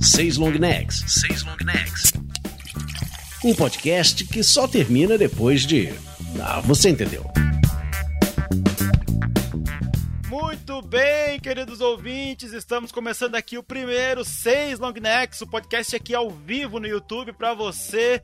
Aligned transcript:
Seis 0.00 0.36
long 0.36 0.52
necks. 0.52 1.02
Seis 1.08 1.42
long 1.42 1.56
necks. 1.64 2.12
Um 3.44 3.52
podcast 3.54 4.24
que 4.24 4.44
só 4.44 4.68
termina 4.68 5.18
depois 5.18 5.66
de. 5.66 5.92
Ah, 6.40 6.60
você 6.60 6.90
entendeu. 6.90 7.24
Muito 10.28 10.80
bem, 10.82 11.40
queridos 11.40 11.80
ouvintes, 11.80 12.52
estamos 12.52 12.92
começando 12.92 13.34
aqui 13.34 13.58
o 13.58 13.62
primeiro 13.62 14.24
Seis 14.24 14.78
Long 14.78 14.92
Necks, 14.92 15.40
o 15.40 15.46
podcast 15.46 15.96
aqui 15.96 16.14
ao 16.14 16.30
vivo 16.30 16.78
no 16.78 16.86
YouTube 16.86 17.32
para 17.32 17.52
você. 17.52 18.22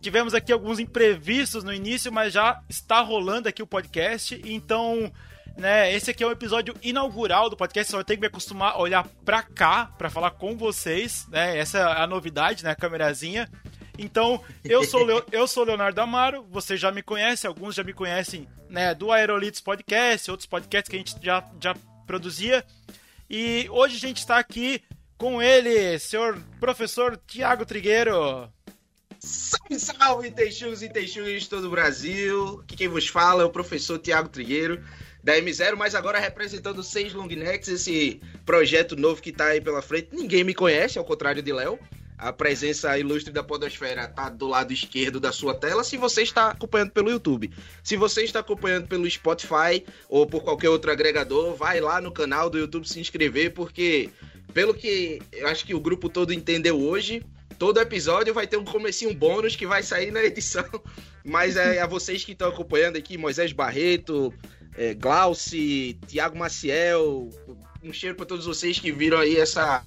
Tivemos 0.00 0.32
aqui 0.32 0.50
alguns 0.50 0.78
imprevistos 0.78 1.62
no 1.62 1.74
início, 1.74 2.10
mas 2.10 2.32
já 2.32 2.58
está 2.70 3.02
rolando 3.02 3.50
aqui 3.50 3.62
o 3.62 3.66
podcast, 3.66 4.40
então 4.46 5.12
né? 5.56 5.92
Esse 5.92 6.10
aqui 6.10 6.22
é 6.22 6.26
o 6.26 6.32
episódio 6.32 6.74
inaugural 6.82 7.48
do 7.48 7.56
podcast, 7.56 7.90
só 7.90 8.02
tem 8.02 8.16
que 8.16 8.20
me 8.20 8.26
acostumar 8.26 8.72
a 8.72 8.78
olhar 8.78 9.06
pra 9.24 9.42
cá 9.42 9.86
para 9.98 10.10
falar 10.10 10.32
com 10.32 10.56
vocês, 10.56 11.26
né? 11.28 11.58
Essa 11.58 11.78
é 11.78 12.02
a 12.02 12.06
novidade, 12.06 12.64
né? 12.64 12.70
A 12.70 12.76
câmerazinha. 12.76 13.48
Então, 13.98 14.42
eu 14.64 14.84
sou, 14.84 15.04
Leo, 15.04 15.24
eu 15.30 15.46
sou 15.46 15.64
Leonardo 15.64 16.00
Amaro, 16.00 16.46
você 16.50 16.76
já 16.76 16.90
me 16.90 17.02
conhece, 17.02 17.46
alguns 17.46 17.74
já 17.74 17.84
me 17.84 17.92
conhecem 17.92 18.48
né, 18.68 18.94
do 18.94 19.12
Aerolitos 19.12 19.60
Podcast, 19.60 20.30
outros 20.30 20.46
podcasts 20.46 20.88
que 20.88 20.96
a 20.96 20.98
gente 20.98 21.14
já, 21.22 21.44
já 21.60 21.76
produzia. 22.06 22.64
E 23.28 23.66
hoje 23.70 23.96
a 23.96 24.00
gente 24.00 24.18
está 24.18 24.38
aqui 24.38 24.82
com 25.16 25.40
ele, 25.40 25.98
senhor 25.98 26.42
professor 26.58 27.20
Tiago 27.26 27.64
Trigueiro. 27.64 28.50
Salve, 29.20 29.78
salve, 29.78 30.30
Teixugos 30.32 30.82
e 30.82 30.88
Teixugas 30.88 31.42
de 31.42 31.48
todo 31.48 31.68
o 31.68 31.70
Brasil. 31.70 32.60
Aqui 32.64 32.76
quem 32.76 32.88
vos 32.88 33.06
fala 33.06 33.42
é 33.42 33.46
o 33.46 33.50
professor 33.50 33.98
Tiago 33.98 34.28
Trigueiro, 34.28 34.82
da 35.22 35.38
M0, 35.38 35.76
mas 35.76 35.94
agora 35.94 36.18
representando 36.18 36.82
seis 36.82 37.12
Longnecks, 37.12 37.68
esse 37.68 38.20
projeto 38.44 38.96
novo 38.96 39.22
que 39.22 39.30
está 39.30 39.46
aí 39.46 39.60
pela 39.60 39.80
frente. 39.80 40.08
Ninguém 40.12 40.42
me 40.42 40.54
conhece, 40.54 40.98
ao 40.98 41.04
contrário 41.04 41.42
de 41.42 41.52
Léo. 41.52 41.78
A 42.18 42.32
presença 42.32 42.96
ilustre 42.96 43.32
da 43.32 43.42
Podosfera 43.42 44.04
está 44.04 44.28
do 44.28 44.46
lado 44.46 44.72
esquerdo 44.72 45.18
da 45.18 45.32
sua 45.32 45.54
tela 45.54 45.82
se 45.82 45.96
você 45.96 46.22
está 46.22 46.50
acompanhando 46.50 46.92
pelo 46.92 47.10
YouTube. 47.10 47.50
Se 47.82 47.96
você 47.96 48.22
está 48.22 48.38
acompanhando 48.38 48.86
pelo 48.86 49.10
Spotify 49.10 49.84
ou 50.08 50.24
por 50.24 50.42
qualquer 50.42 50.68
outro 50.68 50.92
agregador, 50.92 51.56
vai 51.56 51.80
lá 51.80 52.00
no 52.00 52.12
canal 52.12 52.48
do 52.48 52.58
YouTube 52.58 52.88
se 52.88 53.00
inscrever, 53.00 53.52
porque, 53.52 54.08
pelo 54.54 54.72
que 54.72 55.20
eu 55.32 55.48
acho 55.48 55.64
que 55.64 55.74
o 55.74 55.80
grupo 55.80 56.08
todo 56.08 56.32
entendeu 56.32 56.80
hoje, 56.80 57.24
todo 57.58 57.80
episódio 57.80 58.32
vai 58.32 58.46
ter 58.46 58.56
um 58.56 58.64
comecinho 58.64 59.12
bônus 59.12 59.56
que 59.56 59.66
vai 59.66 59.82
sair 59.82 60.12
na 60.12 60.22
edição. 60.24 60.64
Mas 61.24 61.56
é 61.56 61.80
a 61.80 61.86
vocês 61.86 62.24
que 62.24 62.32
estão 62.32 62.48
acompanhando 62.48 62.96
aqui, 62.96 63.18
Moisés 63.18 63.52
Barreto, 63.52 64.32
é, 64.76 64.94
Glauci, 64.94 65.98
Tiago 66.06 66.36
Maciel, 66.38 67.28
um 67.82 67.92
cheiro 67.92 68.14
para 68.14 68.26
todos 68.26 68.46
vocês 68.46 68.78
que 68.78 68.92
viram 68.92 69.18
aí 69.18 69.36
essa 69.36 69.82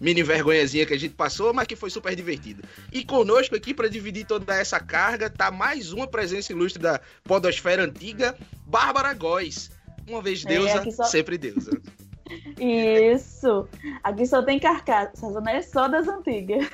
mini 0.00 0.22
vergonhazinha 0.22 0.86
que 0.86 0.94
a 0.94 0.98
gente 0.98 1.14
passou, 1.14 1.52
mas 1.52 1.66
que 1.66 1.74
foi 1.74 1.90
super 1.90 2.14
divertido. 2.14 2.62
E 2.92 3.04
conosco 3.04 3.56
aqui 3.56 3.74
para 3.74 3.88
dividir 3.88 4.24
toda 4.24 4.54
essa 4.54 4.78
carga 4.78 5.28
tá 5.28 5.50
mais 5.50 5.92
uma 5.92 6.06
presença 6.06 6.52
ilustre 6.52 6.80
da 6.80 7.00
podosfera 7.24 7.84
antiga, 7.84 8.36
Bárbara 8.66 9.12
Góes. 9.14 9.70
Uma 10.08 10.22
vez 10.22 10.44
é, 10.44 10.48
deusa, 10.48 10.88
é, 10.88 10.90
só... 10.90 11.04
sempre 11.04 11.36
deusa. 11.36 11.70
Isso. 12.58 13.68
Aqui 14.04 14.26
só 14.26 14.42
tem 14.42 14.58
carcaça, 14.58 15.40
né? 15.40 15.62
Só 15.62 15.88
das 15.88 16.06
antigas. 16.06 16.68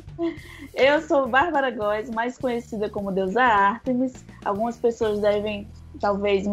Eu 0.74 1.00
sou 1.02 1.28
Bárbara 1.28 1.70
Góes, 1.70 2.10
mais 2.10 2.36
conhecida 2.36 2.90
como 2.90 3.12
deusa 3.12 3.42
Artemis. 3.42 4.24
Algumas 4.44 4.76
pessoas 4.76 5.20
devem, 5.20 5.66
talvez, 6.02 6.44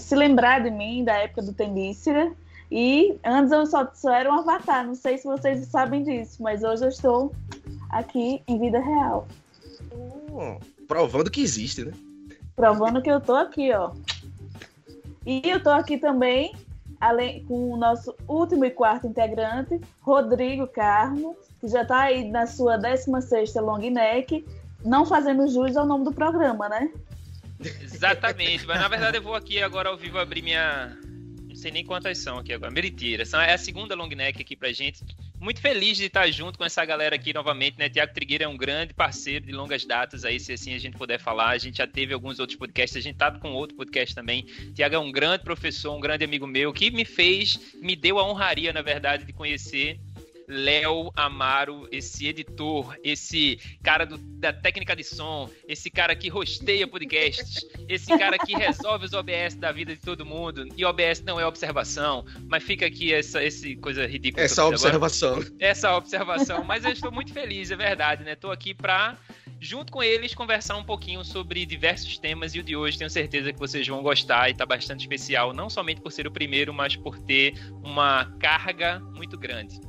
se 0.00 0.14
lembrar 0.14 0.62
de 0.62 0.70
mim 0.70 1.02
da 1.02 1.14
época 1.14 1.42
do 1.42 1.54
Temícera. 1.54 2.30
E 2.70 3.18
antes 3.24 3.50
eu 3.50 3.64
só, 3.64 3.90
só 3.94 4.12
era 4.12 4.30
um 4.30 4.38
avatar, 4.38 4.86
não 4.86 4.94
sei 4.94 5.16
se 5.16 5.24
vocês 5.24 5.66
sabem 5.68 6.04
disso, 6.04 6.42
mas 6.42 6.62
hoje 6.62 6.84
eu 6.84 6.90
estou 6.90 7.32
aqui 7.88 8.42
em 8.46 8.60
vida 8.60 8.78
real. 8.78 9.26
Oh, 10.30 10.60
provando 10.86 11.30
que 11.30 11.40
existe, 11.40 11.86
né? 11.86 11.92
Provando 12.54 13.00
que 13.00 13.10
eu 13.10 13.20
tô 13.20 13.34
aqui, 13.34 13.72
ó. 13.72 13.92
E 15.24 15.40
eu 15.48 15.62
tô 15.62 15.70
aqui 15.70 15.96
também, 15.96 16.54
além 17.00 17.42
com 17.44 17.72
o 17.72 17.76
nosso 17.78 18.14
último 18.28 18.66
e 18.66 18.70
quarto 18.70 19.06
integrante, 19.06 19.80
Rodrigo 20.02 20.66
Carmo, 20.66 21.34
que 21.60 21.68
já 21.68 21.86
tá 21.86 22.00
aí 22.02 22.30
na 22.30 22.46
sua 22.46 22.76
16 22.76 23.54
long 23.54 23.78
neck, 23.78 24.44
não 24.84 25.06
fazendo 25.06 25.48
jus 25.48 25.74
ao 25.74 25.86
nome 25.86 26.04
do 26.04 26.12
programa, 26.12 26.68
né? 26.68 26.90
Exatamente, 27.60 28.66
mas 28.66 28.80
na 28.80 28.88
verdade 28.88 29.18
eu 29.18 29.22
vou 29.22 29.34
aqui 29.34 29.60
agora 29.60 29.88
ao 29.88 29.96
vivo 29.96 30.18
abrir 30.18 30.42
minha, 30.42 30.96
sei 31.54 31.72
nem 31.72 31.84
quantas 31.84 32.18
são 32.18 32.38
aqui 32.38 32.52
agora. 32.52 32.70
Meritira. 32.70 33.24
É 33.44 33.52
a 33.52 33.58
segunda 33.58 33.94
long 33.94 34.08
neck 34.08 34.40
aqui 34.40 34.54
pra 34.54 34.72
gente. 34.72 35.04
Muito 35.40 35.60
feliz 35.60 35.96
de 35.96 36.06
estar 36.06 36.28
junto 36.32 36.58
com 36.58 36.64
essa 36.64 36.84
galera 36.84 37.14
aqui 37.14 37.32
novamente, 37.32 37.78
né? 37.78 37.88
Tiago 37.88 38.12
Trigueira 38.12 38.44
é 38.44 38.48
um 38.48 38.56
grande 38.56 38.92
parceiro 38.92 39.46
de 39.46 39.52
longas 39.52 39.84
datas 39.84 40.24
aí, 40.24 40.40
se 40.40 40.52
assim 40.52 40.74
a 40.74 40.78
gente 40.78 40.96
puder 40.96 41.20
falar. 41.20 41.50
A 41.50 41.58
gente 41.58 41.78
já 41.78 41.86
teve 41.86 42.12
alguns 42.12 42.40
outros 42.40 42.58
podcasts, 42.58 42.96
a 42.96 43.00
gente 43.00 43.16
tá 43.16 43.30
com 43.30 43.52
outro 43.52 43.76
podcast 43.76 44.14
também. 44.14 44.42
Tiago 44.74 44.96
é 44.96 44.98
um 44.98 45.12
grande 45.12 45.44
professor, 45.44 45.94
um 45.94 46.00
grande 46.00 46.24
amigo 46.24 46.44
meu, 46.44 46.72
que 46.72 46.90
me 46.90 47.04
fez, 47.04 47.56
me 47.80 47.94
deu 47.94 48.18
a 48.18 48.28
honraria, 48.28 48.72
na 48.72 48.82
verdade, 48.82 49.24
de 49.24 49.32
conhecer 49.32 50.00
Léo 50.48 51.12
Amaro, 51.14 51.86
esse 51.92 52.26
editor, 52.26 52.96
esse 53.04 53.58
cara 53.82 54.06
do, 54.06 54.16
da 54.16 54.52
técnica 54.52 54.96
de 54.96 55.04
som, 55.04 55.50
esse 55.68 55.90
cara 55.90 56.16
que 56.16 56.28
rosteia 56.28 56.88
podcasts, 56.88 57.66
esse 57.88 58.16
cara 58.16 58.38
que 58.38 58.56
resolve 58.56 59.04
os 59.04 59.12
OBS 59.12 59.54
da 59.56 59.70
vida 59.70 59.94
de 59.94 60.00
todo 60.00 60.24
mundo. 60.24 60.66
E 60.76 60.84
OBS 60.84 61.22
não 61.22 61.38
é 61.38 61.46
observação, 61.46 62.24
mas 62.48 62.62
fica 62.62 62.86
aqui 62.86 63.12
essa 63.12 63.42
esse 63.44 63.76
coisa 63.76 64.06
ridícula. 64.06 64.44
Essa 64.44 64.64
observação. 64.64 65.32
Agora. 65.32 65.52
Essa 65.60 65.96
observação. 65.96 66.64
Mas 66.64 66.84
eu 66.84 66.92
estou 66.92 67.12
muito 67.12 67.32
feliz, 67.32 67.70
é 67.70 67.76
verdade, 67.76 68.24
né? 68.24 68.32
Estou 68.32 68.50
aqui 68.50 68.72
para 68.72 69.18
junto 69.60 69.92
com 69.92 70.02
eles 70.02 70.34
conversar 70.34 70.76
um 70.76 70.84
pouquinho 70.84 71.24
sobre 71.24 71.66
diversos 71.66 72.16
temas 72.18 72.54
e 72.54 72.60
o 72.60 72.62
de 72.62 72.76
hoje 72.76 72.96
tenho 72.96 73.10
certeza 73.10 73.52
que 73.52 73.58
vocês 73.58 73.86
vão 73.86 74.02
gostar 74.02 74.48
e 74.48 74.52
está 74.52 74.64
bastante 74.64 75.00
especial, 75.00 75.52
não 75.52 75.68
somente 75.68 76.00
por 76.00 76.12
ser 76.12 76.26
o 76.26 76.30
primeiro, 76.30 76.72
mas 76.72 76.94
por 76.96 77.18
ter 77.18 77.54
uma 77.82 78.26
carga 78.38 79.00
muito 79.00 79.36
grande. 79.36 79.80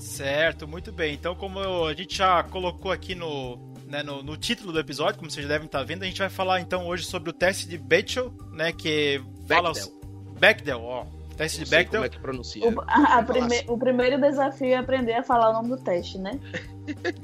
Certo, 0.00 0.66
muito 0.66 0.90
bem. 0.90 1.14
Então, 1.14 1.34
como 1.34 1.60
a 1.86 1.94
gente 1.94 2.16
já 2.16 2.42
colocou 2.42 2.90
aqui 2.90 3.14
no, 3.14 3.58
né, 3.86 4.02
no, 4.02 4.22
no, 4.22 4.36
título 4.36 4.72
do 4.72 4.80
episódio, 4.80 5.18
como 5.18 5.30
vocês 5.30 5.46
devem 5.46 5.66
estar 5.66 5.82
vendo, 5.84 6.02
a 6.02 6.06
gente 6.06 6.18
vai 6.18 6.30
falar 6.30 6.60
então 6.60 6.86
hoje 6.86 7.04
sobre 7.04 7.30
o 7.30 7.32
teste 7.32 7.68
de 7.68 7.76
Bechdel, 7.76 8.32
né, 8.52 8.72
que 8.72 9.22
fala 9.46 9.72
Bechdel. 9.72 10.00
Bechdel, 10.38 10.82
ó. 10.82 11.06
Teste 11.36 11.64
de 11.64 11.70
Bechdel. 11.70 12.00
Como 12.00 12.04
é 12.04 12.08
que 12.08 12.18
pronuncia? 12.18 12.66
O, 12.66 12.80
a, 12.86 13.22
prime, 13.22 13.46
assim. 13.46 13.64
o 13.66 13.78
primeiro 13.78 14.20
desafio 14.20 14.68
é 14.68 14.76
aprender 14.76 15.14
a 15.14 15.22
falar 15.22 15.50
o 15.50 15.52
nome 15.54 15.68
do 15.70 15.78
teste, 15.78 16.18
né? 16.18 16.38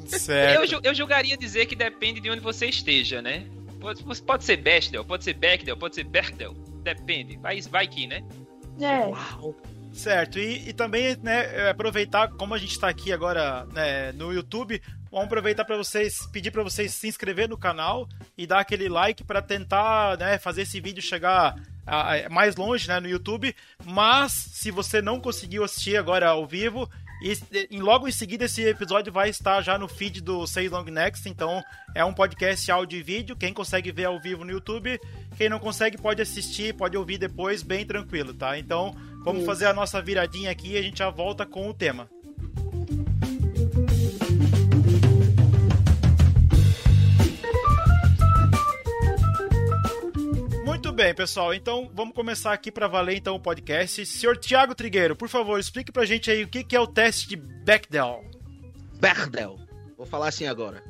certo. 0.06 0.75
Eu, 0.75 0.81
eu 0.82 0.94
julgaria 0.94 1.37
dizer 1.37 1.66
que 1.66 1.76
depende 1.76 2.20
de 2.20 2.31
onde 2.31 2.41
você 2.41 2.66
esteja, 2.66 3.20
né? 3.20 3.47
Pode, 3.81 4.03
pode 4.22 4.44
ser 4.44 4.56
Bechdel, 4.56 5.04
pode 5.04 5.25
ser 5.25 5.34
Bechdel, 5.34 5.76
pode 5.76 5.94
ser 5.94 6.04
Bechdel. 6.04 6.54
Depende. 6.82 7.37
Vai, 7.37 7.60
vai 7.62 7.87
que, 7.87 8.06
né? 8.06 8.22
É. 8.81 9.06
Uau. 9.06 9.54
Certo, 9.97 10.39
e, 10.39 10.69
e 10.69 10.73
também 10.75 11.17
né, 11.23 11.55
é, 11.55 11.71
aproveitar, 11.71 12.29
como 12.29 12.53
a 12.53 12.59
gente 12.59 12.73
está 12.73 12.87
aqui 12.87 13.12
agora 13.12 13.65
né, 13.73 14.12
no 14.12 14.31
YouTube, 14.31 14.81
vamos 15.11 15.27
aproveitar 15.27 15.65
para 15.65 15.77
vocês, 15.77 16.27
pedir 16.31 16.51
para 16.51 16.62
vocês 16.62 16.93
se 16.93 17.09
inscrever 17.09 17.49
no 17.49 17.57
canal 17.57 18.06
e 18.37 18.47
dar 18.47 18.61
aquele 18.61 18.91
like 18.91 19.25
para 19.25 19.41
tentar 19.41 20.19
né, 20.19 20.39
fazer 20.39 20.62
esse 20.62 20.81
vídeo 20.83 21.03
chegar 21.03 21.56
a, 21.87 22.15
a, 22.15 22.29
mais 22.29 22.56
longe 22.56 22.87
né, 22.87 23.01
no 23.01 23.09
YouTube. 23.09 23.56
Mas 23.87 24.33
se 24.33 24.71
você 24.71 25.01
não 25.01 25.19
conseguiu 25.19 25.65
assistir 25.65 25.97
agora 25.97 26.29
ao 26.29 26.47
vivo, 26.47 26.89
e, 27.23 27.79
logo 27.79 28.06
em 28.06 28.12
seguida 28.12 28.45
esse 28.45 28.62
episódio 28.62 29.11
vai 29.11 29.31
estar 29.31 29.62
já 29.62 29.79
no 29.79 29.89
feed 29.89 30.21
do 30.21 30.47
Seis 30.47 30.71
Long 30.71 30.85
Next, 30.85 31.27
então 31.27 31.62
é 31.95 32.05
um 32.05 32.12
podcast 32.12 32.71
áudio 32.71 32.99
e 32.99 33.03
vídeo. 33.03 33.35
Quem 33.35 33.55
consegue 33.55 33.91
ver 33.91 34.05
ao 34.05 34.21
vivo 34.21 34.45
no 34.45 34.53
YouTube, 34.53 35.01
quem 35.39 35.49
não 35.49 35.59
consegue 35.59 35.97
pode 35.97 36.21
assistir, 36.21 36.75
pode 36.75 36.97
ouvir 36.97 37.17
depois, 37.17 37.62
bem 37.62 37.87
tranquilo, 37.87 38.35
tá? 38.35 38.59
Então 38.59 38.95
vamos 39.26 39.41
Isso. 39.41 39.47
fazer 39.47 39.66
a 39.66 39.75
nossa 39.75 40.00
viradinha 40.00 40.52
aqui 40.52 40.75
e 40.75 40.78
a 40.78 40.82
gente 40.82 41.00
já 41.00 41.11
volta 41.11 41.44
com 41.44 41.69
o 41.69 41.75
tema. 41.75 42.08
Muito 50.64 50.93
bem, 50.93 51.12
pessoal. 51.12 51.52
Então, 51.52 51.90
vamos 51.93 52.14
começar 52.14 52.52
aqui 52.52 52.70
para 52.70 52.87
valer 52.87 53.17
então 53.17 53.34
o 53.34 53.40
podcast. 53.40 54.06
Senhor 54.06 54.37
Tiago 54.37 54.76
Trigueiro, 54.76 55.17
por 55.17 55.29
favor, 55.29 55.58
explique 55.58 55.90
pra 55.90 56.06
gente 56.06 56.31
aí 56.31 56.44
o 56.44 56.49
que 56.49 56.76
é 56.76 56.81
o 56.81 56.87
teste 56.87 57.29
de 57.29 57.34
Bechdel. 57.34 58.25
Bechdel. 59.00 59.58
Vou 59.96 60.06
falar 60.06 60.29
assim 60.29 60.46
agora. 60.46 60.84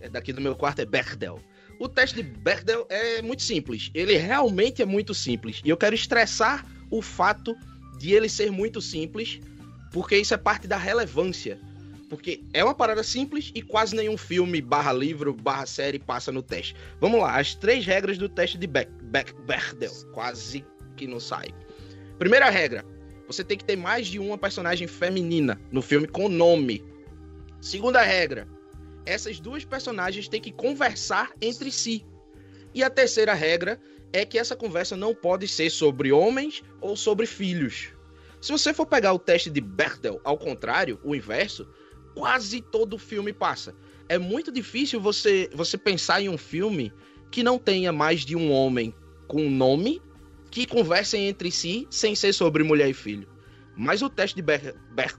É 0.00 0.08
daqui 0.08 0.32
do 0.32 0.40
meu 0.40 0.56
quarto 0.56 0.80
é 0.80 0.86
Bechdel. 0.86 1.38
O 1.78 1.88
teste 1.88 2.16
de 2.16 2.22
Bechdel 2.22 2.86
é 2.88 3.20
muito 3.20 3.42
simples. 3.42 3.90
Ele 3.92 4.16
realmente 4.16 4.80
é 4.80 4.86
muito 4.86 5.12
simples. 5.12 5.60
E 5.62 5.68
eu 5.68 5.76
quero 5.76 5.94
estressar 5.94 6.64
o 6.90 7.00
fato 7.00 7.56
de 7.98 8.12
ele 8.12 8.28
ser 8.28 8.50
muito 8.50 8.80
simples, 8.80 9.40
porque 9.92 10.16
isso 10.16 10.34
é 10.34 10.36
parte 10.36 10.66
da 10.66 10.76
relevância 10.76 11.60
porque 12.10 12.42
é 12.52 12.62
uma 12.64 12.74
parada 12.74 13.04
simples 13.04 13.52
e 13.54 13.62
quase 13.62 13.94
nenhum 13.94 14.18
filme, 14.18 14.60
barra 14.60 14.92
livro, 14.92 15.32
barra 15.32 15.64
série 15.64 15.98
passa 16.00 16.32
no 16.32 16.42
teste. 16.42 16.74
Vamos 17.00 17.20
lá, 17.20 17.38
as 17.38 17.54
três 17.54 17.86
regras 17.86 18.18
do 18.18 18.28
teste 18.28 18.58
de 18.58 18.66
Beck, 18.66 18.90
Beck, 19.04 19.32
Bechdel. 19.42 19.92
Quase 20.12 20.64
que 20.96 21.06
não 21.06 21.20
sai. 21.20 21.50
Primeira 22.18 22.50
regra: 22.50 22.84
você 23.28 23.44
tem 23.44 23.56
que 23.56 23.64
ter 23.64 23.76
mais 23.76 24.08
de 24.08 24.18
uma 24.18 24.36
personagem 24.36 24.88
feminina 24.88 25.58
no 25.70 25.80
filme 25.80 26.08
com 26.08 26.28
nome. 26.28 26.82
Segunda 27.60 28.02
regra: 28.02 28.48
essas 29.06 29.38
duas 29.38 29.64
personagens 29.64 30.28
têm 30.28 30.40
que 30.40 30.50
conversar 30.50 31.30
entre 31.40 31.70
si. 31.70 32.04
E 32.74 32.82
a 32.82 32.90
terceira 32.90 33.34
regra 33.34 33.80
é 34.12 34.24
que 34.24 34.38
essa 34.38 34.56
conversa 34.56 34.96
não 34.96 35.14
pode 35.14 35.46
ser 35.46 35.70
sobre 35.70 36.12
homens 36.12 36.62
ou 36.80 36.96
sobre 36.96 37.26
filhos. 37.26 37.88
Se 38.40 38.52
você 38.52 38.72
for 38.72 38.86
pegar 38.86 39.12
o 39.12 39.18
teste 39.18 39.50
de 39.50 39.60
Bechdel 39.60 40.20
ao 40.24 40.38
contrário, 40.38 40.98
o 41.04 41.14
inverso, 41.14 41.68
quase 42.14 42.60
todo 42.60 42.98
filme 42.98 43.32
passa. 43.32 43.74
É 44.08 44.18
muito 44.18 44.50
difícil 44.50 45.00
você, 45.00 45.48
você 45.52 45.76
pensar 45.76 46.20
em 46.20 46.28
um 46.28 46.38
filme 46.38 46.92
que 47.30 47.42
não 47.42 47.58
tenha 47.58 47.92
mais 47.92 48.24
de 48.24 48.34
um 48.34 48.50
homem 48.50 48.94
com 49.28 49.48
nome 49.48 50.02
que 50.50 50.66
conversem 50.66 51.28
entre 51.28 51.50
si 51.52 51.86
sem 51.90 52.14
ser 52.14 52.32
sobre 52.32 52.64
mulher 52.64 52.88
e 52.88 52.94
filho. 52.94 53.28
Mas 53.76 54.02
o 54.02 54.10
teste 54.10 54.34
de 54.34 54.42
Bechdel. 54.42 54.74
Ber... 54.90 55.14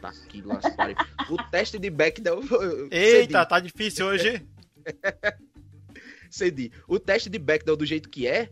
Tá 0.00 0.10
aqui, 0.10 0.42
lá, 0.42 0.60
O 1.30 1.36
teste 1.50 1.78
de 1.78 1.88
Bechdel. 1.88 2.40
Eita, 2.90 3.46
tá 3.46 3.58
difícil 3.58 4.06
hoje. 4.06 4.46
O 6.86 6.98
teste 6.98 7.30
de 7.30 7.38
Bechdel 7.38 7.76
do 7.76 7.86
jeito 7.86 8.08
que 8.08 8.26
é, 8.26 8.50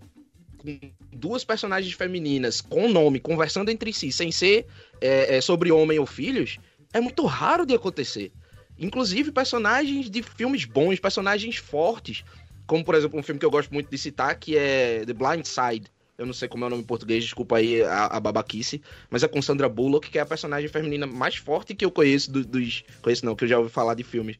com 0.59 0.79
duas 1.13 1.45
personagens 1.45 1.93
femininas 1.95 2.61
com 2.61 2.89
nome, 2.89 3.21
conversando 3.21 3.71
entre 3.71 3.93
si, 3.93 4.11
sem 4.11 4.33
ser 4.33 4.67
é, 5.01 5.37
é, 5.37 5.41
sobre 5.41 5.71
homem 5.71 5.99
ou 5.99 6.07
filhos, 6.07 6.59
é 6.93 7.01
muito 7.01 7.25
raro 7.27 7.67
de 7.67 7.75
acontecer. 7.75 8.33
Inclusive 8.79 9.31
personagens 9.31 10.11
de 10.11 10.23
filmes 10.23 10.65
bons, 10.65 10.99
personagens 10.99 11.57
fortes, 11.57 12.25
como 12.67 12.85
por 12.85 12.95
exemplo 12.95 13.19
um 13.19 13.23
filme 13.23 13.39
que 13.39 13.47
eu 13.47 13.51
gosto 13.51 13.73
muito 13.73 13.91
de 13.91 13.99
citar, 13.99 14.35
que 14.37 14.57
é 14.57 15.05
The 15.05 15.13
Blind 15.13 15.45
Side. 15.45 15.93
Eu 16.17 16.27
não 16.27 16.33
sei 16.33 16.49
como 16.49 16.65
é 16.65 16.67
o 16.69 16.71
nome 16.71 16.83
em 16.83 16.87
português, 16.87 17.25
desculpa 17.25 17.57
aí 17.57 17.83
a, 17.83 18.07
a 18.07 18.21
babaquice, 18.21 18.81
mas 19.11 19.25
é 19.25 19.29
com 19.29 19.43
Sandra 19.43 19.69
Bullock, 19.69 20.11
que 20.11 20.19
é 20.19 20.23
a 20.23 20.27
personagem 20.27 20.69
feminina 20.69 21.07
mais 21.07 21.37
forte 21.37 21.75
que 21.75 21.85
eu 21.85 21.91
conheço 21.91 22.31
do, 22.31 22.45
dos. 22.45 22.85
Conheço 23.03 23.27
não, 23.27 23.35
que 23.35 23.45
eu 23.45 23.49
já 23.49 23.59
ouvi 23.59 23.71
falar 23.71 23.95
de 23.95 24.05
filmes 24.05 24.39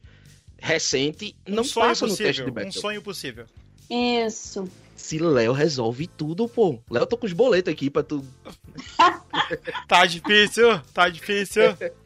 recente, 0.57 1.35
não 1.47 1.63
um 1.63 1.69
passa 1.69 2.07
no 2.07 2.15
teste 2.15 2.43
de 2.43 2.51
Bechdel. 2.51 2.69
Um 2.69 2.71
sonho 2.71 3.01
possível. 3.01 3.45
Isso. 3.89 4.69
Se 4.95 5.19
Léo 5.19 5.51
resolve 5.51 6.07
tudo, 6.07 6.47
pô. 6.47 6.79
Léo 6.89 7.05
tô 7.05 7.17
com 7.17 7.25
os 7.25 7.33
boletos 7.33 7.71
aqui 7.71 7.89
pra 7.89 8.01
tu. 8.01 8.25
tá 9.87 10.05
difícil, 10.05 10.79
tá 10.93 11.09
difícil. 11.09 11.63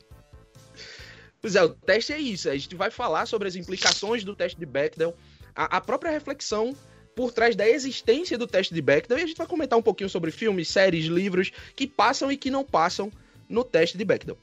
Pois 1.42 1.56
é, 1.56 1.64
o 1.64 1.70
teste 1.70 2.12
é 2.12 2.20
isso. 2.20 2.50
A 2.50 2.58
gente 2.58 2.76
vai 2.76 2.92
falar 2.92 3.26
sobre 3.26 3.48
as 3.48 3.56
implicações 3.56 4.26
do 4.26 4.36
teste 4.36 4.60
de 4.60 4.66
Bechdel, 4.66 5.16
a, 5.56 5.78
a 5.78 5.82
própria 5.82 6.12
reflexão 6.12 6.76
por 7.16 7.32
trás 7.32 7.56
da 7.56 7.68
existência 7.68 8.38
do 8.38 8.48
teste 8.48 8.74
de 8.74 8.82
Bechdel 8.82 9.18
e 9.18 9.24
a 9.24 9.28
gente 9.28 9.38
vai 9.38 9.48
comentar 9.48 9.78
um 9.80 9.82
pouquinho 9.82 10.10
sobre 10.10 10.32
filmes, 10.32 10.68
séries, 10.68 11.06
livros 11.06 11.52
que 11.76 11.88
passam 11.88 12.32
e 12.32 12.38
que 12.38 12.52
não 12.52 12.64
passam 12.64 13.12
no 13.48 13.64
teste 13.64 13.98
de 13.98 14.06
Bechdel. 14.06 14.38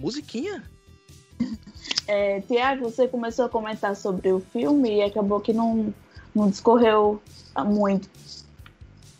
Musiquinha. 0.00 0.64
É, 2.08 2.40
Tiago, 2.40 2.90
você 2.90 3.06
começou 3.06 3.44
a 3.44 3.48
comentar 3.48 3.94
sobre 3.94 4.32
o 4.32 4.40
filme 4.40 4.96
e 4.96 5.02
acabou 5.02 5.40
que 5.40 5.52
não, 5.52 5.92
não 6.34 6.48
discorreu 6.48 7.22
muito. 7.66 8.08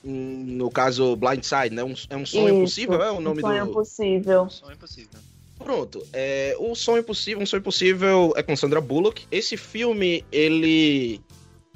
No 0.02 0.70
caso, 0.70 1.14
Blindside, 1.16 1.74
né? 1.74 1.84
Um, 1.84 1.94
é 2.08 2.16
um 2.16 2.24
sonho 2.24 2.48
Isso, 2.48 2.56
impossível, 2.56 3.02
é 3.02 3.12
o 3.12 3.20
nome 3.20 3.40
um 3.40 3.46
sonho 3.46 3.64
do. 3.66 3.70
Impossível. 3.70 4.48
Sonho 4.48 4.72
impossível. 4.72 5.20
Pronto, 5.58 6.02
é, 6.14 6.56
o 6.58 6.74
Sonho 6.74 7.00
Impossível, 7.00 7.42
um 7.42 7.44
Sonho 7.44 7.60
Impossível 7.60 8.32
é 8.34 8.42
com 8.42 8.56
Sandra 8.56 8.80
Bullock. 8.80 9.26
Esse 9.30 9.58
filme, 9.58 10.24
ele 10.32 11.20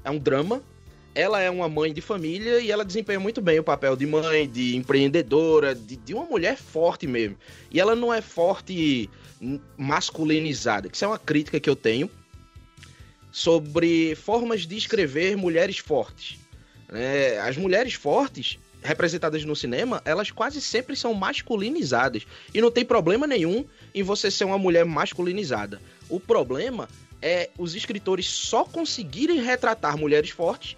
é 0.03 0.11
um 0.11 0.19
drama. 0.19 0.63
Ela 1.15 1.41
é 1.41 1.49
uma 1.49 1.69
mãe 1.69 1.93
de 1.93 2.01
família 2.01 2.59
e 2.59 2.73
ela 2.73 2.85
desempenha 2.85 3.21
muito 3.21 3.41
bem 3.41 3.61
o 3.61 3.65
papel 3.65 3.95
de 3.95 4.05
mãe, 4.05 4.49
de 4.49 4.75
empreendedora, 4.75 5.75
de, 5.75 5.97
de 5.97 6.13
uma 6.13 6.25
mulher 6.25 6.57
forte 6.57 7.07
mesmo. 7.07 7.37
E 7.71 7.79
ela 7.79 7.95
não 7.95 8.13
é 8.13 8.21
forte 8.21 9.09
masculinizada, 9.77 10.89
que 10.89 10.97
isso 10.97 11.05
é 11.05 11.09
uma 11.09 11.19
crítica 11.19 11.61
que 11.61 11.71
eu 11.71 11.77
tenho 11.77 12.11
sobre 13.31 14.15
formas 14.17 14.67
de 14.67 14.77
escrever 14.77 15.37
mulheres 15.37 15.79
fortes. 15.79 16.39
É, 16.93 17.41
as 17.41 17.57
mulheres 17.57 17.95
fortes, 17.95 18.59
representadas 18.83 19.45
no 19.45 19.57
cinema, 19.57 20.03
elas 20.05 20.31
quase 20.31 20.61
sempre 20.61 20.95
são 20.95 21.15
masculinizadas. 21.15 22.27
E 22.53 22.61
não 22.61 22.71
tem 22.71 22.85
problema 22.85 23.27
nenhum 23.27 23.65
em 23.95 24.03
você 24.03 24.31
ser 24.31 24.45
uma 24.45 24.59
mulher 24.59 24.85
masculinizada. 24.85 25.81
O 26.09 26.21
problema 26.21 26.89
é 27.23 27.51
os 27.57 27.75
escritores 27.75 28.27
só 28.27 28.65
conseguirem 28.65 29.41
retratar 29.41 29.97
mulheres 29.97 30.31
fortes 30.31 30.77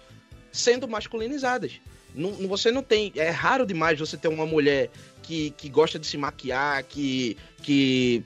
sendo 0.57 0.87
masculinizadas. 0.87 1.79
Não, 2.13 2.31
você 2.47 2.71
não 2.71 2.81
tem. 2.81 3.11
É 3.15 3.29
raro 3.29 3.65
demais 3.65 3.99
você 3.99 4.17
ter 4.17 4.27
uma 4.27 4.45
mulher 4.45 4.89
que, 5.21 5.51
que 5.51 5.69
gosta 5.69 5.99
de 5.99 6.07
se 6.07 6.17
maquiar, 6.17 6.83
que, 6.83 7.37
que 7.61 8.23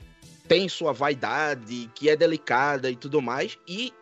tem 0.48 0.68
sua 0.68 0.92
vaidade, 0.92 1.90
que 1.94 2.08
é 2.08 2.16
delicada 2.16 2.90
e 2.90 2.96
tudo 2.96 3.20
mais, 3.20 3.58
e 3.68 3.92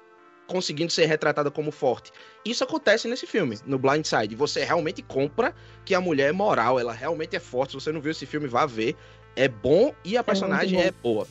conseguindo 0.46 0.92
ser 0.92 1.06
retratada 1.06 1.50
como 1.50 1.70
forte. 1.70 2.12
Isso 2.44 2.64
acontece 2.64 3.06
nesse 3.06 3.26
filme, 3.26 3.58
no 3.66 3.78
Blind 3.78 4.04
Side. 4.04 4.34
Você 4.34 4.64
realmente 4.64 5.02
compra 5.02 5.54
que 5.84 5.94
a 5.94 6.00
mulher 6.00 6.30
é 6.30 6.32
moral, 6.32 6.78
ela 6.78 6.92
realmente 6.92 7.36
é 7.36 7.40
forte. 7.40 7.70
Se 7.70 7.74
você 7.76 7.92
não 7.92 8.00
viu 8.00 8.10
esse 8.10 8.26
filme, 8.26 8.46
vá 8.48 8.66
ver. 8.66 8.96
É 9.36 9.48
bom 9.48 9.94
e 10.04 10.16
a 10.16 10.20
é 10.20 10.22
personagem 10.22 10.80
é 10.80 10.90
boa. 10.90 11.26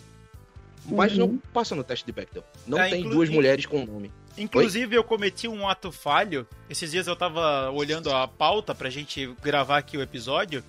Mas 0.86 1.12
uhum. 1.14 1.20
não 1.20 1.38
passa 1.38 1.76
no 1.76 1.84
teste 1.84 2.06
de 2.06 2.12
Bechdel. 2.12 2.44
Não 2.66 2.80
é, 2.80 2.90
tem 2.90 3.08
duas 3.08 3.30
mulheres 3.30 3.66
com 3.66 3.86
nome. 3.86 4.12
Inclusive, 4.40 4.96
Oi? 4.96 4.98
eu 4.98 5.04
cometi 5.04 5.48
um 5.48 5.68
ato 5.68 5.92
falho. 5.92 6.48
Esses 6.70 6.92
dias 6.92 7.08
eu 7.08 7.16
tava 7.16 7.70
olhando 7.72 8.12
a 8.12 8.28
pauta 8.28 8.74
pra 8.74 8.90
gente 8.90 9.28
gravar 9.42 9.78
aqui 9.78 9.98
o 9.98 10.02
episódio. 10.02 10.64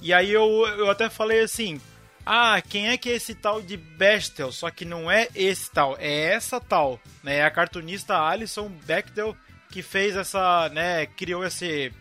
E 0.00 0.12
aí 0.12 0.30
eu, 0.30 0.66
eu 0.78 0.90
até 0.90 1.10
falei 1.10 1.40
assim: 1.40 1.80
ah, 2.24 2.60
quem 2.60 2.88
é 2.88 2.96
que 2.96 3.10
é 3.10 3.14
esse 3.14 3.34
tal 3.34 3.60
de 3.60 3.76
Bechdel? 3.76 4.52
Só 4.52 4.70
que 4.70 4.84
não 4.84 5.10
é 5.10 5.28
esse 5.34 5.70
tal, 5.70 5.96
é 5.98 6.32
essa 6.32 6.60
tal, 6.60 7.00
né? 7.22 7.38
É 7.38 7.44
a 7.44 7.50
cartunista 7.50 8.18
Alison 8.18 8.68
Bechdel 8.68 9.36
que 9.70 9.82
fez 9.82 10.14
essa, 10.14 10.68
né, 10.68 11.06
criou 11.06 11.44
esse 11.44 11.92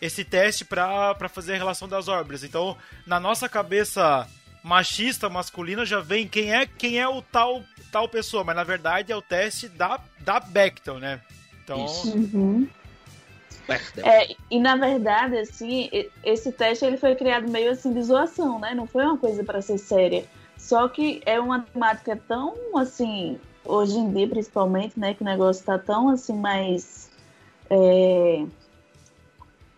esse 0.00 0.24
teste 0.24 0.64
para 0.64 1.28
fazer 1.28 1.52
a 1.52 1.58
relação 1.58 1.86
das 1.86 2.08
órbitas. 2.08 2.42
Então, 2.42 2.74
na 3.06 3.20
nossa 3.20 3.50
cabeça 3.50 4.26
machista 4.64 5.28
masculina 5.28 5.84
já 5.84 6.00
vem 6.00 6.26
quem 6.26 6.54
é 6.54 6.66
quem 6.66 6.98
é 6.98 7.06
o 7.06 7.20
tal 7.20 7.62
tal 7.90 8.08
pessoa, 8.08 8.44
mas 8.44 8.56
na 8.56 8.64
verdade 8.64 9.12
é 9.12 9.16
o 9.16 9.22
teste 9.22 9.68
da 9.68 10.00
da 10.20 10.40
Bechdel, 10.40 10.98
né? 10.98 11.20
Então, 11.62 11.86
uhum. 12.06 12.68
É, 13.98 14.34
e 14.50 14.58
na 14.58 14.76
verdade, 14.76 15.38
assim, 15.38 15.88
esse 16.24 16.50
teste 16.50 16.84
ele 16.84 16.96
foi 16.96 17.14
criado 17.14 17.48
meio 17.48 17.70
assim 17.70 17.92
de 17.92 18.02
zoação, 18.02 18.58
né? 18.58 18.74
Não 18.74 18.86
foi 18.86 19.04
uma 19.04 19.16
coisa 19.16 19.44
para 19.44 19.62
ser 19.62 19.78
séria. 19.78 20.24
Só 20.56 20.88
que 20.88 21.22
é 21.24 21.38
uma 21.38 21.60
temática 21.60 22.20
tão 22.28 22.54
assim, 22.76 23.38
hoje 23.64 23.96
em 23.96 24.12
dia 24.12 24.28
principalmente, 24.28 24.98
né? 24.98 25.14
Que 25.14 25.22
o 25.22 25.24
negócio 25.24 25.64
tá 25.64 25.78
tão 25.78 26.08
assim 26.08 26.34
mais. 26.34 27.10
É... 27.68 28.44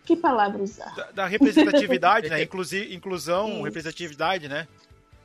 Que 0.05 0.17
palavra 0.17 0.63
usar? 0.63 0.95
Da, 0.95 1.11
da 1.13 1.27
representatividade, 1.27 2.29
né? 2.29 2.43
Inclusi 2.43 2.95
inclusão, 2.95 3.49
Isso. 3.49 3.63
representatividade, 3.63 4.49
né? 4.49 4.67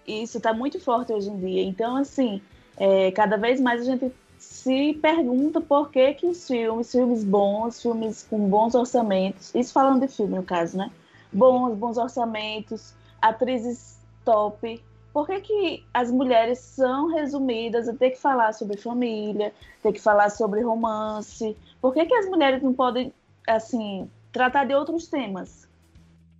Isso 0.05 0.39
tá 0.39 0.53
muito 0.53 0.79
forte 0.79 1.11
hoje 1.11 1.29
em 1.29 1.39
dia. 1.39 1.63
Então, 1.63 1.95
assim, 1.95 2.41
é, 2.77 3.11
cada 3.11 3.37
vez 3.37 3.59
mais 3.59 3.81
a 3.81 3.85
gente 3.85 4.11
se 4.37 4.93
pergunta 5.01 5.59
por 5.59 5.89
que, 5.89 6.13
que 6.13 6.27
os 6.27 6.47
filmes, 6.47 6.91
filmes 6.91 7.23
bons, 7.23 7.81
filmes 7.81 8.25
com 8.29 8.47
bons 8.49 8.75
orçamentos, 8.75 9.53
isso 9.55 9.73
falando 9.73 10.01
de 10.05 10.13
filme 10.13 10.35
no 10.35 10.43
caso, 10.43 10.77
né? 10.77 10.91
Bons, 11.33 11.75
bons 11.75 11.97
orçamentos, 11.97 12.93
atrizes 13.21 13.97
top, 14.23 14.81
por 15.17 15.25
que, 15.25 15.41
que 15.41 15.83
as 15.91 16.11
mulheres 16.11 16.59
são 16.59 17.07
resumidas 17.07 17.89
a 17.89 17.93
ter 17.95 18.11
que 18.11 18.19
falar 18.19 18.53
sobre 18.53 18.77
família, 18.77 19.51
ter 19.81 19.91
que 19.91 19.99
falar 19.99 20.29
sobre 20.29 20.61
romance? 20.61 21.57
Por 21.81 21.91
que, 21.91 22.05
que 22.05 22.13
as 22.13 22.27
mulheres 22.27 22.61
não 22.61 22.71
podem, 22.71 23.11
assim, 23.47 24.07
tratar 24.31 24.65
de 24.65 24.75
outros 24.75 25.07
temas? 25.07 25.67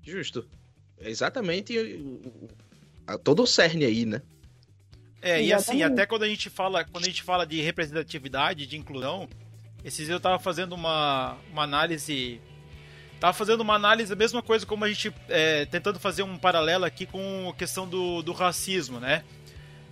Justo. 0.04 0.48
É 1.00 1.10
exatamente 1.10 1.74
todo 3.24 3.42
o 3.42 3.48
cerne 3.48 3.84
aí, 3.84 4.06
né? 4.06 4.22
É, 5.22 5.42
e 5.42 5.52
assim, 5.52 5.82
até 5.84 6.06
quando 6.06 6.24
a 6.24 6.28
gente 6.28 6.50
fala, 6.50 6.84
quando 6.84 7.04
a 7.06 7.08
gente 7.08 7.24
fala 7.24 7.46
de 7.46 7.62
representatividade, 7.62 8.68
de 8.68 8.78
inclusão, 8.78 9.28
esses 9.84 10.06
dias 10.06 10.10
eu 10.10 10.20
tava 10.20 10.40
fazendo 10.40 10.74
uma, 10.74 11.38
uma 11.52 11.64
análise. 11.64 12.42
Tava 13.20 13.34
fazendo 13.34 13.62
uma 13.62 13.74
análise, 13.74 14.14
a 14.14 14.16
mesma 14.16 14.42
coisa 14.42 14.66
como 14.66 14.86
a 14.86 14.90
gente. 14.90 15.12
É, 15.28 15.66
tentando 15.66 16.00
fazer 16.00 16.24
um 16.24 16.38
paralelo 16.38 16.86
aqui 16.86 17.06
com 17.06 17.50
a 17.50 17.54
questão 17.56 17.88
do, 17.88 18.22
do 18.22 18.32
racismo, 18.32 19.00
né? 19.00 19.24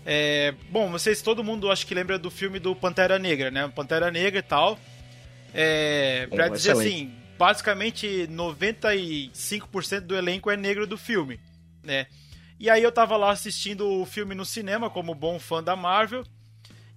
É, 0.06 0.54
bom, 0.70 0.92
vocês, 0.92 1.22
todo 1.22 1.44
mundo 1.44 1.72
acho 1.72 1.88
que 1.88 1.96
lembra 1.96 2.20
do 2.20 2.30
filme 2.30 2.60
do 2.60 2.76
Pantera 2.76 3.18
Negra, 3.18 3.50
né? 3.50 3.68
Pantera 3.76 4.12
Negra 4.12 4.40
e 4.40 4.44
tal. 4.44 4.78
É, 5.54 6.28
pra 6.28 6.50
dizer 6.50 6.74
excelente. 6.74 6.96
assim, 6.96 7.14
basicamente 7.40 8.28
95% 8.30 10.02
do 10.02 10.16
elenco 10.16 10.52
é 10.52 10.58
negro 10.58 10.86
do 10.86 10.98
filme, 10.98 11.40
né? 11.82 12.08
E 12.60 12.70
aí 12.70 12.82
eu 12.82 12.92
tava 12.92 13.18
lá 13.18 13.32
assistindo 13.32 13.88
o 13.88 14.06
filme 14.06 14.34
no 14.34 14.46
cinema, 14.46 14.90
como 14.90 15.14
bom 15.14 15.40
fã 15.40 15.62
da 15.62 15.76
Marvel. 15.76 16.24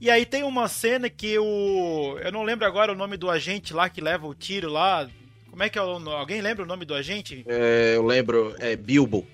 E 0.00 0.10
aí 0.10 0.24
tem 0.24 0.44
uma 0.44 0.68
cena 0.68 1.10
que 1.10 1.38
o. 1.38 2.18
Eu 2.22 2.30
não 2.30 2.44
lembro 2.44 2.66
agora 2.66 2.92
o 2.92 2.96
nome 2.96 3.16
do 3.16 3.28
agente 3.28 3.74
lá 3.74 3.88
que 3.88 4.00
leva 4.00 4.26
o 4.26 4.34
tiro 4.34 4.70
lá. 4.70 5.08
Como 5.50 5.62
é 5.62 5.68
que 5.68 5.78
é 5.78 5.82
o 5.82 5.98
nome? 5.98 6.16
Alguém 6.16 6.40
lembra 6.40 6.64
o 6.64 6.68
nome 6.68 6.84
do 6.84 6.94
agente? 6.94 7.44
É, 7.48 7.94
eu 7.96 8.06
lembro, 8.06 8.54
é 8.60 8.76
Bilbo. 8.76 9.26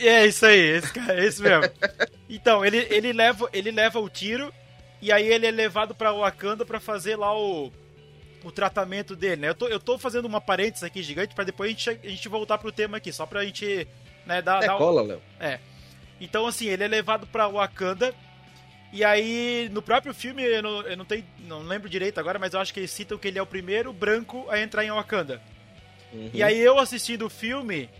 É 0.00 0.26
isso 0.26 0.46
aí, 0.46 0.58
esse 0.58 0.92
cara, 0.92 1.24
esse 1.24 1.42
mesmo. 1.42 1.64
Então, 2.26 2.64
ele, 2.64 2.78
ele, 2.90 3.12
leva, 3.12 3.48
ele 3.52 3.70
leva 3.70 4.00
o 4.00 4.08
tiro 4.08 4.52
e 5.00 5.12
aí 5.12 5.26
ele 5.26 5.46
é 5.46 5.50
levado 5.50 5.94
pra 5.94 6.10
Wakanda 6.10 6.64
pra 6.64 6.80
fazer 6.80 7.16
lá 7.16 7.36
o, 7.38 7.70
o 8.42 8.50
tratamento 8.50 9.14
dele, 9.14 9.42
né? 9.42 9.50
Eu 9.50 9.54
tô, 9.54 9.68
eu 9.68 9.78
tô 9.78 9.98
fazendo 9.98 10.24
uma 10.24 10.40
parênteses 10.40 10.82
aqui 10.82 11.02
gigante 11.02 11.34
pra 11.34 11.44
depois 11.44 11.68
a 11.68 11.72
gente, 11.72 11.90
a 11.90 12.08
gente 12.08 12.28
voltar 12.28 12.58
pro 12.58 12.72
tema 12.72 12.96
aqui, 12.96 13.12
só 13.12 13.26
pra 13.26 13.44
gente 13.44 13.86
né. 14.26 14.42
É 14.62 14.68
cola, 14.68 15.02
Léo. 15.02 15.22
É. 15.38 15.58
Então, 16.20 16.46
assim, 16.46 16.66
ele 16.66 16.84
é 16.84 16.88
levado 16.88 17.26
pra 17.26 17.48
Wakanda 17.48 18.14
e 18.94 19.02
aí, 19.02 19.68
no 19.72 19.82
próprio 19.82 20.14
filme, 20.14 20.40
eu 20.44 20.62
não, 20.62 20.82
eu 20.82 20.96
não, 20.96 21.04
tenho, 21.04 21.24
não 21.40 21.62
lembro 21.64 21.88
direito 21.88 22.20
agora, 22.20 22.38
mas 22.38 22.54
eu 22.54 22.60
acho 22.60 22.72
que 22.72 22.78
eles 22.78 22.92
citam 22.92 23.18
que 23.18 23.26
ele 23.26 23.40
é 23.40 23.42
o 23.42 23.46
primeiro 23.46 23.92
branco 23.92 24.46
a 24.48 24.60
entrar 24.60 24.84
em 24.84 24.90
Wakanda. 24.92 25.42
Uhum. 26.12 26.30
E 26.32 26.40
aí 26.44 26.60
eu 26.60 26.78
assistindo 26.78 27.26
o 27.26 27.28
filme, 27.28 27.90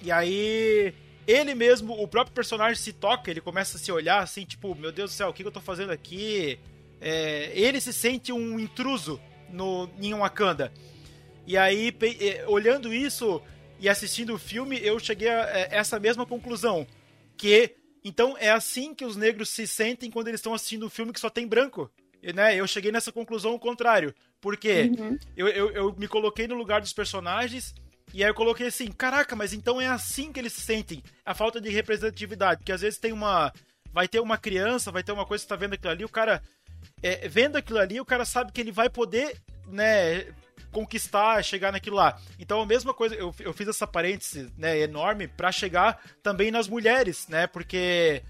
e 0.00 0.12
aí 0.12 0.94
ele 1.26 1.56
mesmo, 1.56 2.00
o 2.00 2.06
próprio 2.06 2.32
personagem 2.32 2.76
se 2.76 2.92
toca, 2.92 3.32
ele 3.32 3.40
começa 3.40 3.76
a 3.76 3.80
se 3.80 3.90
olhar 3.90 4.22
assim, 4.22 4.44
tipo, 4.44 4.76
meu 4.76 4.92
Deus 4.92 5.10
do 5.10 5.14
céu, 5.14 5.28
o 5.28 5.32
que, 5.32 5.42
eu 5.42 5.50
tô 5.50 5.60
fazendo 5.60 5.90
aqui? 5.90 6.56
É, 7.00 7.50
ele 7.52 7.80
se 7.80 7.92
sente 7.92 8.32
um 8.32 8.60
intruso 8.60 9.20
no, 9.50 9.90
em 10.00 10.14
Wakanda. 10.14 10.72
E 11.48 11.58
aí, 11.58 11.90
pe- 11.90 12.16
eh, 12.20 12.44
olhando 12.46 12.94
isso 12.94 13.42
e 13.78 13.88
assistindo 13.88 14.34
o 14.34 14.38
filme, 14.38 14.78
eu 14.82 14.98
cheguei 14.98 15.28
a 15.28 15.42
eh, 15.58 15.68
essa 15.70 15.98
mesma 16.00 16.24
conclusão. 16.26 16.86
Que, 17.36 17.74
então, 18.04 18.36
é 18.38 18.50
assim 18.50 18.94
que 18.94 19.04
os 19.04 19.16
negros 19.16 19.50
se 19.50 19.66
sentem 19.66 20.10
quando 20.10 20.28
eles 20.28 20.40
estão 20.40 20.54
assistindo 20.54 20.86
um 20.86 20.90
filme 20.90 21.12
que 21.12 21.20
só 21.20 21.28
tem 21.30 21.46
branco. 21.46 21.90
E, 22.22 22.32
né, 22.32 22.56
eu 22.56 22.66
cheguei 22.66 22.90
nessa 22.90 23.12
conclusão 23.12 23.52
ao 23.52 23.58
contrário. 23.58 24.14
Porque 24.40 24.90
Uhum. 24.98 25.18
eu, 25.36 25.48
eu, 25.48 25.70
eu 25.72 25.94
me 25.96 26.08
coloquei 26.08 26.46
no 26.48 26.54
lugar 26.54 26.80
dos 26.80 26.92
personagens 26.92 27.74
e 28.14 28.22
aí 28.24 28.30
eu 28.30 28.34
coloquei 28.34 28.68
assim, 28.68 28.86
caraca, 28.92 29.34
mas 29.36 29.52
então 29.52 29.80
é 29.80 29.86
assim 29.86 30.32
que 30.32 30.40
eles 30.40 30.52
se 30.52 30.60
sentem. 30.60 31.02
A 31.24 31.34
falta 31.34 31.60
de 31.60 31.68
representatividade. 31.70 32.60
Porque 32.60 32.72
às 32.72 32.80
vezes 32.80 32.98
tem 32.98 33.12
uma. 33.12 33.52
Vai 33.92 34.06
ter 34.08 34.20
uma 34.20 34.38
criança, 34.38 34.92
vai 34.92 35.02
ter 35.02 35.12
uma 35.12 35.26
coisa 35.26 35.42
que 35.42 35.48
você 35.48 35.54
tá 35.54 35.56
vendo 35.60 35.74
aquilo 35.74 35.92
ali, 35.92 36.04
o 36.04 36.08
cara. 36.08 36.42
é, 37.02 37.28
vendo 37.28 37.56
aquilo 37.56 37.78
ali, 37.78 38.00
o 38.00 38.04
cara 38.04 38.24
sabe 38.24 38.52
que 38.52 38.60
ele 38.60 38.70
vai 38.72 38.88
poder, 38.90 39.36
né, 39.68 40.26
conquistar, 40.76 41.42
chegar 41.42 41.72
naquilo 41.72 41.96
lá. 41.96 42.18
Então 42.38 42.60
a 42.60 42.66
mesma 42.66 42.92
coisa, 42.92 43.14
eu, 43.14 43.34
eu 43.40 43.54
fiz 43.54 43.66
essa 43.66 43.86
parêntese, 43.86 44.52
né, 44.58 44.78
enorme 44.78 45.26
pra 45.26 45.50
chegar 45.50 45.98
também 46.22 46.50
nas 46.50 46.68
mulheres, 46.68 47.26
né? 47.28 47.46
Porque 47.46 48.22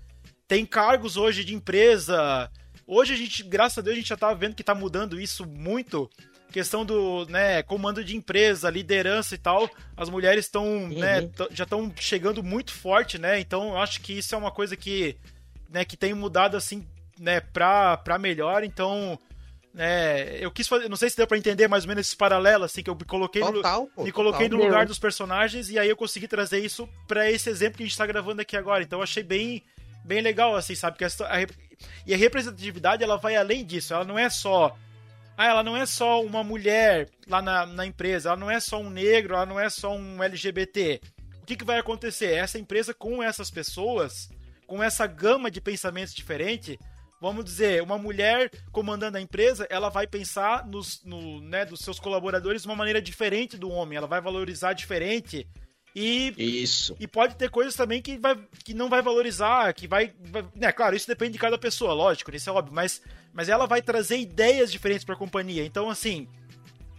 tem 0.47 0.65
cargos 0.65 1.17
hoje 1.17 1.45
de 1.45 1.53
empresa. 1.55 2.49
Hoje 2.87 3.15
a 3.15 3.17
gente, 3.17 3.43
graças 3.43 3.79
a 3.79 3.81
Deus, 3.83 3.95
a 3.95 3.99
gente 3.99 4.09
já 4.09 4.17
tá 4.17 4.33
vendo 4.33 4.55
que 4.55 4.63
tá 4.63 4.77
mudando 4.77 5.21
isso 5.21 5.45
muito. 5.45 6.09
Questão 6.53 6.85
do, 6.85 7.27
né, 7.27 7.65
comando 7.65 8.05
de 8.05 8.17
empresa, 8.17 8.71
liderança 8.71 9.35
e 9.35 9.39
tal. 9.39 9.69
As 9.97 10.09
mulheres 10.09 10.45
estão, 10.45 10.87
né, 10.89 11.23
t- 11.23 11.49
já 11.51 11.65
estão 11.65 11.93
chegando 11.97 12.45
muito 12.45 12.73
forte, 12.73 13.19
né? 13.19 13.41
Então 13.41 13.71
eu 13.71 13.79
acho 13.79 14.01
que 14.01 14.13
isso 14.17 14.33
é 14.37 14.39
uma 14.39 14.53
coisa 14.53 14.77
que, 14.77 15.17
né, 15.69 15.85
que 15.85 15.97
tem 15.97 16.15
mudado 16.15 16.57
assim, 16.57 16.87
né, 17.19 17.41
pra, 17.41 17.97
pra 17.97 18.19
melhor. 18.19 18.63
Então, 18.63 19.19
né, 19.77 20.39
eu 20.43 20.51
quis 20.51 20.67
fazer, 20.67 20.89
não 20.89 20.97
sei 20.97 21.11
se 21.11 21.19
deu 21.19 21.27
pra 21.27 21.37
entender 21.37 21.69
mais 21.69 21.85
ou 21.85 21.89
menos 21.89 22.07
esse 22.07 22.17
paralelo 22.17 22.65
assim 22.65 22.83
que 22.83 22.89
eu 22.89 22.95
me 22.95 23.05
coloquei 23.05 23.43
no, 23.43 23.53
Total, 23.53 23.87
pô. 23.95 24.05
me 24.05 24.11
coloquei 24.11 24.49
total. 24.49 24.59
no 24.59 24.65
lugar 24.65 24.87
dos 24.87 24.99
personagens 24.99 25.69
e 25.69 25.79
aí 25.79 25.87
eu 25.87 25.97
consegui 25.97 26.27
trazer 26.27 26.61
isso 26.61 26.89
pra 27.07 27.31
esse 27.31 27.51
exemplo 27.51 27.77
que 27.77 27.83
a 27.83 27.87
gente 27.87 27.99
tá 27.99 28.07
gravando 28.07 28.41
aqui 28.41 28.57
agora. 28.57 28.83
Então 28.83 29.01
eu 29.01 29.03
achei 29.03 29.23
bem, 29.23 29.63
bem 30.03 30.23
legal, 30.23 30.57
assim, 30.57 30.75
sabe? 30.75 30.97
Que 30.97 31.05
a, 31.05 31.09
a 31.09 31.47
e 32.07 32.15
a 32.15 32.17
representatividade, 32.17 33.05
ela 33.05 33.19
vai 33.19 33.37
além 33.37 33.67
disso. 33.67 33.93
Ela 33.93 34.05
não 34.05 34.19
é 34.19 34.31
só... 34.31 34.75
Ah, 35.37 35.47
ela 35.47 35.63
não 35.63 35.77
é 35.77 35.85
só 35.85 36.23
uma 36.23 36.43
mulher 36.43 37.11
lá 37.29 37.43
na, 37.43 37.67
na 37.67 37.85
empresa, 37.85 38.31
ela 38.31 38.39
não 38.39 38.51
é 38.51 38.59
só 38.59 38.81
um 38.81 38.89
negro, 38.89 39.35
ela 39.35 39.45
não 39.45 39.61
é 39.61 39.69
só 39.69 39.95
um 39.95 40.23
LGBT. 40.23 41.03
O 41.43 41.45
que, 41.45 41.57
que 41.57 41.65
vai 41.65 41.79
acontecer? 41.79 42.33
Essa 42.33 42.59
empresa 42.59 42.95
com 42.95 43.23
essas 43.23 43.51
pessoas, 43.51 44.31
com 44.67 44.83
essa 44.83 45.07
gama 45.07 45.51
de 45.51 45.61
pensamentos 45.61 46.15
diferentes, 46.15 46.79
vamos 47.27 47.45
dizer, 47.45 47.83
uma 47.83 47.99
mulher 47.99 48.51
comandando 48.71 49.19
a 49.19 49.21
empresa, 49.21 49.67
ela 49.69 49.89
vai 49.89 50.07
pensar 50.07 50.67
nos, 50.67 51.03
no, 51.05 51.41
né, 51.41 51.65
dos 51.65 51.81
seus 51.81 51.99
colaboradores 51.99 52.63
de 52.63 52.69
uma 52.69 52.77
maneira 52.77 53.03
diferente 53.03 53.57
do 53.57 53.69
homem, 53.69 53.97
ela 53.97 54.07
vai 54.07 54.21
valorizar 54.21 54.73
diferente 54.73 55.47
e 55.95 56.35
Isso. 56.37 56.95
e 57.01 57.09
pode 57.09 57.37
ter 57.37 57.51
coisas 57.51 57.75
também 57.75 58.03
que, 58.03 58.19
vai, 58.19 58.39
que 58.63 58.75
não 58.75 58.89
vai 58.89 59.01
valorizar, 59.03 59.73
que 59.73 59.89
vai, 59.89 60.13
vai. 60.31 60.45
Né, 60.55 60.71
claro, 60.71 60.95
isso 60.95 61.09
depende 61.09 61.33
de 61.33 61.39
cada 61.39 61.59
pessoa, 61.59 61.95
lógico, 61.95 62.35
isso 62.35 62.49
é 62.49 62.53
óbvio, 62.53 62.75
mas, 62.75 63.03
mas 63.33 63.49
ela 63.49 63.67
vai 63.67 63.83
trazer 63.83 64.19
ideias 64.19 64.71
diferentes 64.71 65.05
para 65.05 65.15
a 65.15 65.19
companhia. 65.19 65.65
Então, 65.65 65.91
assim, 65.91 66.29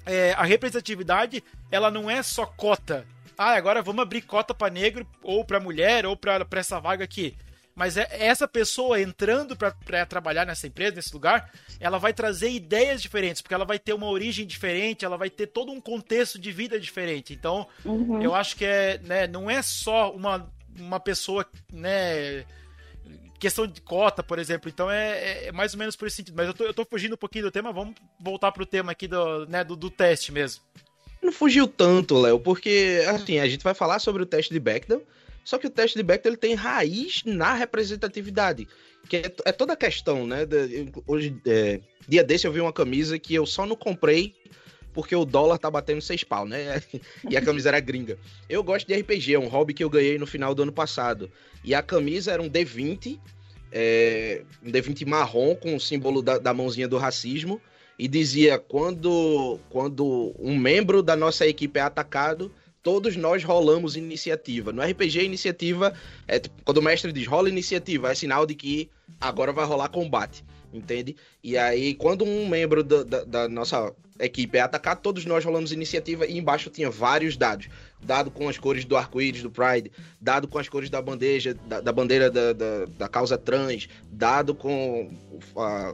é, 0.05 0.33
a 0.33 0.43
representatividade, 0.43 1.43
ela 1.71 1.91
não 1.91 2.09
é 2.09 2.23
só 2.23 2.45
cota. 2.45 3.05
Ah, 3.37 3.53
agora 3.53 3.83
vamos 3.83 4.01
abrir 4.01 4.23
cota 4.23 4.53
para 4.53 4.73
negro, 4.73 5.07
ou 5.21 5.45
para 5.45 5.59
mulher, 5.59 6.05
ou 6.05 6.17
para 6.17 6.47
essa 6.53 6.79
vaga 6.79 7.03
aqui. 7.03 7.37
Mas 7.77 7.95
é 7.95 8.07
essa 8.11 8.47
pessoa 8.47 8.99
entrando 8.99 9.55
para 9.55 10.03
trabalhar 10.03 10.47
nessa 10.47 10.65
empresa, 10.65 10.95
nesse 10.95 11.13
lugar, 11.13 11.51
ela 11.79 11.99
vai 11.99 12.11
trazer 12.11 12.49
ideias 12.49 13.03
diferentes, 13.03 13.39
porque 13.39 13.53
ela 13.53 13.65
vai 13.65 13.77
ter 13.77 13.93
uma 13.93 14.07
origem 14.07 14.47
diferente, 14.47 15.05
ela 15.05 15.15
vai 15.15 15.29
ter 15.29 15.45
todo 15.45 15.71
um 15.71 15.79
contexto 15.79 16.39
de 16.39 16.51
vida 16.51 16.79
diferente. 16.79 17.33
Então, 17.35 17.67
Uhum. 17.85 18.19
eu 18.19 18.33
acho 18.33 18.55
que 18.55 18.65
é, 18.65 18.97
né, 19.03 19.27
não 19.27 19.47
é 19.47 19.61
só 19.61 20.11
uma, 20.11 20.51
uma 20.75 20.99
pessoa, 20.99 21.45
né, 21.71 22.43
questão 23.39 23.67
de 23.67 23.79
cota, 23.79 24.23
por 24.23 24.39
exemplo. 24.39 24.69
Então 24.69 24.89
é, 24.89 25.11
é- 25.19 25.45
é 25.49 25.51
mais 25.51 25.73
ou 25.75 25.79
menos 25.79 25.95
por 25.95 26.07
esse 26.07 26.15
sentido. 26.17 26.35
Mas 26.35 26.47
eu 26.47 26.55
tô, 26.55 26.63
eu 26.63 26.73
tô 26.73 26.83
fugindo 26.83 27.13
um 27.13 27.17
pouquinho 27.17 27.45
do 27.45 27.51
tema, 27.51 27.71
vamos 27.71 27.93
voltar 28.19 28.51
pro 28.51 28.65
tema 28.65 28.91
aqui 28.91 29.07
do, 29.07 29.45
né, 29.45 29.63
do, 29.63 29.75
do 29.75 29.91
teste 29.91 30.31
mesmo. 30.31 30.63
Não 31.21 31.31
fugiu 31.31 31.67
tanto, 31.67 32.19
Léo, 32.19 32.39
porque 32.39 33.03
assim, 33.07 33.37
a 33.37 33.47
gente 33.47 33.63
vai 33.63 33.75
falar 33.75 33.99
sobre 33.99 34.23
o 34.23 34.25
teste 34.25 34.51
de 34.51 34.59
Bechdel, 34.59 35.03
só 35.47 35.57
que 35.57 35.65
o 35.65 35.69
teste 35.69 35.97
de 35.97 36.03
Bechdel 36.03 36.33
ele 36.33 36.37
tem 36.37 36.55
raiz 36.55 37.23
na 37.23 37.53
representatividade, 37.53 38.67
que 39.07 39.15
é, 39.15 39.31
é 39.45 39.51
toda 39.53 39.71
a 39.71 39.77
questão, 39.77 40.27
né? 40.27 40.45
eu- 40.69 41.03
hoje, 41.07 41.39
é, 41.47 41.79
dia 42.05 42.21
desse 42.21 42.45
eu 42.45 42.51
vi 42.51 42.59
uma 42.59 42.73
camisa 42.73 43.17
que 43.17 43.33
eu 43.33 43.45
só 43.45 43.65
não 43.65 43.77
comprei 43.77 44.35
porque 44.93 45.15
o 45.15 45.23
dólar 45.23 45.57
tá 45.57 45.71
batendo 45.71 46.01
seis 46.01 46.21
pau, 46.21 46.45
né? 46.45 46.81
E 47.31 47.37
a 47.37 47.41
camisa 47.41 47.69
era 47.69 47.79
gringa. 47.79 48.19
Eu 48.49 48.61
gosto 48.61 48.85
de 48.87 48.93
RPG, 48.93 49.35
é 49.35 49.39
um 49.39 49.47
hobby 49.47 49.73
que 49.73 49.81
eu 49.81 49.89
ganhei 49.89 50.17
no 50.17 50.27
final 50.27 50.53
do 50.53 50.63
ano 50.63 50.73
passado. 50.73 51.31
E 51.63 51.73
a 51.73 51.81
camisa 51.81 52.33
era 52.33 52.41
um 52.41 52.49
D20, 52.49 53.17
é, 53.71 54.43
um 54.61 54.69
D20 54.69 55.07
marrom 55.07 55.55
com 55.55 55.77
o 55.77 55.79
símbolo 55.79 56.21
da, 56.21 56.37
da 56.39 56.53
mãozinha 56.53 56.89
do 56.89 56.97
racismo 56.97 57.61
e 57.97 58.05
dizia 58.05 58.59
quando 58.59 59.57
quando 59.69 60.35
um 60.37 60.57
membro 60.57 61.01
da 61.01 61.15
nossa 61.15 61.47
equipe 61.47 61.79
é 61.79 61.83
atacado, 61.83 62.51
todos 62.87 63.17
nós 63.17 63.43
rolamos 63.43 63.97
iniciativa. 63.97 64.71
No 64.71 64.81
RPG, 64.81 65.21
iniciativa 65.25 65.93
é 66.25 66.39
tipo, 66.39 66.55
quando 66.63 66.77
o 66.77 66.81
mestre 66.81 67.11
diz 67.11 67.27
rola 67.27 67.49
iniciativa, 67.49 68.09
é 68.09 68.15
sinal 68.15 68.45
de 68.45 68.55
que 68.55 68.89
agora 69.19 69.51
vai 69.51 69.65
rolar 69.65 69.89
combate, 69.89 70.41
entende? 70.73 71.13
E 71.43 71.57
aí, 71.57 71.93
quando 71.93 72.23
um 72.23 72.47
membro 72.47 72.85
da, 72.85 73.03
da- 73.03 73.23
da 73.25 73.49
nossa 73.49 73.93
equipe 74.21 74.57
é 74.57 74.61
atacado, 74.61 75.01
todos 75.01 75.25
nós 75.25 75.43
rolamos 75.43 75.73
iniciativa 75.73 76.25
e 76.25 76.37
embaixo 76.37 76.69
tinha 76.69 76.89
vários 76.89 77.35
dados. 77.35 77.67
Dado 78.01 78.31
com 78.31 78.47
as 78.47 78.57
cores 78.57 78.85
do 78.85 78.95
arco-íris 78.95 79.43
do 79.43 79.51
Pride, 79.51 79.91
dado 80.21 80.47
com 80.47 80.57
as 80.57 80.69
cores 80.69 80.89
da 80.89 81.01
bandeja, 81.01 81.53
da, 81.67 81.81
da 81.81 81.91
bandeira 81.91 82.31
da, 82.31 82.53
da, 82.53 82.85
causa 83.09 83.37
trans, 83.37 83.89
dado 84.09 84.55
com 84.55 85.11
a, 85.57 85.93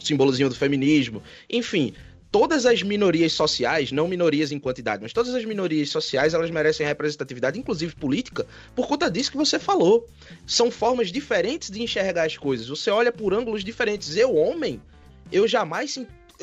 o 0.00 0.02
símbolozinho 0.02 0.48
do 0.48 0.54
feminismo, 0.54 1.22
enfim, 1.50 1.92
todas 2.34 2.66
as 2.66 2.82
minorias 2.82 3.32
sociais, 3.32 3.92
não 3.92 4.08
minorias 4.08 4.50
em 4.50 4.58
quantidade, 4.58 5.00
mas 5.00 5.12
todas 5.12 5.32
as 5.36 5.44
minorias 5.44 5.88
sociais, 5.90 6.34
elas 6.34 6.50
merecem 6.50 6.84
representatividade, 6.84 7.60
inclusive 7.60 7.94
política, 7.94 8.44
por 8.74 8.88
conta 8.88 9.08
disso 9.08 9.30
que 9.30 9.36
você 9.36 9.56
falou. 9.56 10.04
São 10.44 10.68
formas 10.68 11.12
diferentes 11.12 11.70
de 11.70 11.80
enxergar 11.80 12.24
as 12.24 12.36
coisas. 12.36 12.66
Você 12.66 12.90
olha 12.90 13.12
por 13.12 13.32
ângulos 13.32 13.62
diferentes. 13.62 14.16
Eu, 14.16 14.34
homem, 14.34 14.82
eu 15.30 15.46
jamais 15.46 15.96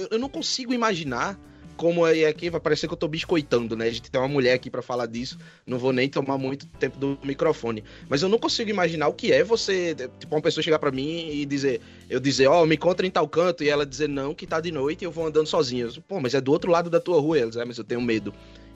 eu 0.10 0.17
não 0.17 0.29
consigo 0.29 0.74
imaginar 0.74 1.38
como 1.81 2.05
é 2.05 2.27
aqui 2.27 2.47
vai 2.47 2.61
parecer 2.61 2.88
que 2.88 2.93
eu 2.93 2.97
tô 2.97 3.07
biscoitando, 3.07 3.75
né? 3.75 3.88
A 3.88 3.91
gente 3.91 4.11
tem 4.11 4.21
uma 4.21 4.27
mulher 4.27 4.53
aqui 4.53 4.69
pra 4.69 4.83
falar 4.83 5.07
disso, 5.07 5.39
não 5.65 5.79
vou 5.79 5.91
nem 5.91 6.07
tomar 6.07 6.38
muito 6.38 6.67
tempo 6.67 6.95
do 7.00 7.17
microfone, 7.23 7.83
mas 8.07 8.21
eu 8.21 8.29
não 8.29 8.38
consigo 8.38 8.69
imaginar 8.69 9.07
o 9.07 9.13
que 9.15 9.31
é 9.31 9.43
você, 9.43 9.95
tipo, 10.19 10.35
uma 10.35 10.43
pessoa 10.43 10.63
chegar 10.63 10.77
pra 10.77 10.91
mim 10.91 11.31
e 11.31 11.43
dizer, 11.43 11.81
eu 12.07 12.19
dizer, 12.19 12.45
ó, 12.45 12.63
me 12.67 12.75
encontra 12.75 13.07
em 13.07 13.09
tal 13.09 13.27
canto, 13.27 13.63
e 13.63 13.69
ela 13.69 13.83
dizer 13.83 14.07
não, 14.07 14.35
que 14.35 14.45
tá 14.45 14.61
de 14.61 14.71
noite 14.71 15.01
e 15.01 15.05
eu 15.05 15.11
vou 15.11 15.25
andando 15.25 15.47
sozinho. 15.47 15.88
Eu, 15.88 16.03
Pô, 16.03 16.19
mas 16.19 16.35
é 16.35 16.39
do 16.39 16.51
outro 16.51 16.69
lado 16.69 16.88
da 16.88 17.00
tua 17.00 17.19
rua, 17.19 17.47
diz, 17.47 17.55
é, 17.55 17.65
mas 17.65 17.79
eu 17.79 17.83
tenho 17.83 18.00
medo. 18.00 18.31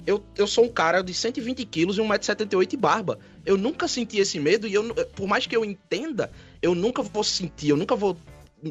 Eu, 0.08 0.24
eu 0.36 0.48
sou 0.48 0.66
um 0.66 0.70
cara 0.70 1.04
de 1.04 1.14
120 1.14 1.64
quilos 1.66 2.00
e 2.00 2.02
1,78m 2.02 2.74
e 2.74 2.78
barba. 2.78 3.20
Eu 3.46 3.56
nunca 3.56 3.88
senti 3.88 4.18
esse 4.18 4.40
medo 4.40 4.66
e 4.66 4.74
eu, 4.74 4.96
por 5.16 5.28
mais 5.28 5.46
que 5.46 5.56
eu 5.56 5.64
entenda, 5.64 6.32
eu 6.60 6.74
nunca 6.74 7.04
vou 7.04 7.24
sentir, 7.24 7.70
eu 7.70 7.78
nunca 7.78 7.96
vou 7.96 8.18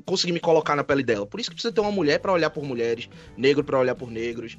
conseguir 0.00 0.32
me 0.32 0.40
colocar 0.40 0.76
na 0.76 0.84
pele 0.84 1.02
dela. 1.02 1.26
Por 1.26 1.40
isso 1.40 1.50
que 1.50 1.56
precisa 1.56 1.72
ter 1.72 1.80
uma 1.80 1.90
mulher 1.90 2.18
pra 2.20 2.32
olhar 2.32 2.50
por 2.50 2.64
mulheres, 2.64 3.08
negro 3.36 3.64
pra 3.64 3.78
olhar 3.78 3.94
por 3.94 4.10
negros. 4.10 4.56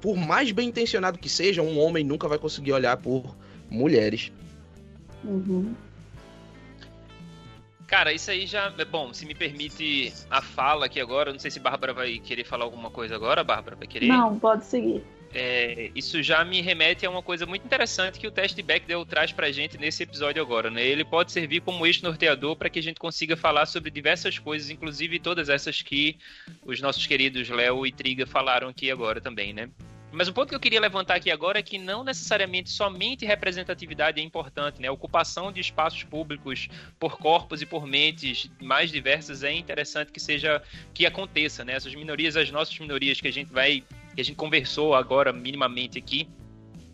Por 0.00 0.16
mais 0.16 0.50
bem 0.50 0.68
intencionado 0.68 1.18
que 1.18 1.28
seja, 1.28 1.62
um 1.62 1.78
homem 1.78 2.04
nunca 2.04 2.28
vai 2.28 2.38
conseguir 2.38 2.72
olhar 2.72 2.96
por 2.96 3.36
mulheres. 3.70 4.32
Uhum. 5.24 5.74
Cara, 7.86 8.12
isso 8.12 8.30
aí 8.30 8.46
já. 8.46 8.72
Bom, 8.90 9.12
se 9.12 9.26
me 9.26 9.34
permite 9.34 10.12
a 10.30 10.40
fala 10.40 10.86
aqui 10.86 10.98
agora, 10.98 11.30
não 11.30 11.38
sei 11.38 11.50
se 11.50 11.60
Bárbara 11.60 11.92
vai 11.92 12.18
querer 12.18 12.42
falar 12.42 12.64
alguma 12.64 12.90
coisa 12.90 13.14
agora, 13.14 13.44
Bárbara, 13.44 13.76
vai 13.76 13.86
querer? 13.86 14.06
Não, 14.06 14.38
pode 14.38 14.64
seguir. 14.64 15.04
É, 15.34 15.90
isso 15.94 16.22
já 16.22 16.44
me 16.44 16.60
remete 16.60 17.06
a 17.06 17.10
uma 17.10 17.22
coisa 17.22 17.46
muito 17.46 17.64
interessante 17.64 18.20
que 18.20 18.26
o 18.26 18.30
teste 18.30 18.54
de 18.54 18.62
Bechdel 18.62 19.04
traz 19.06 19.32
pra 19.32 19.50
gente 19.50 19.78
nesse 19.78 20.02
episódio 20.02 20.42
agora, 20.42 20.70
né? 20.70 20.84
Ele 20.84 21.04
pode 21.04 21.32
servir 21.32 21.62
como 21.62 21.86
eixo 21.86 22.04
norteador 22.04 22.54
para 22.54 22.68
que 22.68 22.78
a 22.78 22.82
gente 22.82 23.00
consiga 23.00 23.34
falar 23.34 23.64
sobre 23.64 23.90
diversas 23.90 24.38
coisas, 24.38 24.68
inclusive 24.68 25.18
todas 25.18 25.48
essas 25.48 25.80
que 25.80 26.18
os 26.66 26.80
nossos 26.82 27.06
queridos 27.06 27.48
Léo 27.48 27.86
e 27.86 27.92
Triga 27.92 28.26
falaram 28.26 28.68
aqui 28.68 28.90
agora 28.90 29.22
também, 29.22 29.54
né? 29.54 29.70
Mas 30.12 30.28
o 30.28 30.32
ponto 30.34 30.50
que 30.50 30.54
eu 30.54 30.60
queria 30.60 30.78
levantar 30.78 31.14
aqui 31.14 31.30
agora 31.30 31.58
é 31.58 31.62
que 31.62 31.78
não 31.78 32.04
necessariamente 32.04 32.68
somente 32.68 33.24
representatividade 33.24 34.20
é 34.20 34.22
importante, 34.22 34.82
né? 34.82 34.88
A 34.88 34.92
ocupação 34.92 35.50
de 35.50 35.62
espaços 35.62 36.04
públicos 36.04 36.68
por 37.00 37.16
corpos 37.16 37.62
e 37.62 37.66
por 37.66 37.86
mentes 37.86 38.50
mais 38.60 38.92
diversas 38.92 39.42
é 39.42 39.50
interessante 39.50 40.12
que 40.12 40.20
seja 40.20 40.62
que 40.92 41.06
aconteça, 41.06 41.64
né? 41.64 41.72
Essas 41.72 41.94
minorias, 41.94 42.36
as 42.36 42.50
nossas 42.50 42.78
minorias 42.78 43.18
que 43.18 43.28
a 43.28 43.32
gente 43.32 43.50
vai 43.50 43.82
que 44.14 44.20
a 44.20 44.24
gente 44.24 44.36
conversou 44.36 44.94
agora 44.94 45.32
minimamente 45.32 45.98
aqui, 45.98 46.28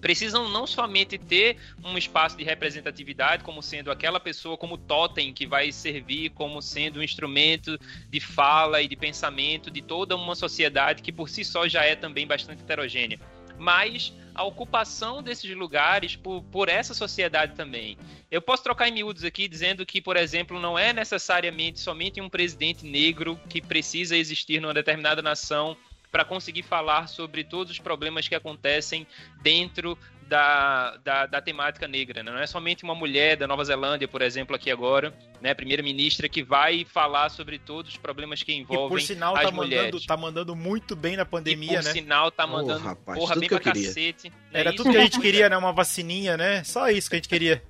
precisam 0.00 0.48
não 0.48 0.66
somente 0.66 1.18
ter 1.18 1.56
um 1.84 1.96
espaço 1.98 2.36
de 2.36 2.44
representatividade, 2.44 3.42
como 3.42 3.62
sendo 3.62 3.90
aquela 3.90 4.20
pessoa 4.20 4.56
como 4.56 4.78
totem 4.78 5.32
que 5.32 5.46
vai 5.46 5.72
servir 5.72 6.30
como 6.30 6.62
sendo 6.62 7.00
um 7.00 7.02
instrumento 7.02 7.78
de 8.08 8.20
fala 8.20 8.80
e 8.80 8.88
de 8.88 8.96
pensamento 8.96 9.70
de 9.70 9.82
toda 9.82 10.16
uma 10.16 10.34
sociedade 10.34 11.02
que 11.02 11.12
por 11.12 11.28
si 11.28 11.44
só 11.44 11.68
já 11.68 11.84
é 11.84 11.96
também 11.96 12.26
bastante 12.26 12.62
heterogênea, 12.62 13.18
mas 13.58 14.12
a 14.34 14.44
ocupação 14.44 15.20
desses 15.20 15.50
lugares 15.56 16.14
por, 16.14 16.42
por 16.44 16.68
essa 16.68 16.94
sociedade 16.94 17.56
também. 17.56 17.98
Eu 18.30 18.40
posso 18.40 18.62
trocar 18.62 18.88
em 18.88 18.92
miúdos 18.92 19.24
aqui 19.24 19.48
dizendo 19.48 19.84
que, 19.84 20.00
por 20.00 20.16
exemplo, 20.16 20.60
não 20.60 20.78
é 20.78 20.92
necessariamente 20.92 21.80
somente 21.80 22.20
um 22.20 22.28
presidente 22.28 22.86
negro 22.86 23.38
que 23.48 23.60
precisa 23.60 24.16
existir 24.16 24.60
numa 24.60 24.72
determinada 24.72 25.20
nação 25.20 25.76
para 26.10 26.24
conseguir 26.24 26.62
falar 26.62 27.06
sobre 27.06 27.44
todos 27.44 27.72
os 27.72 27.78
problemas 27.78 28.26
que 28.28 28.34
acontecem 28.34 29.06
dentro 29.42 29.98
da, 30.28 30.96
da, 30.98 31.26
da, 31.26 31.40
temática 31.40 31.88
negra. 31.88 32.22
Né? 32.22 32.30
Não 32.30 32.38
é 32.38 32.46
somente 32.46 32.84
uma 32.84 32.94
mulher 32.94 33.36
da 33.36 33.46
Nova 33.46 33.64
Zelândia, 33.64 34.06
por 34.06 34.20
exemplo, 34.20 34.54
aqui 34.54 34.70
agora, 34.70 35.12
né, 35.40 35.54
primeira-ministra, 35.54 36.28
que 36.28 36.42
vai 36.42 36.84
falar 36.84 37.30
sobre 37.30 37.58
todos 37.58 37.92
os 37.92 37.96
problemas 37.96 38.42
que 38.42 38.52
envolvem 38.52 38.86
e 38.86 38.90
por 38.90 39.00
sinal, 39.00 39.34
as 39.34 39.42
tá 39.44 39.50
mulheres. 39.50 39.86
Mandando, 39.86 40.06
tá 40.06 40.16
mandando 40.16 40.54
muito 40.54 40.94
bem 40.94 41.16
na 41.16 41.24
pandemia, 41.24 41.72
e 41.72 41.76
por 41.76 41.84
né? 41.84 41.92
sinal, 41.92 42.30
tá 42.30 42.46
mandando 42.46 42.80
oh, 42.84 42.88
rapaz, 42.88 43.18
porra 43.18 43.36
bem 43.36 43.48
pra 43.48 43.60
cacete. 43.60 44.28
Né? 44.28 44.34
Era 44.52 44.74
tudo 44.74 44.90
que 44.90 44.96
a 44.98 45.02
gente 45.02 45.18
queria, 45.18 45.48
né? 45.48 45.56
Uma 45.56 45.72
vacininha, 45.72 46.36
né? 46.36 46.62
Só 46.62 46.90
isso 46.90 47.08
que 47.08 47.16
a 47.16 47.18
gente 47.18 47.28
queria. 47.28 47.62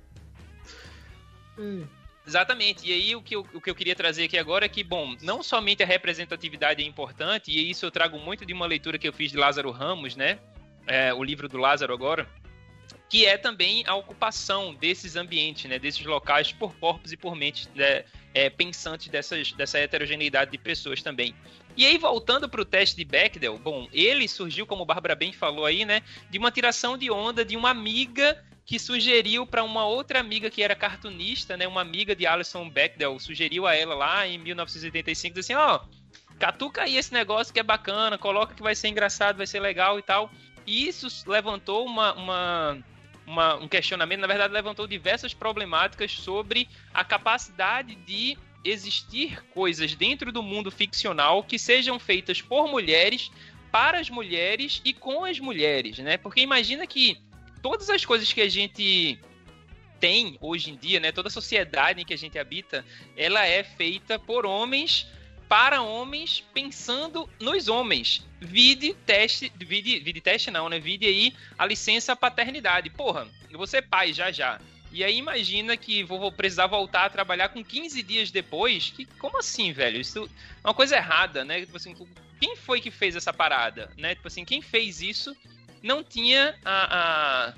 Hum. 1.57 1.85
Exatamente. 2.29 2.87
E 2.87 2.93
aí 2.93 3.15
o 3.15 3.23
que, 3.23 3.35
eu, 3.35 3.47
o 3.55 3.59
que 3.59 3.71
eu 3.71 3.73
queria 3.73 3.95
trazer 3.95 4.25
aqui 4.25 4.37
agora 4.37 4.63
é 4.63 4.69
que, 4.69 4.83
bom, 4.83 5.15
não 5.19 5.41
somente 5.41 5.81
a 5.81 5.85
representatividade 5.85 6.83
é 6.83 6.85
importante, 6.85 7.49
e 7.49 7.71
isso 7.71 7.87
eu 7.87 7.89
trago 7.89 8.19
muito 8.19 8.45
de 8.45 8.53
uma 8.53 8.67
leitura 8.67 8.99
que 8.99 9.07
eu 9.07 9.13
fiz 9.13 9.31
de 9.31 9.37
Lázaro 9.37 9.71
Ramos, 9.71 10.15
né? 10.15 10.37
É, 10.85 11.11
o 11.11 11.23
livro 11.23 11.49
do 11.49 11.57
Lázaro 11.57 11.91
agora, 11.91 12.29
que 13.09 13.25
é 13.25 13.35
também 13.35 13.83
a 13.87 13.95
ocupação 13.95 14.75
desses 14.75 15.15
ambientes, 15.15 15.67
né? 15.67 15.79
Desses 15.79 16.05
locais 16.05 16.51
por 16.51 16.75
corpos 16.75 17.11
e 17.11 17.17
por 17.17 17.35
mentes 17.35 17.67
né, 17.73 18.05
é, 18.31 18.47
pensantes 18.47 19.07
dessas, 19.07 19.51
dessa 19.53 19.79
heterogeneidade 19.79 20.51
de 20.51 20.59
pessoas 20.59 21.01
também. 21.01 21.33
E 21.75 21.83
aí, 21.83 21.97
voltando 21.97 22.47
para 22.47 22.61
o 22.61 22.65
teste 22.65 22.95
de 22.95 23.05
Bechdel, 23.05 23.57
bom, 23.57 23.87
ele 23.91 24.27
surgiu, 24.27 24.67
como 24.67 24.85
Bárbara 24.85 25.15
bem 25.15 25.33
falou 25.33 25.65
aí, 25.65 25.83
né? 25.83 26.03
De 26.29 26.37
uma 26.37 26.51
tiração 26.51 26.95
de 26.95 27.09
onda 27.09 27.43
de 27.43 27.57
uma 27.57 27.71
amiga 27.71 28.39
que 28.69 28.77
sugeriu 28.77 29.47
para 29.47 29.63
uma 29.63 29.83
outra 29.83 30.19
amiga 30.19 30.47
que 30.47 30.61
era 30.61 30.75
cartunista, 30.75 31.57
né, 31.57 31.67
uma 31.67 31.81
amiga 31.81 32.15
de 32.15 32.27
Alison 32.27 32.69
Bechdel, 32.69 33.19
sugeriu 33.19 33.65
a 33.65 33.73
ela 33.73 33.95
lá 33.95 34.27
em 34.27 34.37
1985, 34.37 35.39
assim, 35.39 35.55
ó, 35.55 35.77
oh, 35.77 36.35
catuca 36.37 36.83
aí 36.83 36.95
esse 36.95 37.11
negócio 37.11 37.51
que 37.51 37.59
é 37.59 37.63
bacana, 37.63 38.15
coloca 38.15 38.53
que 38.53 38.61
vai 38.61 38.75
ser 38.75 38.89
engraçado, 38.89 39.37
vai 39.37 39.47
ser 39.47 39.59
legal 39.59 39.97
e 39.97 40.03
tal. 40.03 40.29
E 40.67 40.87
isso 40.87 41.07
levantou 41.27 41.83
uma, 41.83 42.13
uma, 42.13 42.77
uma, 43.25 43.55
um 43.55 43.67
questionamento, 43.67 44.19
na 44.19 44.27
verdade, 44.27 44.53
levantou 44.53 44.85
diversas 44.85 45.33
problemáticas 45.33 46.11
sobre 46.11 46.69
a 46.93 47.03
capacidade 47.03 47.95
de 47.95 48.37
existir 48.63 49.43
coisas 49.45 49.95
dentro 49.95 50.31
do 50.31 50.43
mundo 50.43 50.69
ficcional 50.69 51.41
que 51.41 51.57
sejam 51.57 51.97
feitas 51.97 52.39
por 52.39 52.67
mulheres, 52.67 53.31
para 53.71 53.99
as 53.99 54.11
mulheres 54.11 54.79
e 54.85 54.93
com 54.93 55.25
as 55.25 55.39
mulheres, 55.39 55.97
né? 55.97 56.17
Porque 56.17 56.41
imagina 56.41 56.85
que 56.85 57.17
todas 57.61 57.89
as 57.89 58.05
coisas 58.05 58.31
que 58.31 58.41
a 58.41 58.49
gente 58.49 59.19
tem 59.99 60.37
hoje 60.39 60.71
em 60.71 60.77
dia, 60.77 60.99
né, 60.99 61.11
toda 61.11 61.27
a 61.27 61.31
sociedade 61.31 62.01
em 62.01 62.05
que 62.05 62.13
a 62.13 62.17
gente 62.17 62.39
habita, 62.39 62.85
ela 63.17 63.45
é 63.45 63.63
feita 63.63 64.17
por 64.17 64.45
homens 64.45 65.07
para 65.49 65.81
homens 65.81 66.43
pensando 66.53 67.27
nos 67.39 67.67
homens. 67.67 68.23
Vide 68.39 68.93
teste, 69.05 69.51
vide, 69.57 69.99
vide 69.99 70.21
teste 70.21 70.51
não, 70.51 70.69
né? 70.69 70.79
Vide 70.79 71.07
aí 71.07 71.33
a 71.57 71.65
licença 71.65 72.15
paternidade. 72.15 72.91
Porra, 72.91 73.27
eu 73.49 73.57
vou 73.57 73.65
ser 73.65 73.81
pai 73.81 74.13
já 74.13 74.31
já. 74.31 74.61
E 74.91 75.03
aí 75.03 75.17
imagina 75.17 75.75
que 75.75 76.03
vou 76.03 76.31
precisar 76.31 76.67
voltar 76.67 77.05
a 77.05 77.09
trabalhar 77.09 77.49
com 77.49 77.63
15 77.63 78.01
dias 78.03 78.31
depois. 78.31 78.91
Que, 78.95 79.05
como 79.05 79.39
assim, 79.39 79.73
velho? 79.73 79.99
Isso 79.99 80.29
é 80.63 80.67
uma 80.67 80.73
coisa 80.73 80.95
errada, 80.95 81.43
né? 81.43 81.61
Tipo 81.61 81.77
assim, 81.77 81.95
quem 82.39 82.55
foi 82.55 82.79
que 82.79 82.91
fez 82.91 83.15
essa 83.15 83.33
parada, 83.33 83.91
né? 83.97 84.13
Tipo 84.13 84.27
assim, 84.27 84.45
quem 84.45 84.61
fez 84.61 85.01
isso 85.01 85.35
não 85.81 86.03
tinha 86.03 86.55
a, 86.63 87.49
a 87.49 87.53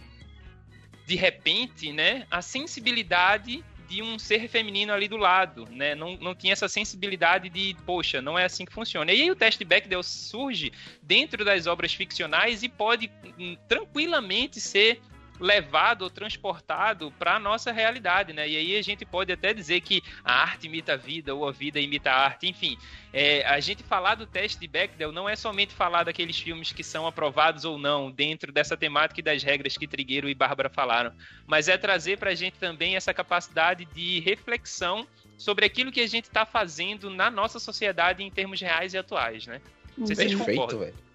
de 1.05 1.15
repente, 1.15 1.91
né, 1.91 2.25
a 2.31 2.41
sensibilidade 2.41 3.63
de 3.91 4.01
um 4.01 4.17
ser 4.17 4.47
feminino 4.47 4.93
ali 4.93 5.09
do 5.09 5.17
lado, 5.17 5.67
né? 5.69 5.93
Não, 5.93 6.15
não 6.15 6.33
tinha 6.33 6.53
essa 6.53 6.69
sensibilidade 6.69 7.49
de, 7.49 7.75
poxa, 7.85 8.21
não 8.21 8.39
é 8.39 8.45
assim 8.45 8.63
que 8.63 8.71
funciona. 8.71 9.11
E 9.11 9.23
aí 9.23 9.29
o 9.29 9.35
teste 9.35 9.59
de 9.59 9.65
Bechdel 9.65 10.01
surge 10.01 10.71
dentro 11.03 11.43
das 11.43 11.67
obras 11.67 11.93
ficcionais 11.93 12.63
e 12.63 12.69
pode 12.69 13.11
hum, 13.37 13.57
tranquilamente 13.67 14.61
ser 14.61 15.01
levado 15.41 16.03
ou 16.03 16.09
transportado 16.09 17.11
para 17.17 17.35
a 17.35 17.39
nossa 17.39 17.71
realidade, 17.71 18.31
né? 18.31 18.47
E 18.47 18.55
aí 18.55 18.77
a 18.77 18.81
gente 18.83 19.03
pode 19.03 19.33
até 19.33 19.53
dizer 19.53 19.81
que 19.81 20.03
a 20.23 20.43
arte 20.43 20.67
imita 20.67 20.93
a 20.93 20.95
vida 20.95 21.33
ou 21.33 21.47
a 21.47 21.51
vida 21.51 21.79
imita 21.79 22.11
a 22.11 22.25
arte, 22.25 22.47
enfim. 22.47 22.77
É, 23.11 23.43
a 23.47 23.59
gente 23.59 23.81
falar 23.81 24.15
do 24.15 24.27
teste 24.27 24.59
de 24.59 24.67
Bechdel 24.67 25.11
não 25.11 25.27
é 25.27 25.35
somente 25.35 25.73
falar 25.73 26.03
daqueles 26.03 26.39
filmes 26.39 26.71
que 26.71 26.83
são 26.83 27.07
aprovados 27.07 27.65
ou 27.65 27.79
não 27.79 28.11
dentro 28.11 28.51
dessa 28.51 28.77
temática 28.77 29.19
e 29.19 29.23
das 29.23 29.41
regras 29.41 29.75
que 29.75 29.87
Trigueiro 29.87 30.29
e 30.29 30.35
Bárbara 30.35 30.69
falaram, 30.69 31.11
mas 31.47 31.67
é 31.67 31.75
trazer 31.75 32.19
para 32.19 32.29
a 32.29 32.35
gente 32.35 32.59
também 32.59 32.95
essa 32.95 33.11
capacidade 33.11 33.85
de 33.85 34.19
reflexão 34.19 35.07
sobre 35.37 35.65
aquilo 35.65 35.91
que 35.91 36.01
a 36.01 36.07
gente 36.07 36.25
está 36.25 36.45
fazendo 36.45 37.09
na 37.09 37.31
nossa 37.31 37.59
sociedade 37.59 38.23
em 38.23 38.29
termos 38.29 38.61
reais 38.61 38.93
e 38.93 38.97
atuais, 38.99 39.47
né? 39.47 39.59
Não 39.97 40.05
sei 40.05 40.35
concordam. 40.35 40.79
Velho. 40.81 41.10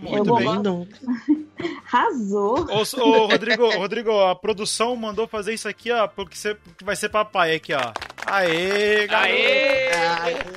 Muito 0.00 0.34
bem. 0.36 0.62
Não. 0.62 0.88
Arrasou. 1.92 2.66
Ô, 2.70 3.00
ô, 3.00 3.26
Rodrigo, 3.26 3.68
Rodrigo, 3.70 4.10
a 4.20 4.34
produção 4.34 4.96
mandou 4.96 5.28
fazer 5.28 5.54
isso 5.54 5.68
aqui, 5.68 5.90
ó, 5.90 6.08
porque 6.08 6.36
você 6.36 6.56
vai 6.82 6.96
ser 6.96 7.08
papai 7.08 7.54
aqui, 7.54 7.72
ó. 7.74 7.92
Aê, 8.26 9.06
garoto! 9.06 9.32
Aê! 9.32 9.90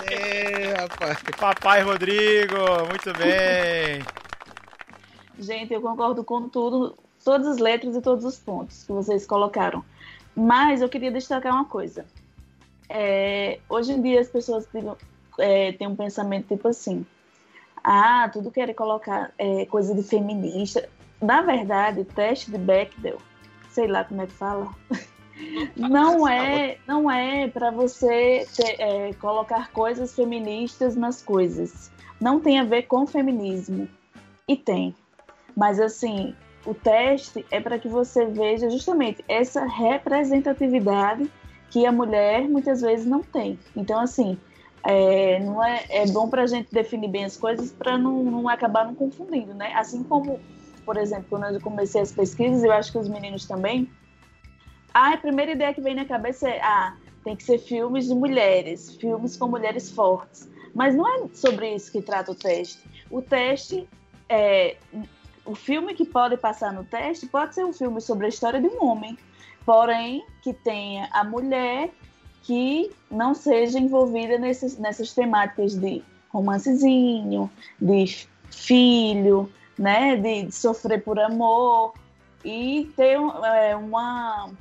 Aê, 0.08 0.74
rapaz. 0.74 1.20
Papai 1.38 1.82
Rodrigo, 1.82 2.56
muito 2.90 3.14
bem. 3.18 4.02
Gente, 5.38 5.74
eu 5.74 5.82
concordo 5.82 6.24
com 6.24 6.48
tudo, 6.48 6.98
todas 7.24 7.48
as 7.48 7.58
letras 7.58 7.96
e 7.96 8.02
todos 8.02 8.24
os 8.24 8.38
pontos 8.38 8.84
que 8.84 8.92
vocês 8.92 9.26
colocaram. 9.26 9.84
Mas 10.36 10.82
eu 10.82 10.90
queria 10.90 11.12
destacar 11.12 11.54
uma 11.54 11.66
coisa. 11.66 12.06
É, 12.90 13.60
hoje 13.68 13.94
em 13.94 14.02
dia 14.02 14.22
as 14.22 14.30
pessoas 14.30 14.66
têm, 14.68 14.84
é, 15.40 15.72
têm 15.74 15.88
um 15.88 15.96
pensamento 15.96 16.48
tipo 16.48 16.68
assim: 16.68 17.06
ah, 17.88 18.28
tudo 18.34 18.50
querer 18.50 18.74
colocar 18.74 19.32
é, 19.38 19.68
coisa 19.68 19.94
de 19.94 20.02
feminista. 20.02 20.90
Na 21.22 21.44
verdade, 21.44 22.02
o 22.02 22.06
teste 22.06 22.50
de 22.50 22.58
Bechdel, 22.58 23.20
sei 23.70 23.88
lá 23.88 24.04
como 24.04 24.24
é 24.24 24.26
que 24.26 24.34
fala, 24.34 24.74
não 25.78 26.28
é, 26.28 26.80
não 26.88 27.12
é 27.12 27.48
para 27.48 27.70
você 27.70 28.48
ter, 28.56 28.82
é, 28.82 29.14
colocar 29.14 29.72
coisas 29.72 30.16
feministas 30.16 30.96
nas 30.96 31.22
coisas. 31.22 31.92
Não 32.20 32.40
tem 32.40 32.60
a 32.60 32.64
ver 32.64 32.84
com 32.84 33.06
feminismo. 33.06 33.88
E 34.48 34.56
tem. 34.56 34.96
Mas 35.56 35.80
assim, 35.80 36.36
o 36.66 36.74
teste 36.74 37.46
é 37.52 37.62
para 37.62 37.78
que 37.78 37.88
você 37.88 38.26
veja 38.26 38.68
justamente 38.68 39.24
essa 39.28 39.64
representatividade 39.64 41.32
que 41.70 41.86
a 41.86 41.92
mulher 41.92 42.50
muitas 42.50 42.82
vezes 42.82 43.06
não 43.06 43.22
tem. 43.22 43.60
Então, 43.76 44.00
assim, 44.00 44.40
é, 44.86 45.40
não 45.40 45.64
é, 45.64 45.84
é 45.90 46.06
bom 46.06 46.30
para 46.30 46.44
a 46.44 46.48
gente 46.48 46.72
definir 46.72 47.08
bem 47.08 47.26
as 47.26 47.36
coisas 47.36 47.72
para 47.72 47.98
não, 47.98 48.24
não 48.24 48.48
acabar 48.48 48.86
não 48.86 48.94
confundindo, 48.94 49.52
né? 49.56 49.74
Assim 49.74 50.04
como, 50.04 50.40
por 50.86 50.96
exemplo, 50.96 51.26
quando 51.28 51.46
eu 51.56 51.60
comecei 51.60 52.02
as 52.02 52.12
pesquisas, 52.12 52.64
eu 52.64 52.72
acho 52.72 52.92
que 52.92 53.00
os 53.00 53.10
meninos 53.10 53.46
também. 53.46 53.90
Ah, 54.94 55.14
a 55.14 55.18
primeira 55.18 55.54
ideia 55.54 55.74
que 55.74 55.82
vem 55.82 55.96
na 55.96 56.06
cabeça 56.06 56.48
é: 56.48 56.62
ah, 56.62 56.96
tem 57.24 57.36
que 57.36 57.44
ser 57.44 57.58
filmes 57.58 58.06
de 58.06 58.14
mulheres, 58.14 58.96
filmes 58.98 59.36
com 59.36 59.48
mulheres 59.48 59.90
fortes. 59.90 60.48
Mas 60.74 60.94
não 60.94 61.08
é 61.08 61.28
sobre 61.34 61.74
isso 61.74 61.92
que 61.92 62.02
trata 62.02 62.32
o 62.32 62.36
teste. 62.36 62.88
O 63.10 63.24
teste 63.24 63.90
é. 64.30 64.78
O 65.44 65.56
filme 65.56 65.94
que 65.96 66.06
pode 66.06 66.38
passar 66.38 66.72
no 66.72 66.84
teste 66.84 67.26
pode 67.28 67.56
ser 67.56 67.66
um 67.66 67.74
filme 67.74 68.02
sobre 68.02 68.28
a 68.28 68.30
história 68.30 68.60
de 68.62 68.68
um 68.68 68.84
homem, 68.86 69.18
porém 69.66 70.24
que 70.42 70.54
tenha 70.54 71.08
a 71.12 71.24
mulher 71.24 71.92
que 72.46 72.92
não 73.10 73.34
seja 73.34 73.80
envolvida 73.80 74.38
nesses, 74.38 74.78
nessas 74.78 75.14
temáticas 75.14 75.76
de 75.76 76.04
romancezinho, 76.30 77.50
de 77.82 78.28
filho, 78.52 79.52
né, 79.78 80.16
de, 80.16 80.44
de 80.44 80.52
sofrer 80.52 81.04
por 81.04 81.20
amor 81.20 81.94
e 82.44 82.92
ter 82.96 83.18
é, 83.18 83.76
uma 83.76 84.52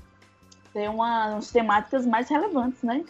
ter 0.72 0.88
uma, 0.88 1.34
umas 1.34 1.50
temáticas 1.50 2.06
mais 2.06 2.28
relevantes, 2.28 2.82
né, 2.82 3.04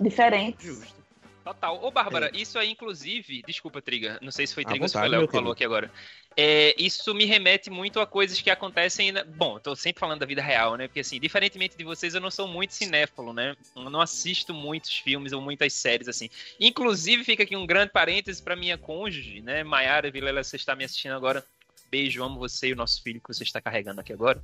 diferentes. 0.00 0.66
Justo. 0.66 0.96
Total. 1.44 1.80
Ô, 1.80 1.92
Bárbara, 1.92 2.26
é. 2.34 2.36
isso 2.36 2.58
aí, 2.58 2.72
inclusive. 2.72 3.40
Desculpa, 3.46 3.80
Triga. 3.80 4.18
Não 4.20 4.32
sei 4.32 4.48
se 4.48 4.52
foi 4.54 4.64
Triga 4.64 4.84
ou 4.84 4.88
se 4.88 4.98
foi 4.98 5.06
Léo 5.08 5.28
que 5.28 5.32
falou 5.32 5.52
aqui 5.52 5.64
agora. 5.64 5.92
É, 6.38 6.74
isso 6.76 7.14
me 7.14 7.24
remete 7.24 7.70
muito 7.70 7.98
a 7.98 8.06
coisas 8.06 8.40
que 8.42 8.50
acontecem. 8.50 9.10
Na... 9.10 9.24
Bom, 9.24 9.58
tô 9.58 9.74
sempre 9.74 10.00
falando 10.00 10.20
da 10.20 10.26
vida 10.26 10.42
real, 10.42 10.76
né? 10.76 10.86
Porque, 10.86 11.00
assim, 11.00 11.18
diferentemente 11.18 11.78
de 11.78 11.84
vocês, 11.84 12.14
eu 12.14 12.20
não 12.20 12.30
sou 12.30 12.46
muito 12.46 12.74
cinéfalo, 12.74 13.32
né? 13.32 13.56
Eu 13.74 13.88
não 13.88 14.02
assisto 14.02 14.52
muitos 14.52 14.98
filmes 14.98 15.32
ou 15.32 15.40
muitas 15.40 15.72
séries, 15.72 16.08
assim. 16.08 16.28
Inclusive, 16.60 17.24
fica 17.24 17.42
aqui 17.42 17.56
um 17.56 17.66
grande 17.66 17.90
parêntese 17.90 18.42
para 18.42 18.54
minha 18.54 18.76
cônjuge, 18.76 19.40
né? 19.40 19.64
Maiara 19.64 20.10
Vilela, 20.10 20.44
você 20.44 20.56
está 20.56 20.76
me 20.76 20.84
assistindo 20.84 21.14
agora. 21.14 21.42
Beijo, 21.90 22.22
amo 22.22 22.38
você 22.38 22.68
e 22.68 22.72
o 22.74 22.76
nosso 22.76 23.02
filho 23.02 23.20
que 23.20 23.28
você 23.28 23.42
está 23.42 23.60
carregando 23.60 24.02
aqui 24.02 24.12
agora. 24.12 24.42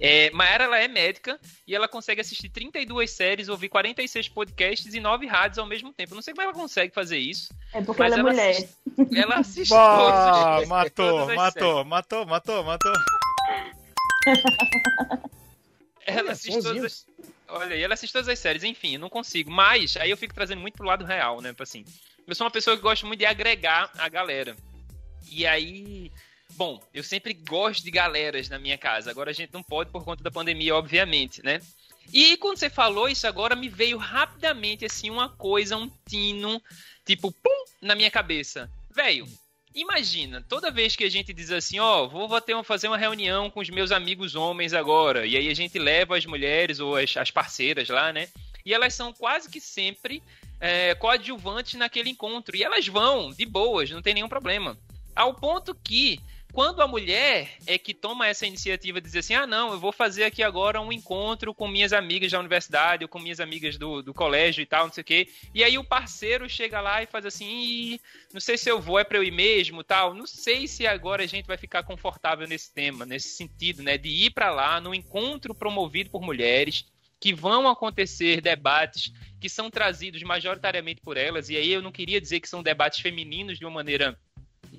É, 0.00 0.30
Mayara 0.30 0.64
ela 0.64 0.78
é 0.78 0.88
médica 0.88 1.38
e 1.66 1.74
ela 1.74 1.86
consegue 1.86 2.22
assistir 2.22 2.48
32 2.48 3.10
séries, 3.10 3.50
ouvir 3.50 3.68
46 3.68 4.30
podcasts 4.30 4.94
e 4.94 5.00
9 5.00 5.26
rádios 5.26 5.58
ao 5.58 5.66
mesmo 5.66 5.92
tempo. 5.92 6.14
não 6.14 6.22
sei 6.22 6.32
como 6.32 6.42
ela 6.42 6.54
consegue 6.54 6.94
fazer 6.94 7.18
isso. 7.18 7.52
É 7.72 7.82
porque 7.82 8.02
ela 8.02 8.18
é 8.18 8.22
mulher. 8.22 8.50
Assiste, 8.50 9.16
ela 9.16 9.34
assiste 9.36 9.70
bah, 9.70 10.56
todos, 10.56 10.68
matou, 10.68 11.26
matou, 11.36 11.84
matou, 11.84 12.26
matou, 12.26 12.64
matou, 12.64 12.92
ela 16.06 16.32
assiste 16.32 16.62
todas 16.62 16.84
as... 16.84 17.06
Olha, 17.48 17.74
ela 17.74 17.94
assiste 17.94 18.12
todas 18.12 18.28
as 18.28 18.38
séries, 18.38 18.64
enfim, 18.64 18.94
eu 18.94 19.00
não 19.00 19.10
consigo. 19.10 19.50
Mas 19.50 19.96
aí 19.96 20.10
eu 20.10 20.16
fico 20.16 20.32
trazendo 20.32 20.60
muito 20.60 20.76
pro 20.76 20.86
lado 20.86 21.04
real, 21.04 21.42
né? 21.42 21.54
Assim, 21.58 21.84
eu 22.26 22.34
sou 22.34 22.46
uma 22.46 22.50
pessoa 22.50 22.76
que 22.76 22.82
gosta 22.82 23.06
muito 23.06 23.18
de 23.18 23.26
agregar 23.26 23.90
a 23.98 24.08
galera. 24.08 24.56
E 25.30 25.46
aí 25.46 26.10
Bom, 26.56 26.80
eu 26.92 27.02
sempre 27.02 27.32
gosto 27.34 27.82
de 27.82 27.90
galeras 27.90 28.48
na 28.48 28.58
minha 28.58 28.76
casa. 28.76 29.10
Agora 29.10 29.30
a 29.30 29.34
gente 29.34 29.52
não 29.52 29.62
pode 29.62 29.90
por 29.90 30.04
conta 30.04 30.22
da 30.22 30.30
pandemia, 30.30 30.74
obviamente, 30.74 31.42
né? 31.42 31.60
E 32.12 32.36
quando 32.38 32.58
você 32.58 32.68
falou 32.68 33.08
isso 33.08 33.26
agora, 33.26 33.54
me 33.54 33.68
veio 33.68 33.96
rapidamente 33.96 34.84
assim 34.84 35.10
uma 35.10 35.28
coisa, 35.28 35.76
um 35.76 35.90
tino, 36.08 36.60
tipo, 37.04 37.30
pum, 37.30 37.64
na 37.80 37.94
minha 37.94 38.10
cabeça. 38.10 38.70
Velho, 38.90 39.26
imagina, 39.74 40.44
toda 40.48 40.70
vez 40.70 40.96
que 40.96 41.04
a 41.04 41.10
gente 41.10 41.32
diz 41.32 41.50
assim, 41.52 41.78
ó, 41.78 42.02
oh, 42.02 42.08
vou, 42.08 42.28
vou 42.28 42.40
ter, 42.40 42.60
fazer 42.64 42.88
uma 42.88 42.98
reunião 42.98 43.48
com 43.48 43.60
os 43.60 43.70
meus 43.70 43.92
amigos 43.92 44.34
homens 44.34 44.74
agora, 44.74 45.24
e 45.24 45.36
aí 45.36 45.48
a 45.48 45.54
gente 45.54 45.78
leva 45.78 46.16
as 46.16 46.26
mulheres 46.26 46.80
ou 46.80 46.96
as, 46.96 47.16
as 47.16 47.30
parceiras 47.30 47.88
lá, 47.88 48.12
né? 48.12 48.28
E 48.64 48.74
elas 48.74 48.94
são 48.94 49.12
quase 49.12 49.48
que 49.48 49.60
sempre 49.60 50.22
é, 50.60 50.94
coadjuvantes 50.94 51.74
naquele 51.74 52.10
encontro. 52.10 52.56
E 52.56 52.62
elas 52.62 52.86
vão, 52.86 53.30
de 53.30 53.46
boas, 53.46 53.90
não 53.90 54.02
tem 54.02 54.14
nenhum 54.14 54.28
problema. 54.28 54.76
Ao 55.14 55.34
ponto 55.34 55.74
que 55.74 56.20
quando 56.52 56.82
a 56.82 56.86
mulher 56.86 57.56
é 57.66 57.78
que 57.78 57.94
toma 57.94 58.26
essa 58.26 58.46
iniciativa 58.46 59.00
de 59.00 59.06
dizer 59.06 59.20
assim: 59.20 59.34
ah, 59.34 59.46
não, 59.46 59.72
eu 59.72 59.78
vou 59.78 59.92
fazer 59.92 60.24
aqui 60.24 60.42
agora 60.42 60.80
um 60.80 60.92
encontro 60.92 61.54
com 61.54 61.68
minhas 61.68 61.92
amigas 61.92 62.32
da 62.32 62.40
universidade 62.40 63.04
ou 63.04 63.08
com 63.08 63.18
minhas 63.18 63.40
amigas 63.40 63.76
do, 63.76 64.02
do 64.02 64.14
colégio 64.14 64.62
e 64.62 64.66
tal, 64.66 64.86
não 64.86 64.92
sei 64.92 65.02
o 65.02 65.04
quê. 65.04 65.28
E 65.54 65.62
aí 65.62 65.78
o 65.78 65.84
parceiro 65.84 66.48
chega 66.48 66.80
lá 66.80 67.02
e 67.02 67.06
faz 67.06 67.24
assim: 67.26 67.98
não 68.32 68.40
sei 68.40 68.56
se 68.56 68.70
eu 68.70 68.80
vou, 68.80 68.98
é 68.98 69.04
pra 69.04 69.18
eu 69.18 69.24
ir 69.24 69.30
mesmo 69.30 69.84
tal. 69.84 70.14
Não 70.14 70.26
sei 70.26 70.66
se 70.66 70.86
agora 70.86 71.22
a 71.22 71.26
gente 71.26 71.46
vai 71.46 71.56
ficar 71.56 71.82
confortável 71.82 72.46
nesse 72.46 72.72
tema, 72.72 73.06
nesse 73.06 73.30
sentido, 73.30 73.82
né? 73.82 73.96
De 73.96 74.08
ir 74.08 74.30
para 74.30 74.50
lá 74.50 74.80
num 74.80 74.94
encontro 74.94 75.54
promovido 75.54 76.10
por 76.10 76.22
mulheres 76.22 76.84
que 77.20 77.34
vão 77.34 77.68
acontecer 77.68 78.40
debates 78.40 79.12
que 79.38 79.48
são 79.48 79.70
trazidos 79.70 80.22
majoritariamente 80.22 81.00
por 81.02 81.16
elas, 81.16 81.48
e 81.48 81.56
aí 81.56 81.70
eu 81.70 81.82
não 81.82 81.92
queria 81.92 82.20
dizer 82.20 82.40
que 82.40 82.48
são 82.48 82.62
debates 82.62 83.00
femininos 83.00 83.58
de 83.58 83.64
uma 83.64 83.72
maneira 83.72 84.18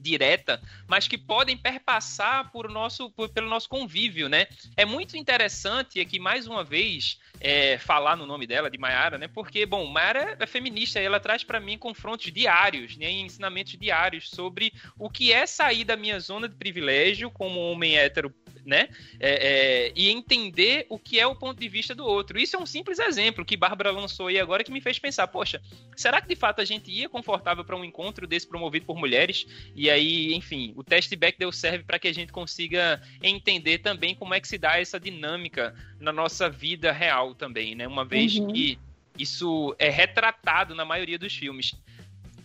direta, 0.02 0.62
mas 0.88 1.08
que 1.08 1.18
podem 1.18 1.56
perpassar 1.56 2.52
por 2.52 2.70
nosso, 2.70 3.10
por, 3.12 3.30
pelo 3.30 3.50
nosso 3.50 3.70
convívio, 3.70 4.28
né? 4.28 4.48
É 4.76 4.86
muito 4.86 5.16
interessante 5.16 6.00
aqui, 6.00 6.20
mais 6.20 6.48
uma 6.48 6.64
vez, 6.64 7.20
é, 7.40 7.78
falar 7.78 8.16
no 8.16 8.26
nome 8.26 8.48
dela, 8.48 8.70
de 8.70 8.78
Mayara, 8.78 9.18
né? 9.18 9.28
Porque, 9.28 9.66
bom, 9.66 9.86
Mayara 9.86 10.38
é 10.40 10.46
feminista 10.46 11.00
e 11.00 11.06
ela 11.06 11.20
traz 11.20 11.44
para 11.44 11.60
mim 11.60 11.78
confrontos 11.78 12.32
diários, 12.32 12.98
né? 12.98 13.10
ensinamentos 13.12 13.78
diários 13.78 14.30
sobre 14.30 14.74
o 14.98 15.10
que 15.10 15.32
é 15.32 15.46
sair 15.46 15.84
da 15.84 15.96
minha 15.96 16.20
zona 16.20 16.48
de 16.48 16.56
privilégio 16.56 17.30
como 17.32 17.60
homem 17.60 17.98
hétero 17.98 18.34
né? 18.66 18.90
É, 19.20 19.88
é, 19.88 19.94
e 19.96 20.10
entender 20.10 20.86
o 20.90 20.98
que 20.98 21.20
é 21.20 21.26
o 21.26 21.36
ponto 21.36 21.60
de 21.60 21.68
vista 21.68 21.94
do 21.96 22.06
outro. 22.06 22.40
Isso 22.40 22.56
é 22.56 22.60
um 22.60 22.66
simples 22.66 23.00
exemplo 23.00 23.46
que 23.46 23.58
Bárbara 23.58 23.92
lançou 23.92 24.28
aí 24.28 24.40
agora 24.40 24.64
que 24.64 24.72
me 24.72 24.82
fez 24.82 25.00
pensar, 25.00 25.28
poxa, 25.28 25.62
será 25.96 26.22
que 26.22 26.28
de 26.28 26.36
fato 26.36 26.62
a 26.62 26.66
gente 26.66 26.92
ia 26.92 27.10
confortável 27.10 27.64
para 27.64 27.76
um 27.76 27.84
encontro 27.84 28.28
desse 28.28 28.48
promovido 28.48 28.86
por 28.86 28.98
mulheres? 28.98 29.46
E 29.76 29.90
aí, 29.92 30.34
enfim, 30.34 30.74
o 30.76 30.84
teste 30.84 31.16
Bechdel 31.16 31.52
serve 31.52 31.84
para 31.84 32.00
que 32.00 32.08
a 32.08 32.14
gente 32.14 32.32
consiga 32.32 33.02
entender 33.22 33.80
também 33.80 34.16
como 34.16 34.34
é 34.34 34.40
que 34.40 34.48
se 34.48 34.58
dá 34.58 34.80
essa 34.80 35.00
dinâmica 35.00 35.76
na 36.00 36.12
nossa 36.12 36.50
vida 36.50 36.92
real 36.92 37.36
também, 37.36 37.76
né? 37.76 37.88
Uma 37.88 38.06
vez 38.06 38.36
uhum. 38.36 38.52
que 38.52 38.80
isso 39.18 39.76
é 39.78 39.90
retratado 39.90 40.74
na 40.74 40.86
maioria 40.86 41.20
dos 41.20 41.36
filmes. 41.36 41.76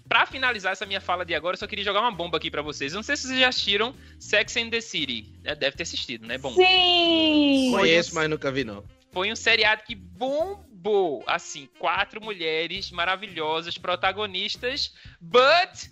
Pra 0.08 0.24
finalizar 0.24 0.72
essa 0.72 0.86
minha 0.86 1.00
fala 1.00 1.24
de 1.24 1.34
agora, 1.34 1.54
eu 1.54 1.58
só 1.58 1.66
queria 1.66 1.84
jogar 1.84 2.00
uma 2.00 2.12
bomba 2.12 2.36
aqui 2.36 2.50
para 2.50 2.62
vocês. 2.62 2.92
Eu 2.92 2.96
não 2.96 3.02
sei 3.02 3.16
se 3.16 3.26
vocês 3.26 3.40
já 3.40 3.48
assistiram 3.48 3.94
Sex 4.20 4.56
and 4.56 4.70
the 4.70 4.80
City. 4.80 5.32
É, 5.42 5.54
deve 5.54 5.76
ter 5.76 5.82
assistido, 5.82 6.26
né? 6.26 6.38
Bom. 6.38 6.54
Sim! 6.54 7.72
Conheço, 7.72 8.14
mas 8.14 8.30
nunca 8.30 8.52
vi, 8.52 8.62
não. 8.62 8.84
Foi 9.10 9.32
um 9.32 9.36
seriado 9.36 9.82
que 9.82 9.94
bombou. 9.94 11.24
Assim, 11.26 11.68
quatro 11.80 12.22
mulheres 12.22 12.92
maravilhosas, 12.92 13.76
protagonistas, 13.76 14.94
but 15.20 15.88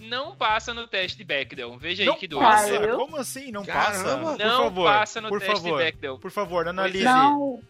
não 0.00 0.34
passa 0.36 0.72
no 0.74 0.86
teste 0.86 1.18
de 1.18 1.24
Bechdel. 1.24 1.76
Veja 1.78 2.04
não 2.04 2.14
aí 2.14 2.18
que 2.18 2.28
doido. 2.28 2.44
Passa? 2.44 2.88
Como 2.96 3.16
assim? 3.16 3.50
Não 3.50 3.64
Caramba. 3.64 3.92
passa? 3.92 4.16
Não 4.16 4.56
por 4.56 4.64
favor, 4.64 4.84
passa 4.84 5.20
no 5.20 5.28
por 5.28 5.40
teste 5.40 5.54
favor, 5.56 5.78
de 5.78 5.84
Bechdel. 5.84 6.18
Por 6.18 6.30
favor, 6.30 6.68
analise. 6.68 7.04
Não. 7.04 7.60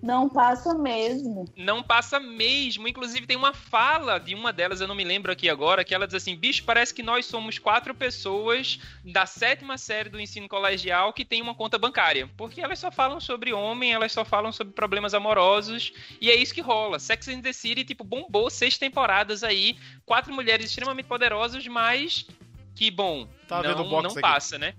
Não 0.00 0.28
passa 0.28 0.74
mesmo. 0.74 1.44
Não 1.56 1.82
passa 1.82 2.20
mesmo. 2.20 2.86
Inclusive, 2.86 3.26
tem 3.26 3.36
uma 3.36 3.52
fala 3.52 4.18
de 4.18 4.34
uma 4.34 4.52
delas, 4.52 4.80
eu 4.80 4.86
não 4.86 4.94
me 4.94 5.02
lembro 5.02 5.32
aqui 5.32 5.48
agora, 5.48 5.84
que 5.84 5.94
ela 5.94 6.06
diz 6.06 6.14
assim: 6.14 6.36
bicho, 6.36 6.64
parece 6.64 6.94
que 6.94 7.02
nós 7.02 7.26
somos 7.26 7.58
quatro 7.58 7.94
pessoas 7.94 8.78
da 9.04 9.26
sétima 9.26 9.76
série 9.76 10.08
do 10.08 10.20
ensino 10.20 10.48
colegial 10.48 11.12
que 11.12 11.24
tem 11.24 11.42
uma 11.42 11.54
conta 11.54 11.78
bancária. 11.78 12.28
Porque 12.36 12.60
elas 12.60 12.78
só 12.78 12.90
falam 12.90 13.18
sobre 13.20 13.52
homem, 13.52 13.92
elas 13.92 14.12
só 14.12 14.24
falam 14.24 14.52
sobre 14.52 14.72
problemas 14.72 15.14
amorosos, 15.14 15.92
e 16.20 16.30
é 16.30 16.34
isso 16.36 16.54
que 16.54 16.60
rola. 16.60 17.00
Sex 17.00 17.26
and 17.28 17.42
the 17.42 17.52
City, 17.52 17.84
tipo, 17.84 18.04
bombou 18.04 18.48
seis 18.50 18.78
temporadas 18.78 19.42
aí, 19.42 19.76
quatro 20.06 20.32
mulheres 20.32 20.66
extremamente 20.66 21.06
poderosas, 21.06 21.66
mas 21.66 22.26
que, 22.74 22.90
bom, 22.90 23.26
tá 23.48 23.62
não, 23.62 24.02
não 24.02 24.14
passa, 24.14 24.56
né? 24.58 24.74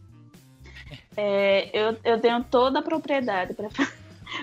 É, 1.17 1.69
eu, 1.73 1.97
eu 2.05 2.21
tenho 2.21 2.41
toda 2.45 2.79
a 2.79 2.81
propriedade 2.81 3.53
para 3.53 3.69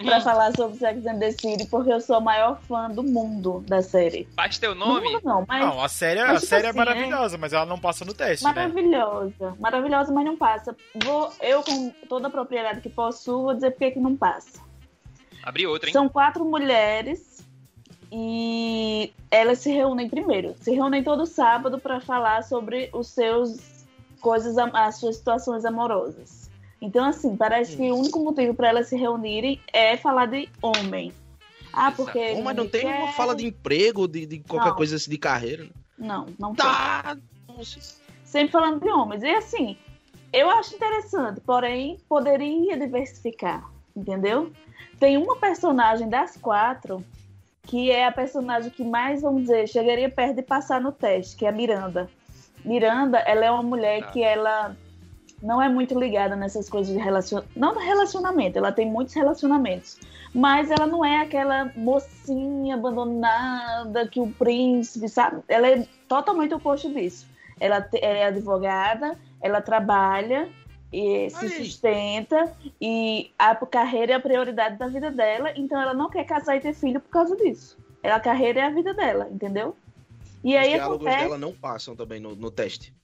pra 0.04 0.20
falar 0.20 0.54
sobre 0.54 0.78
Sex 0.78 1.06
and 1.06 1.18
the 1.18 1.30
City, 1.32 1.66
porque 1.66 1.92
eu 1.92 2.00
sou 2.00 2.16
a 2.16 2.20
maior 2.20 2.60
fã 2.62 2.90
do 2.90 3.02
mundo 3.02 3.64
da 3.66 3.82
série. 3.82 4.28
Faz 4.36 4.58
teu 4.58 4.74
nome? 4.74 5.20
Não, 5.22 5.44
mas, 5.46 5.60
não, 5.60 5.82
a 5.82 5.88
série, 5.88 6.20
mas, 6.20 6.30
a 6.30 6.34
tipo 6.34 6.46
série 6.46 6.66
é 6.66 6.70
assim, 6.70 6.78
é 6.78 6.84
maravilhosa, 6.84 7.36
é... 7.36 7.38
mas 7.38 7.52
ela 7.52 7.66
não 7.66 7.78
passa 7.78 8.04
no 8.04 8.14
teste, 8.14 8.44
né? 8.44 8.52
maravilhosa, 8.52 9.50
né? 9.50 9.56
Maravilhosa, 9.58 10.12
mas 10.12 10.24
não 10.24 10.36
passa. 10.36 10.76
Vou, 11.04 11.32
eu, 11.40 11.62
com 11.62 11.90
toda 12.08 12.28
a 12.28 12.30
propriedade 12.30 12.80
que 12.80 12.88
possuo, 12.88 13.44
vou 13.44 13.54
dizer 13.54 13.70
porque 13.70 13.92
que 13.92 14.00
não 14.00 14.16
passa. 14.16 14.60
Abri 15.42 15.66
outra, 15.66 15.88
hein? 15.88 15.92
São 15.92 16.08
quatro 16.08 16.44
mulheres 16.44 17.44
e 18.10 19.12
elas 19.30 19.58
se 19.58 19.70
reúnem 19.70 20.08
primeiro. 20.08 20.54
Se 20.60 20.72
reúnem 20.72 21.02
todo 21.02 21.26
sábado 21.26 21.78
para 21.78 22.00
falar 22.00 22.42
sobre 22.42 22.90
os 22.92 23.08
seus 23.08 23.84
coisas, 24.20 24.56
as 24.58 24.98
suas 24.98 25.16
situações 25.16 25.64
amorosas. 25.64 26.35
Então, 26.80 27.04
assim, 27.04 27.36
parece 27.36 27.76
que 27.76 27.90
o 27.90 27.96
único 27.96 28.20
motivo 28.20 28.54
para 28.54 28.68
elas 28.68 28.88
se 28.88 28.96
reunirem 28.96 29.60
é 29.72 29.96
falar 29.96 30.26
de 30.26 30.48
homem. 30.60 31.12
Ah, 31.72 31.90
porque. 31.90 32.40
Mas 32.42 32.56
não 32.56 32.68
tem 32.68 32.82
quer... 32.82 33.02
uma 33.02 33.12
fala 33.12 33.34
de 33.34 33.46
emprego, 33.46 34.06
de, 34.06 34.26
de 34.26 34.38
qualquer 34.40 34.70
não. 34.70 34.76
coisa 34.76 34.96
assim 34.96 35.10
de 35.10 35.18
carreira. 35.18 35.64
Né? 35.64 35.70
Não, 35.98 36.26
não 36.38 36.54
tá. 36.54 37.16
tem. 37.46 37.64
Sempre 38.24 38.52
falando 38.52 38.80
de 38.80 38.88
homens. 38.90 39.22
E 39.22 39.30
assim, 39.30 39.76
eu 40.32 40.50
acho 40.50 40.74
interessante, 40.74 41.40
porém, 41.40 41.98
poderia 42.08 42.76
diversificar, 42.76 43.70
entendeu? 43.96 44.50
Tem 44.98 45.16
uma 45.16 45.36
personagem 45.36 46.08
das 46.08 46.36
quatro 46.36 47.04
que 47.62 47.90
é 47.90 48.06
a 48.06 48.12
personagem 48.12 48.70
que 48.70 48.84
mais, 48.84 49.22
vamos 49.22 49.42
dizer, 49.42 49.68
chegaria 49.68 50.08
perto 50.08 50.36
de 50.36 50.42
passar 50.42 50.80
no 50.80 50.92
teste, 50.92 51.36
que 51.36 51.44
é 51.44 51.48
a 51.48 51.52
Miranda. 51.52 52.08
Miranda, 52.64 53.18
ela 53.18 53.44
é 53.44 53.50
uma 53.50 53.62
mulher 53.62 54.04
ah. 54.04 54.06
que 54.12 54.22
ela 54.22 54.76
não 55.42 55.60
é 55.60 55.68
muito 55.68 55.98
ligada 55.98 56.34
nessas 56.34 56.68
coisas 56.68 56.92
de 56.92 56.98
relacionamento. 56.98 57.58
Não 57.58 57.78
relacionamento, 57.78 58.58
ela 58.58 58.72
tem 58.72 58.90
muitos 58.90 59.14
relacionamentos. 59.14 59.98
Mas 60.34 60.70
ela 60.70 60.86
não 60.86 61.04
é 61.04 61.20
aquela 61.20 61.72
mocinha 61.76 62.74
abandonada 62.74 64.06
que 64.06 64.20
o 64.20 64.30
príncipe, 64.32 65.08
sabe? 65.08 65.42
Ela 65.48 65.68
é 65.68 65.86
totalmente 66.08 66.54
oposto 66.54 66.92
disso. 66.92 67.26
Ela 67.58 67.88
é 67.94 68.26
advogada, 68.26 69.18
ela 69.40 69.60
trabalha 69.60 70.48
e 70.92 71.28
se 71.30 71.48
sustenta 71.48 72.52
e 72.80 73.30
a 73.38 73.54
carreira 73.66 74.12
é 74.12 74.16
a 74.16 74.20
prioridade 74.20 74.76
da 74.78 74.86
vida 74.88 75.10
dela, 75.10 75.52
então 75.56 75.80
ela 75.80 75.94
não 75.94 76.08
quer 76.08 76.24
casar 76.24 76.56
e 76.56 76.60
ter 76.60 76.74
filho 76.74 77.00
por 77.00 77.10
causa 77.10 77.36
disso. 77.36 77.76
A 78.02 78.20
carreira 78.20 78.60
é 78.60 78.62
a 78.64 78.70
vida 78.70 78.94
dela, 78.94 79.28
entendeu? 79.30 79.76
E 80.44 80.54
Os 80.54 80.60
aí 80.60 80.74
diálogos 80.74 81.06
acontece. 81.06 81.24
dela 81.24 81.38
não 81.38 81.52
passam 81.52 81.96
também 81.96 82.20
no, 82.20 82.36
no 82.36 82.50
teste. 82.50 82.94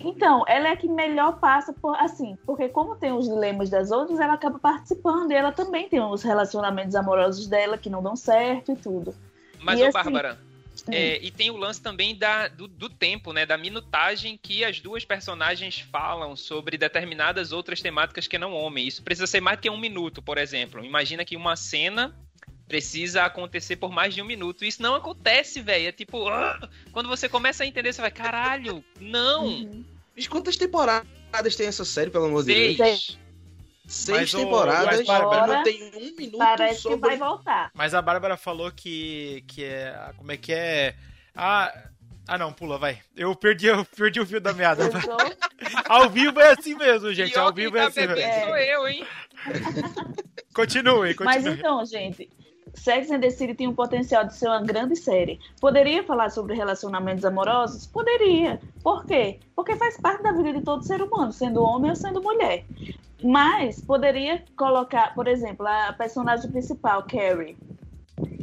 Então, 0.00 0.44
ela 0.48 0.68
é 0.68 0.72
a 0.72 0.76
que 0.76 0.88
melhor 0.88 1.38
passa 1.38 1.72
por 1.72 1.94
assim, 1.96 2.36
porque 2.44 2.68
como 2.68 2.96
tem 2.96 3.12
os 3.12 3.26
dilemas 3.26 3.70
das 3.70 3.90
outras, 3.90 4.18
ela 4.18 4.34
acaba 4.34 4.58
participando 4.58 5.30
e 5.30 5.34
ela 5.34 5.52
também 5.52 5.88
tem 5.88 6.00
os 6.00 6.22
relacionamentos 6.22 6.94
amorosos 6.96 7.46
dela 7.46 7.78
que 7.78 7.88
não 7.88 8.02
dão 8.02 8.16
certo 8.16 8.72
e 8.72 8.76
tudo. 8.76 9.14
Mas, 9.60 9.78
E 9.78 9.82
ô 9.82 9.86
assim- 9.86 9.92
Bárbara, 9.92 10.38
Hum. 10.88 10.92
é, 10.92 11.18
e 11.22 11.30
tem 11.30 11.50
o 11.50 11.56
lance 11.56 11.80
também 11.80 12.16
da, 12.18 12.48
do, 12.48 12.66
do 12.66 12.88
tempo, 12.90 13.32
né? 13.32 13.46
Da 13.46 13.56
minutagem 13.56 14.36
que 14.42 14.64
as 14.64 14.80
duas 14.80 15.04
personagens 15.04 15.78
falam 15.78 16.34
sobre 16.34 16.76
determinadas 16.76 17.52
outras 17.52 17.80
temáticas 17.80 18.26
que 18.26 18.36
não 18.36 18.52
homem. 18.52 18.86
Isso 18.88 19.02
precisa 19.02 19.28
ser 19.28 19.40
mais 19.40 19.60
que 19.60 19.70
um 19.70 19.78
minuto, 19.78 20.20
por 20.20 20.36
exemplo. 20.36 20.84
Imagina 20.84 21.24
que 21.24 21.36
uma 21.36 21.54
cena 21.54 22.12
precisa 22.66 23.24
acontecer 23.24 23.76
por 23.76 23.90
mais 23.92 24.14
de 24.14 24.22
um 24.22 24.24
minuto. 24.24 24.64
Isso 24.64 24.82
não 24.82 24.94
acontece, 24.94 25.60
velho. 25.60 25.88
É 25.88 25.92
tipo, 25.92 26.28
ah! 26.28 26.68
quando 26.92 27.08
você 27.08 27.28
começa 27.28 27.64
a 27.64 27.66
entender, 27.66 27.92
você 27.92 28.00
vai, 28.00 28.10
caralho, 28.10 28.84
não! 29.00 29.46
Uhum. 29.46 29.84
Mas 30.16 30.28
quantas 30.28 30.56
temporadas 30.56 31.56
tem 31.56 31.66
essa 31.66 31.84
série, 31.84 32.10
pelo 32.10 32.26
amor 32.26 32.44
de 32.44 32.54
Deus? 32.54 32.76
Seis. 32.76 33.24
Seis 33.86 34.32
Mas, 34.32 34.32
temporadas, 34.32 34.96
mas, 34.98 35.06
Bárbara, 35.06 35.46
não 35.58 35.62
tem 35.62 35.90
um 35.94 36.16
minuto 36.16 36.38
Parece 36.38 36.80
sobre... 36.80 36.96
que 37.00 37.06
vai 37.06 37.16
voltar. 37.18 37.70
Mas 37.74 37.92
a 37.92 38.00
Bárbara 38.00 38.34
falou 38.36 38.72
que, 38.72 39.44
que 39.46 39.62
é. 39.62 40.10
Como 40.16 40.32
é 40.32 40.36
que 40.38 40.52
é? 40.52 40.94
Ah. 41.34 41.90
Ah 42.26 42.38
não, 42.38 42.50
pula, 42.50 42.78
vai. 42.78 43.02
Eu 43.14 43.36
perdi, 43.36 43.66
eu 43.66 43.84
perdi 43.84 44.18
o 44.18 44.24
fio 44.24 44.40
da 44.40 44.54
meada. 44.54 44.90
Sou- 44.90 45.18
Ao 45.86 46.08
vivo 46.08 46.40
é 46.40 46.52
assim 46.52 46.74
mesmo, 46.74 47.12
gente. 47.12 47.32
Pior 47.32 47.48
Ao 47.48 47.52
vivo 47.52 47.76
é 47.76 47.82
tá 47.82 47.88
assim 47.88 48.06
mesmo. 48.06 48.44
sou 48.46 48.56
eu, 48.56 48.88
hein? 48.88 49.06
Continue, 50.54 51.14
Mas 51.20 51.36
continue. 51.36 51.58
então, 51.58 51.84
gente, 51.84 52.30
Sex 52.74 53.10
and 53.10 53.20
the 53.20 53.30
City 53.30 53.54
tem 53.54 53.68
um 53.68 53.74
potencial 53.74 54.24
de 54.24 54.34
ser 54.34 54.48
uma 54.48 54.60
grande 54.60 54.96
série. 54.96 55.38
Poderia 55.60 56.02
falar 56.02 56.30
sobre 56.30 56.54
relacionamentos 56.54 57.24
amorosos? 57.24 57.86
Poderia. 57.86 58.60
Por 58.82 59.04
quê? 59.06 59.38
Porque 59.54 59.76
faz 59.76 59.98
parte 59.98 60.22
da 60.22 60.32
vida 60.32 60.52
de 60.52 60.60
todo 60.60 60.84
ser 60.84 61.00
humano, 61.00 61.32
sendo 61.32 61.62
homem 61.62 61.90
ou 61.90 61.96
sendo 61.96 62.22
mulher. 62.22 62.64
Mas 63.22 63.80
poderia 63.80 64.42
colocar, 64.56 65.14
por 65.14 65.28
exemplo, 65.28 65.66
a 65.66 65.92
personagem 65.92 66.50
principal, 66.50 67.04
Carrie. 67.04 67.56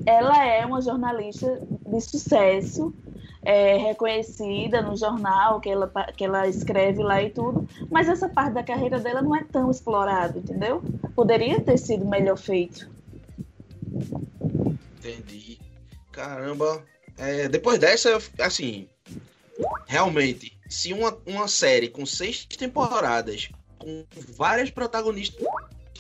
Ela 0.06 0.44
é 0.46 0.66
uma 0.66 0.82
jornalista 0.82 1.62
de 1.86 2.02
sucesso, 2.02 2.94
é, 3.44 3.78
reconhecida 3.78 4.82
no 4.82 4.96
jornal 4.96 5.60
que 5.60 5.70
ela, 5.70 5.88
que 6.16 6.24
ela 6.24 6.48
escreve 6.48 7.04
lá 7.04 7.22
e 7.22 7.30
tudo, 7.30 7.68
mas 7.90 8.08
essa 8.08 8.30
parte 8.30 8.54
da 8.54 8.64
carreira 8.64 9.00
dela 9.00 9.22
não 9.22 9.36
é 9.36 9.44
tão 9.44 9.70
explorada, 9.70 10.38
entendeu? 10.38 10.82
Poderia 11.16 11.60
ter 11.60 11.78
sido 11.78 12.06
melhor 12.06 12.38
feito. 12.38 12.90
Entendi. 15.04 15.60
Caramba. 16.12 16.86
É, 17.18 17.48
depois 17.48 17.80
dessa, 17.80 18.18
assim, 18.40 18.88
realmente, 19.88 20.58
se 20.70 20.94
uma, 20.94 21.18
uma 21.26 21.48
série 21.48 21.88
com 21.90 22.06
seis 22.06 22.46
temporadas, 22.46 23.50
com 23.78 24.06
várias 24.36 24.70
protagonistas 24.70 25.40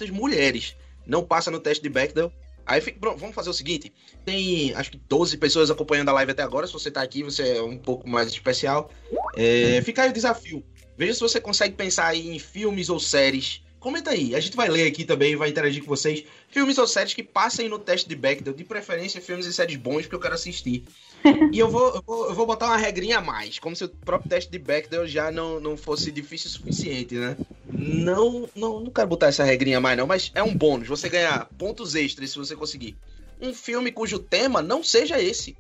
mulheres, 0.10 0.76
não 1.06 1.24
passa 1.24 1.52
no 1.52 1.60
teste 1.60 1.84
de 1.84 1.90
Bechdel, 1.90 2.32
aí 2.66 2.82
fica, 2.82 3.00
pronto, 3.00 3.20
vamos 3.20 3.36
fazer 3.36 3.50
o 3.50 3.54
seguinte, 3.54 3.94
tem 4.26 4.74
acho 4.76 4.92
que 4.92 4.98
12 4.98 5.38
pessoas 5.38 5.70
acompanhando 5.70 6.10
a 6.10 6.14
live 6.14 6.32
até 6.32 6.44
agora, 6.44 6.66
se 6.66 6.74
você 6.74 6.90
tá 6.90 7.02
aqui, 7.02 7.24
você 7.24 7.58
é 7.58 7.62
um 7.62 7.78
pouco 7.78 8.08
mais 8.08 8.28
especial, 8.30 8.90
é, 9.36 9.82
fica 9.82 10.04
aí 10.04 10.10
o 10.10 10.14
desafio. 10.14 10.64
Veja 10.98 11.14
se 11.14 11.20
você 11.20 11.42
consegue 11.42 11.76
pensar 11.76 12.16
em 12.16 12.38
filmes 12.38 12.90
ou 12.90 13.00
séries. 13.00 13.64
Comenta 13.82 14.12
aí, 14.12 14.36
a 14.36 14.40
gente 14.40 14.56
vai 14.56 14.70
ler 14.70 14.88
aqui 14.88 15.04
também, 15.04 15.36
vai 15.36 15.50
interagir 15.50 15.82
com 15.82 15.88
vocês. 15.88 16.24
Filmes 16.50 16.78
ou 16.78 16.86
séries 16.86 17.16
que 17.16 17.24
passem 17.24 17.68
no 17.68 17.80
teste 17.80 18.08
de 18.08 18.16
Bechdel, 18.16 18.54
de 18.54 18.64
preferência 18.64 19.20
filmes 19.20 19.48
e 19.48 19.52
séries 19.52 19.76
bons, 19.76 20.04
porque 20.04 20.14
eu 20.14 20.20
quero 20.20 20.36
assistir. 20.36 20.84
e 21.52 21.58
eu 21.58 21.68
vou, 21.68 21.96
eu 21.96 22.04
vou, 22.06 22.26
eu 22.28 22.36
vou 22.36 22.46
botar 22.46 22.68
uma 22.68 22.78
regrinha 22.78 23.18
a 23.18 23.22
mais, 23.22 23.58
como 23.58 23.76
se 23.76 23.84
o 23.84 23.90
próprio 23.90 24.30
teste 24.30 24.52
de 24.52 24.60
Bechdel 24.60 25.08
já 25.08 25.32
não, 25.32 25.60
não 25.60 25.76
fosse 25.76 26.12
difícil 26.12 26.50
o 26.50 26.54
suficiente, 26.54 27.16
né? 27.16 27.36
Não, 27.74 28.48
não, 28.56 28.82
não 28.82 28.92
quero 28.92 29.08
botar 29.08 29.28
essa 29.28 29.44
regrinha 29.44 29.80
a 29.80 29.82
mais 29.82 29.98
não, 29.98 30.06
mas 30.06 30.32
é 30.36 30.44
um 30.44 30.56
bônus, 30.56 30.88
você 30.88 31.10
ganhar 31.10 31.50
pontos 31.58 31.96
extras 31.96 32.30
se 32.30 32.38
você 32.38 32.56
conseguir. 32.56 32.96
Um 33.42 33.52
filme 33.52 33.92
cujo 33.92 34.20
tema 34.20 34.62
não 34.62 34.84
seja 34.84 35.20
esse. 35.20 35.58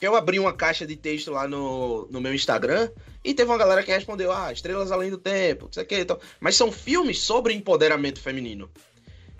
Eu 0.00 0.16
abri 0.16 0.38
uma 0.38 0.52
caixa 0.52 0.86
de 0.86 0.96
texto 0.96 1.30
lá 1.30 1.46
no, 1.46 2.08
no 2.10 2.20
meu 2.20 2.34
Instagram 2.34 2.90
e 3.22 3.34
teve 3.34 3.50
uma 3.50 3.58
galera 3.58 3.82
que 3.82 3.92
respondeu: 3.92 4.32
Ah, 4.32 4.50
Estrelas 4.50 4.90
Além 4.90 5.10
do 5.10 5.18
Tempo, 5.18 5.66
não 5.66 5.72
sei 5.72 5.82
o 5.82 5.86
que 5.86 5.98
e 5.98 6.04
tal. 6.04 6.18
Mas 6.40 6.56
são 6.56 6.72
filmes 6.72 7.20
sobre 7.20 7.52
empoderamento 7.52 8.20
feminino. 8.20 8.70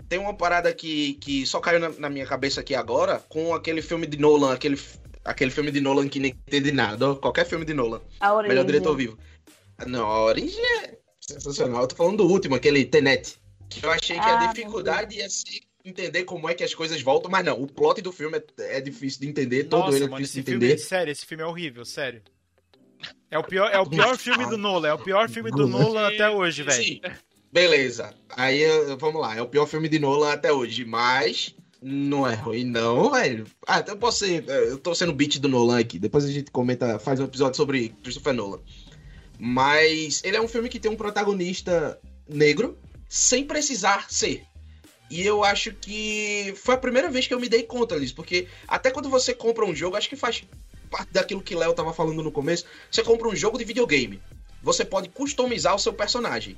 Tem 0.07 0.19
uma 0.19 0.35
parada 0.35 0.71
que, 0.73 1.13
que 1.15 1.45
só 1.47 1.59
caiu 1.59 1.79
na, 1.79 1.89
na 1.89 2.09
minha 2.09 2.25
cabeça 2.27 2.61
aqui 2.61 2.75
agora 2.75 3.19
com 3.29 3.55
aquele 3.55 3.81
filme 3.81 4.05
de 4.05 4.17
Nolan, 4.19 4.53
aquele, 4.53 4.79
aquele 5.23 5.49
filme 5.49 5.71
de 5.71 5.81
Nolan 5.81 6.07
que 6.07 6.19
nem 6.19 6.31
entende 6.31 6.71
nada. 6.71 7.15
Qualquer 7.15 7.45
filme 7.45 7.65
de 7.65 7.73
Nolan. 7.73 8.01
Melhor 8.49 8.65
diretor 8.65 8.95
vivo. 8.95 9.17
Não, 9.87 10.05
a 10.05 10.25
Origem 10.25 10.63
é 10.83 10.97
sensacional. 11.19 11.81
Eu 11.81 11.87
tô 11.87 11.95
falando 11.95 12.17
do 12.17 12.27
último, 12.27 12.53
aquele 12.53 12.85
Tenet. 12.85 13.39
Que 13.69 13.85
eu 13.85 13.89
achei 13.89 14.19
que 14.19 14.25
Ah, 14.25 14.41
a 14.41 14.45
dificuldade 14.47 15.15
ia 15.15 15.29
ser 15.29 15.61
entender 15.83 16.23
como 16.23 16.49
é 16.49 16.53
que 16.53 16.63
as 16.63 16.73
coisas 16.73 17.01
voltam, 17.01 17.29
mas 17.29 17.45
não, 17.45 17.61
o 17.61 17.67
plot 17.67 18.01
do 18.01 18.11
filme 18.11 18.37
é, 18.37 18.77
é 18.77 18.81
difícil 18.81 19.21
de 19.21 19.27
entender, 19.27 19.65
todo 19.65 19.85
Nossa, 19.85 19.97
ele 19.97 20.05
é 20.05 20.07
mano, 20.07 20.21
difícil 20.21 20.41
esse 20.41 20.45
de 20.45 20.51
filme, 20.51 20.65
entender. 20.65 20.81
sério, 20.81 21.11
esse 21.11 21.25
filme 21.25 21.43
é 21.43 21.47
horrível, 21.47 21.85
sério. 21.85 22.21
É 23.29 23.37
o 23.37 23.43
pior, 23.43 23.69
é 23.71 23.79
o 23.79 23.89
pior 23.89 24.17
filme 24.17 24.45
do 24.45 24.57
Nolan, 24.57 24.89
é 24.89 24.93
o 24.93 24.99
pior 24.99 25.29
filme 25.29 25.49
do 25.51 25.67
Nolan 25.67 26.07
até 26.07 26.29
hoje, 26.29 26.63
velho. 26.63 26.83
Sim, 26.83 27.01
beleza. 27.51 28.13
Aí 28.29 28.63
vamos 28.99 29.19
lá, 29.19 29.35
é 29.35 29.41
o 29.41 29.47
pior 29.47 29.65
filme 29.65 29.89
de 29.89 29.97
Nolan 29.97 30.33
até 30.33 30.51
hoje, 30.53 30.85
mas 30.85 31.55
não 31.81 32.27
é 32.27 32.35
ruim 32.35 32.63
não, 32.63 33.11
velho. 33.11 33.47
Ah, 33.65 33.79
então 33.79 33.95
eu 33.95 33.99
posso 33.99 34.19
ser, 34.19 34.47
eu 34.47 34.77
tô 34.77 34.93
sendo 34.93 35.13
beat 35.13 35.39
do 35.39 35.49
Nolan 35.49 35.79
aqui, 35.79 35.97
depois 35.97 36.25
a 36.25 36.31
gente 36.31 36.51
comenta, 36.51 36.99
faz 36.99 37.19
um 37.19 37.25
episódio 37.25 37.57
sobre 37.57 37.89
Christopher 38.03 38.33
Nolan. 38.33 38.59
Mas 39.39 40.21
ele 40.23 40.37
é 40.37 40.41
um 40.41 40.47
filme 40.47 40.69
que 40.69 40.79
tem 40.79 40.91
um 40.91 40.95
protagonista 40.95 41.99
negro 42.29 42.77
sem 43.09 43.43
precisar 43.43 44.05
ser. 44.11 44.43
E 45.11 45.27
eu 45.27 45.43
acho 45.43 45.73
que 45.73 46.53
foi 46.55 46.75
a 46.75 46.77
primeira 46.77 47.09
vez 47.09 47.27
que 47.27 47.33
eu 47.33 47.39
me 47.39 47.49
dei 47.49 47.63
conta 47.63 47.99
disso, 47.99 48.15
porque 48.15 48.47
até 48.65 48.89
quando 48.89 49.09
você 49.09 49.33
compra 49.33 49.65
um 49.65 49.75
jogo, 49.75 49.97
acho 49.97 50.07
que 50.07 50.15
faz 50.15 50.41
parte 50.89 51.11
daquilo 51.11 51.41
que 51.41 51.53
Léo 51.53 51.73
tava 51.73 51.93
falando 51.93 52.23
no 52.23 52.31
começo, 52.31 52.65
você 52.89 53.03
compra 53.03 53.27
um 53.27 53.35
jogo 53.35 53.57
de 53.57 53.65
videogame. 53.65 54.21
Você 54.63 54.85
pode 54.85 55.09
customizar 55.09 55.75
o 55.75 55.79
seu 55.79 55.91
personagem. 55.91 56.57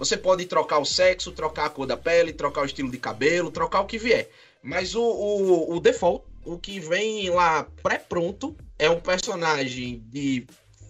Você 0.00 0.16
pode 0.16 0.46
trocar 0.46 0.80
o 0.80 0.84
sexo, 0.84 1.30
trocar 1.30 1.66
a 1.66 1.70
cor 1.70 1.86
da 1.86 1.96
pele, 1.96 2.32
trocar 2.32 2.62
o 2.62 2.66
estilo 2.66 2.90
de 2.90 2.98
cabelo, 2.98 3.52
trocar 3.52 3.82
o 3.82 3.86
que 3.86 3.98
vier. 3.98 4.28
Mas 4.60 4.96
o, 4.96 5.00
o, 5.00 5.76
o 5.76 5.80
default, 5.80 6.24
o 6.44 6.58
que 6.58 6.80
vem 6.80 7.30
lá 7.30 7.68
pré-pronto, 7.84 8.56
é 8.80 8.90
um 8.90 8.98
personagem 8.98 10.02
de 10.08 10.44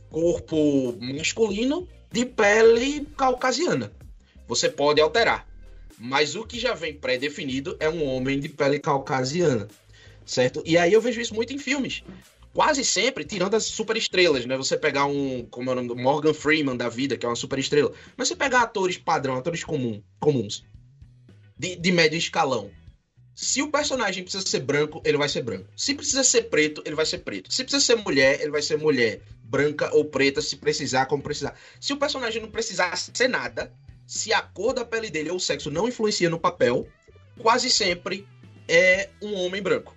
corpo 0.09 0.97
masculino 0.99 1.87
de 2.11 2.25
pele 2.25 3.07
caucasiana. 3.19 3.93
Você 4.49 4.71
pode 4.71 4.99
alterar. 4.99 5.52
Mas 6.05 6.35
o 6.35 6.45
que 6.45 6.59
já 6.59 6.75
vem 6.75 6.93
pré-definido 6.93 7.77
é 7.79 7.89
um 7.89 8.05
homem 8.05 8.41
de 8.41 8.49
pele 8.49 8.81
caucasiana. 8.81 9.69
Certo? 10.27 10.61
E 10.67 10.77
aí 10.77 10.93
eu 10.93 11.01
vejo 11.01 11.21
isso 11.21 11.33
muito 11.33 11.53
em 11.53 11.59
filmes. 11.59 12.03
Quase 12.53 12.85
sempre, 12.85 13.25
tirando 13.25 13.55
as 13.55 13.67
superestrelas, 13.67 14.45
né? 14.45 14.57
Você 14.57 14.77
pegar 14.77 15.07
um, 15.07 15.47
como 15.49 15.71
é 15.71 15.73
o 15.73 15.77
nome 15.77 16.03
Morgan 16.03 16.35
Freeman 16.35 16.77
da 16.77 16.89
vida, 16.89 17.17
que 17.17 17.25
é 17.25 17.29
uma 17.29 17.37
superestrela. 17.37 17.93
Mas 18.17 18.27
você 18.27 18.35
pegar 18.35 18.63
atores 18.63 18.99
padrão, 18.99 19.37
atores 19.37 19.63
comum, 19.63 20.03
comuns, 20.19 20.65
de, 21.57 21.77
de 21.77 21.93
médio 21.93 22.19
escalão. 22.19 22.69
Se 23.33 23.63
o 23.63 23.71
personagem 23.71 24.25
precisa 24.25 24.45
ser 24.45 24.61
branco, 24.61 25.01
ele 25.05 25.17
vai 25.17 25.29
ser 25.29 25.43
branco. 25.43 25.69
Se 25.77 25.95
precisa 25.95 26.25
ser 26.25 26.43
preto, 26.51 26.83
ele 26.85 26.97
vai 26.97 27.07
ser 27.07 27.19
preto. 27.19 27.55
Se 27.55 27.63
precisa 27.63 27.85
ser 27.85 27.95
mulher, 27.95 28.41
ele 28.41 28.51
vai 28.51 28.61
ser 28.61 28.77
mulher. 28.77 29.21
Branca 29.45 29.95
ou 29.95 30.05
preta, 30.05 30.43
se 30.43 30.57
precisar, 30.57 31.07
como 31.07 31.23
precisar. 31.23 31.57
Se 31.81 31.93
o 31.93 31.97
personagem 31.97 32.43
não 32.43 32.51
precisar 32.51 32.97
ser 32.97 33.29
nada, 33.29 33.73
se 34.07 34.33
a 34.33 34.43
cor 34.43 34.75
da 34.75 34.85
pele 34.85 35.11
dele 35.11 35.31
ou 35.31 35.37
o 35.37 35.41
sexo 35.41 35.71
não 35.71 35.89
influencia 35.89 36.29
no 36.29 36.39
papel, 36.39 36.87
quase 37.39 37.71
sempre 37.71 38.27
é 38.69 39.11
um 39.21 39.35
homem 39.35 39.63
branco. 39.63 39.97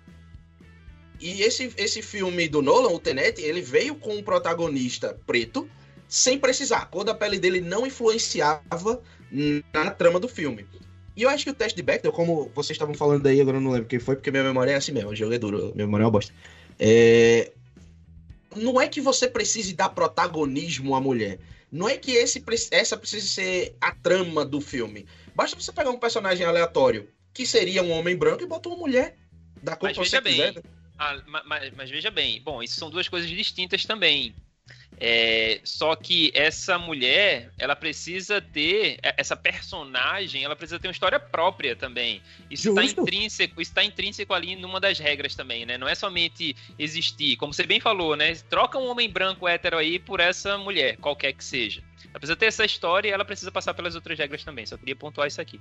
E 1.20 1.42
esse, 1.42 1.72
esse 1.76 2.02
filme 2.02 2.48
do 2.48 2.60
Nolan, 2.60 2.90
o 2.90 2.98
Tenet, 2.98 3.40
ele 3.40 3.62
veio 3.62 3.94
com 3.94 4.14
um 4.14 4.22
protagonista 4.22 5.18
preto, 5.26 5.68
sem 6.08 6.38
precisar. 6.38 6.78
A 6.78 6.86
cor 6.86 7.04
da 7.04 7.14
pele 7.14 7.38
dele 7.38 7.60
não 7.60 7.86
influenciava 7.86 9.02
na 9.72 9.90
trama 9.90 10.20
do 10.20 10.28
filme. 10.28 10.66
E 11.16 11.22
eu 11.22 11.30
acho 11.30 11.44
que 11.44 11.50
o 11.50 11.54
teste 11.54 11.74
de 11.74 11.82
Bechdel, 11.82 12.12
como 12.12 12.50
vocês 12.54 12.74
estavam 12.74 12.94
falando 12.94 13.26
aí, 13.26 13.40
agora 13.40 13.56
eu 13.56 13.60
não 13.62 13.70
lembro 13.70 13.88
quem 13.88 13.98
foi, 13.98 14.16
porque 14.16 14.30
minha 14.30 14.44
memória 14.44 14.72
é 14.72 14.74
assim 14.74 14.92
mesmo, 14.92 15.10
o 15.10 15.16
jogo 15.16 15.32
é 15.32 15.38
duro, 15.38 15.72
minha 15.74 15.86
memória 15.86 16.04
é 16.04 16.06
uma 16.06 16.10
bosta. 16.10 16.32
É... 16.78 17.52
Não 18.54 18.78
é 18.78 18.86
que 18.86 19.00
você 19.00 19.26
precise 19.26 19.72
dar 19.74 19.88
protagonismo 19.88 20.94
à 20.94 21.00
mulher. 21.00 21.38
Não 21.76 21.88
é 21.88 21.98
que 21.98 22.12
esse, 22.12 22.42
essa 22.70 22.96
precise 22.96 23.28
ser 23.28 23.76
a 23.80 23.92
trama 23.92 24.44
do 24.44 24.60
filme. 24.60 25.06
Basta 25.34 25.60
você 25.60 25.70
pegar 25.70 25.90
um 25.90 25.98
personagem 25.98 26.46
aleatório, 26.46 27.08
que 27.34 27.46
seria 27.46 27.82
um 27.82 27.90
homem 27.90 28.16
branco, 28.16 28.42
e 28.42 28.46
botar 28.46 28.70
uma 28.70 28.78
mulher 28.78 29.18
da 29.62 29.76
cor 29.76 29.90
Mas 29.90 29.98
que 29.98 30.04
você 30.04 30.20
veja 30.22 30.42
bem, 30.42 30.54
quiser. 30.54 30.64
Ah, 30.98 31.22
ma- 31.26 31.44
ma- 31.44 31.60
mas, 31.76 31.90
veja 31.90 32.10
bem, 32.10 32.40
bom, 32.42 32.62
isso 32.62 32.76
são 32.76 32.88
duas 32.88 33.08
coisas 33.08 33.28
distintas 33.28 33.84
também. 33.84 34.34
É, 34.98 35.60
só 35.62 35.94
que 35.94 36.32
essa 36.34 36.78
mulher, 36.78 37.52
ela 37.58 37.76
precisa 37.76 38.40
ter 38.40 38.98
é, 39.02 39.14
essa 39.18 39.36
personagem, 39.36 40.42
ela 40.42 40.56
precisa 40.56 40.78
ter 40.78 40.88
uma 40.88 40.92
história 40.92 41.20
própria 41.20 41.76
também. 41.76 42.22
Isso 42.50 42.70
está 42.70 42.82
intrínseco, 42.82 43.60
está 43.60 43.84
intrínseco 43.84 44.32
ali 44.32 44.56
numa 44.56 44.80
das 44.80 44.98
regras 44.98 45.34
também, 45.34 45.66
né? 45.66 45.76
Não 45.76 45.86
é 45.86 45.94
somente 45.94 46.56
existir, 46.78 47.36
como 47.36 47.52
você 47.52 47.66
bem 47.66 47.78
falou, 47.78 48.16
né? 48.16 48.34
Troca 48.48 48.78
um 48.78 48.88
homem 48.88 49.10
branco 49.10 49.46
hétero 49.46 49.76
aí 49.76 49.98
por 49.98 50.18
essa 50.18 50.56
mulher, 50.56 50.96
qualquer 50.96 51.34
que 51.34 51.44
seja. 51.44 51.82
Ela 52.04 52.18
precisa 52.18 52.36
ter 52.36 52.46
essa 52.46 52.64
história 52.64 53.08
e 53.08 53.12
ela 53.12 53.24
precisa 53.24 53.52
passar 53.52 53.74
pelas 53.74 53.94
outras 53.94 54.18
regras 54.18 54.42
também. 54.44 54.64
Só 54.64 54.78
queria 54.78 54.96
pontuar 54.96 55.28
isso 55.28 55.40
aqui. 55.40 55.60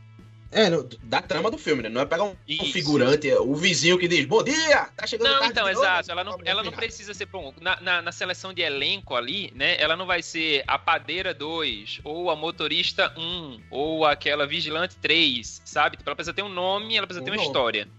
É, 0.55 0.69
no, 0.69 0.83
da 1.03 1.21
trama 1.21 1.51
do 1.51 1.57
filme, 1.57 1.83
né? 1.83 1.89
Não 1.89 1.99
é 1.99 2.05
pegar 2.05 2.23
um, 2.23 2.33
um, 2.49 2.65
figurante, 2.71 3.29
o 3.33 3.53
vizinho 3.55 3.99
que 3.99 4.07
diz, 4.07 4.23
bom 4.23 4.41
dia, 4.41 4.87
tá 4.95 5.05
chegando 5.05 5.27
Não, 5.27 5.43
então, 5.43 5.67
exato. 5.67 6.09
Ela 6.09 6.23
não, 6.23 6.39
ela 6.45 6.63
não 6.63 6.71
precisa 6.71 7.13
ser, 7.13 7.25
bom, 7.25 7.53
na, 7.59 7.81
na, 7.81 8.01
na, 8.01 8.11
seleção 8.13 8.53
de 8.53 8.61
elenco 8.61 9.15
ali, 9.15 9.51
né? 9.53 9.75
Ela 9.77 9.97
não 9.97 10.05
vai 10.05 10.23
ser 10.23 10.63
a 10.65 10.79
padeira 10.79 11.33
2, 11.33 11.99
ou 12.05 12.31
a 12.31 12.37
motorista 12.37 13.13
1, 13.17 13.63
ou 13.69 14.05
aquela 14.05 14.47
vigilante 14.47 14.95
3, 14.95 15.61
sabe? 15.65 15.97
Tipo, 15.97 16.09
ela 16.09 16.15
precisa 16.15 16.33
ter 16.33 16.41
um 16.41 16.47
nome, 16.47 16.95
ela 16.95 17.05
precisa 17.05 17.21
um 17.21 17.25
ter 17.25 17.31
uma 17.31 17.35
nome. 17.35 17.47
história. 17.47 17.89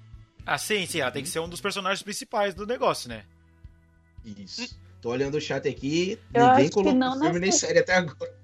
Ah, 0.46 0.56
sim, 0.56 0.86
sim. 0.86 1.00
Ela 1.00 1.10
tem 1.10 1.22
que 1.22 1.28
ser 1.28 1.40
um 1.40 1.48
dos 1.50 1.60
personagens 1.60 2.02
principais 2.02 2.54
do 2.54 2.66
negócio, 2.66 3.06
né? 3.06 3.24
Isso. 4.24 4.78
Tô 5.02 5.10
olhando 5.10 5.36
o 5.36 5.40
chat 5.42 5.68
aqui, 5.68 6.18
Eu 6.32 6.48
ninguém 6.48 6.70
colocou 6.70 7.20
filme 7.20 7.38
nem 7.38 7.52
série 7.52 7.80
até 7.80 7.96
agora. 7.96 8.34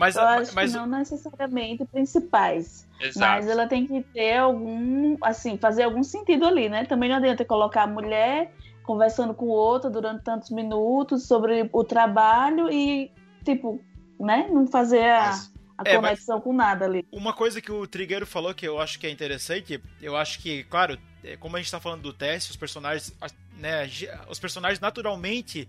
Mas, 0.00 0.16
eu 0.16 0.22
acho 0.22 0.54
mas... 0.54 0.72
que 0.72 0.78
não 0.78 0.86
necessariamente 0.86 1.84
principais. 1.84 2.88
Exato. 2.98 3.20
Mas 3.20 3.46
ela 3.46 3.66
tem 3.66 3.86
que 3.86 4.00
ter 4.00 4.38
algum, 4.38 5.18
assim, 5.20 5.58
fazer 5.58 5.82
algum 5.82 6.02
sentido 6.02 6.46
ali, 6.46 6.70
né? 6.70 6.86
Também 6.86 7.10
não 7.10 7.16
adianta 7.16 7.44
colocar 7.44 7.82
a 7.82 7.86
mulher 7.86 8.50
conversando 8.82 9.34
com 9.34 9.44
o 9.44 9.50
outro 9.50 9.90
durante 9.90 10.24
tantos 10.24 10.48
minutos 10.48 11.26
sobre 11.26 11.68
o 11.70 11.84
trabalho 11.84 12.72
e, 12.72 13.12
tipo, 13.44 13.78
né? 14.18 14.48
Não 14.50 14.66
fazer 14.66 15.04
a, 15.04 15.34
a 15.76 15.82
é, 15.84 15.96
conexão 15.96 16.40
com 16.40 16.54
nada 16.54 16.86
ali. 16.86 17.06
Uma 17.12 17.34
coisa 17.34 17.60
que 17.60 17.70
o 17.70 17.86
Trigueiro 17.86 18.24
falou 18.24 18.54
que 18.54 18.66
eu 18.66 18.80
acho 18.80 18.98
que 18.98 19.06
é 19.06 19.10
interessante, 19.10 19.82
eu 20.00 20.16
acho 20.16 20.38
que, 20.38 20.64
claro, 20.64 20.98
é, 21.22 21.36
como 21.36 21.56
a 21.56 21.60
gente 21.60 21.70
tá 21.70 21.78
falando 21.78 22.00
do 22.00 22.12
teste, 22.14 22.50
os 22.50 22.56
personagens, 22.56 23.14
né? 23.58 23.86
Os 24.30 24.38
personagens 24.38 24.80
naturalmente 24.80 25.68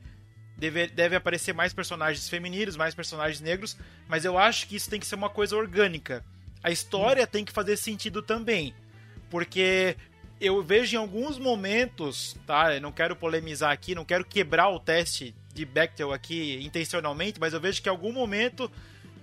deve, 0.62 0.88
deve 0.88 1.16
aparecer 1.16 1.54
mais 1.54 1.74
personagens 1.74 2.30
femininos, 2.30 2.78
mais 2.78 2.94
personagens 2.94 3.42
negros, 3.42 3.76
mas 4.08 4.24
eu 4.24 4.38
acho 4.38 4.68
que 4.68 4.76
isso 4.76 4.90
tem 4.90 5.00
que 5.00 5.08
ser 5.08 5.16
uma 5.16 5.30
coisa 5.30 5.58
orgânica. 5.58 6.24
A 6.64 6.70
história 6.70 7.24
hum. 7.24 7.28
tem 7.28 7.44
que 7.44 7.52
fazer 7.52 7.76
sentido 7.78 8.22
também. 8.22 8.76
Porque 9.28 9.98
eu 10.40 10.62
vejo 10.62 10.96
em 10.96 11.00
alguns 11.00 11.40
momentos, 11.40 12.38
tá? 12.46 12.76
Eu 12.76 12.82
não 12.82 12.92
quero 12.92 13.16
polemizar 13.16 13.72
aqui, 13.72 13.96
não 13.96 14.06
quero 14.06 14.24
quebrar 14.24 14.70
o 14.70 14.80
teste 14.80 15.34
de 15.52 15.66
Bechtel 15.66 16.14
aqui 16.14 16.60
intencionalmente, 16.64 17.40
mas 17.40 17.54
eu 17.54 17.60
vejo 17.60 17.82
que 17.82 17.90
em 17.90 17.92
algum 17.92 18.12
momento 18.12 18.72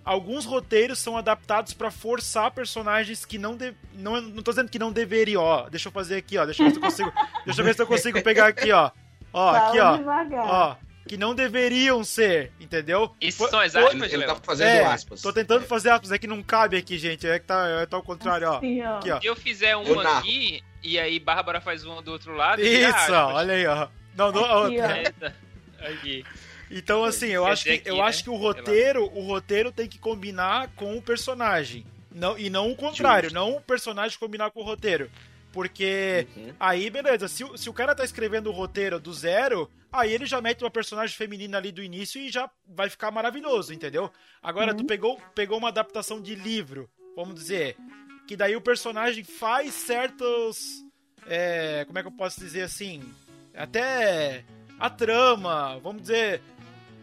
alguns 0.05 0.45
roteiros 0.45 0.99
são 0.99 1.17
adaptados 1.17 1.73
para 1.73 1.91
forçar 1.91 2.51
personagens 2.51 3.25
que 3.25 3.39
não 3.39 3.57
de... 3.57 3.75
não 3.95 4.21
não 4.21 4.43
tô 4.43 4.51
dizendo 4.51 4.71
que 4.71 4.79
não 4.79 4.91
deveriam, 4.91 5.43
ó. 5.43 5.69
Deixa 5.69 5.89
eu 5.89 5.93
fazer 5.93 6.17
aqui, 6.17 6.37
ó. 6.37 6.45
Deixa 6.45 6.63
eu 6.63 6.67
ver 6.67 6.73
se 6.73 6.79
eu 6.79 6.83
consigo, 6.83 7.13
deixa 7.47 7.61
eu 7.61 7.65
ver 7.65 7.75
se 7.77 7.83
eu 7.83 7.87
consigo 7.87 8.23
pegar 8.23 8.49
aqui, 8.49 8.73
ó. 8.73 8.91
Ó, 9.33 9.51
aqui, 9.51 9.79
ó. 9.79 9.99
Ó, 10.35 10.77
que 11.09 11.17
não 11.17 11.35
deveriam 11.35 12.05
ser, 12.05 12.53
entendeu? 12.61 13.13
Isso 13.21 13.49
são 13.49 13.59
as 13.59 13.75
aspas, 13.75 14.13
Ele 14.13 14.25
tá 14.25 14.37
fazendo 14.37 14.69
é, 14.69 14.85
aspas. 14.85 15.23
Tô 15.23 15.33
tentando 15.33 15.65
fazer 15.67 15.91
aspas, 15.91 16.13
é 16.13 16.19
que 16.19 16.27
não 16.27 16.43
cabe 16.43 16.77
aqui, 16.77 16.99
gente. 16.99 17.27
É 17.27 17.39
que 17.39 17.47
tá, 17.47 17.67
é, 17.67 17.87
tá 17.87 17.97
ao 17.97 18.03
contrário, 18.03 18.49
ó. 18.49 18.61
Sim, 18.61 18.83
ó. 18.83 18.99
Aqui, 18.99 19.11
ó. 19.11 19.21
Se 19.21 19.27
eu 19.27 19.35
fizer 19.35 19.77
um 19.77 20.01
aqui, 20.01 20.63
e 20.83 20.99
aí 20.99 21.19
Bárbara 21.19 21.61
faz 21.61 21.85
um 21.85 22.01
do 22.03 22.13
outro 22.13 22.35
lado. 22.35 22.63
Isso, 22.63 23.13
ó, 23.13 23.35
olha 23.35 23.55
aí, 23.55 23.67
ó. 23.67 23.89
Não, 24.15 24.31
não, 24.31 24.65
aqui, 24.65 24.77
ó. 24.81 25.89
Aqui. 25.91 26.25
Então, 26.71 27.05
assim, 27.05 27.29
eu 27.29 27.47
acho 27.47 27.65
que, 27.65 27.71
aqui, 27.71 27.89
eu 27.89 27.97
né? 27.97 28.03
acho 28.03 28.23
que 28.23 28.31
o 28.31 28.37
roteiro, 28.37 29.11
o 29.15 29.27
roteiro 29.27 29.73
tem 29.73 29.89
que 29.89 29.99
combinar 29.99 30.69
com 30.77 30.97
o 30.97 31.03
personagem. 31.03 31.87
Não, 32.13 32.39
e 32.39 32.51
não 32.51 32.71
o 32.71 32.77
contrário, 32.77 33.31
Justo. 33.31 33.35
não 33.35 33.57
o 33.57 33.61
personagem 33.61 34.19
combinar 34.19 34.51
com 34.51 34.61
o 34.61 34.65
roteiro. 34.65 35.11
Porque 35.53 36.27
uhum. 36.37 36.55
aí, 36.61 36.91
beleza, 36.91 37.27
se, 37.27 37.45
se 37.57 37.71
o 37.71 37.73
cara 37.73 37.95
tá 37.95 38.05
escrevendo 38.05 38.49
o 38.49 38.53
roteiro 38.53 39.01
do 39.01 39.13
zero, 39.13 39.71
aí 39.91 40.13
ele 40.13 40.27
já 40.27 40.41
mete 40.41 40.63
uma 40.63 40.71
personagem 40.71 41.17
feminina 41.17 41.59
ali 41.59 41.73
do 41.73 41.83
início 41.83 42.21
e 42.21 42.31
já 42.31 42.51
vai 42.67 42.91
ficar 42.91 43.11
maravilhoso, 43.11 43.73
entendeu? 43.73 44.11
Agora, 44.43 44.73
uhum. 44.73 44.79
tu 44.79 44.85
pegou, 44.85 45.21
pegou 45.35 45.59
uma 45.59 45.69
adaptação 45.69 46.21
de 46.21 46.35
livro, 46.35 46.89
vamos 47.17 47.35
dizer, 47.35 47.77
que 48.27 48.37
daí 48.37 48.55
o 48.55 48.61
personagem 48.61 49.25
faz 49.25 49.73
certos. 49.73 50.85
É, 51.27 51.85
como 51.87 51.99
é 51.99 52.03
que 52.03 52.09
eu 52.09 52.13
posso 52.13 52.39
dizer 52.39 52.63
assim? 52.63 53.03
Até 53.55 54.45
a 54.79 54.91
trama, 54.91 55.79
vamos 55.83 56.03
dizer. 56.03 56.43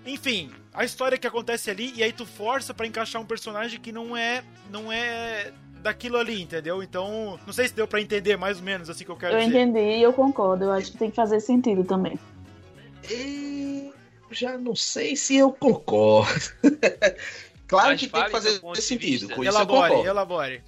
Enfim, 0.05 0.53
a 0.71 0.85
história 0.85 1.17
que 1.17 1.25
acontece 1.25 1.71
ali, 1.71 1.91
e 1.95 2.03
aí 2.03 2.13
tu 2.13 2.27
força 2.27 2.75
para 2.75 2.85
encaixar 2.85 3.19
um 3.19 3.25
personagem 3.25 3.79
que 3.79 3.91
não 3.91 4.15
é. 4.15 4.43
não 4.69 4.91
é 4.91 5.51
daquilo 5.85 6.17
ali, 6.17 6.41
entendeu? 6.41 6.81
Então, 6.81 7.39
não 7.45 7.53
sei 7.53 7.67
se 7.67 7.75
deu 7.75 7.87
para 7.87 8.01
entender 8.01 8.35
mais 8.37 8.57
ou 8.57 8.63
menos 8.63 8.89
assim 8.89 9.05
que 9.05 9.11
eu 9.11 9.15
quero 9.15 9.35
eu 9.35 9.45
dizer. 9.45 9.55
Eu 9.55 9.61
entendi 9.61 9.97
e 9.97 10.01
eu 10.01 10.11
concordo. 10.11 10.65
Eu 10.65 10.71
acho 10.71 10.91
que 10.91 10.97
tem 10.97 11.11
que 11.11 11.15
fazer 11.15 11.39
sentido 11.39 11.83
também. 11.83 12.19
E 13.09 13.91
já 14.31 14.57
não 14.57 14.75
sei 14.75 15.15
se 15.15 15.35
eu 15.35 15.51
concordo. 15.51 16.33
claro 17.67 17.89
Mas 17.89 17.99
que 17.99 18.07
tem 18.07 18.23
que 18.23 18.31
fazer 18.31 18.59
sentido. 18.81 19.29
Com 19.29 19.43
elabore, 19.43 19.93
isso 19.93 20.07
elabore. 20.07 20.63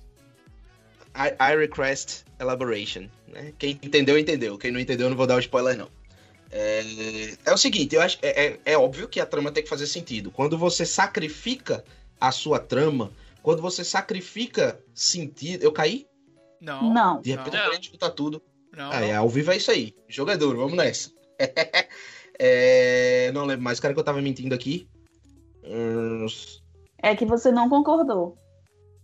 I, 1.15 1.33
I 1.41 1.57
request 1.57 2.23
elaboration. 2.39 3.07
Né? 3.27 3.53
Quem 3.57 3.71
entendeu, 3.81 4.19
entendeu. 4.19 4.55
Quem 4.55 4.69
não 4.69 4.79
entendeu, 4.79 5.09
não 5.09 5.17
vou 5.17 5.25
dar 5.25 5.37
o 5.37 5.39
spoiler, 5.39 5.75
não. 5.75 5.89
É, 6.51 6.83
é 7.43 7.51
o 7.51 7.57
seguinte, 7.57 7.95
eu 7.95 8.01
acho 8.01 8.19
é, 8.21 8.45
é, 8.45 8.59
é 8.65 8.77
óbvio 8.77 9.07
que 9.09 9.19
a 9.19 9.25
trama 9.25 9.51
tem 9.51 9.63
que 9.63 9.69
fazer 9.69 9.87
sentido. 9.87 10.29
Quando 10.29 10.59
você 10.59 10.85
sacrifica 10.85 11.83
a 12.21 12.31
sua 12.31 12.59
trama 12.59 13.11
quando 13.47 13.61
você 13.61 13.81
sacrifica 13.81 14.77
sentido. 14.93 15.63
Eu 15.63 15.71
caí? 15.71 16.05
Não. 16.59 16.93
Não. 16.93 17.21
De 17.21 17.31
repente 17.31 17.55
não. 17.55 17.63
eu 17.63 17.79
escutar 17.79 18.09
tudo. 18.09 18.43
Não, 18.75 18.91
ah, 18.91 18.99
é, 18.99 19.15
ao 19.15 19.29
vivo 19.29 19.53
é 19.53 19.55
isso 19.55 19.71
aí. 19.71 19.95
Jogador, 20.05 20.53
vamos 20.57 20.73
nessa. 20.73 21.11
é, 22.37 23.31
não 23.33 23.45
lembro 23.45 23.63
mais. 23.63 23.79
O 23.79 23.81
cara 23.81 23.93
que 23.93 23.99
eu 24.01 24.03
tava 24.03 24.21
mentindo 24.21 24.53
aqui. 24.53 24.89
É 27.01 27.15
que 27.15 27.25
você 27.25 27.49
não 27.49 27.69
concordou. 27.69 28.37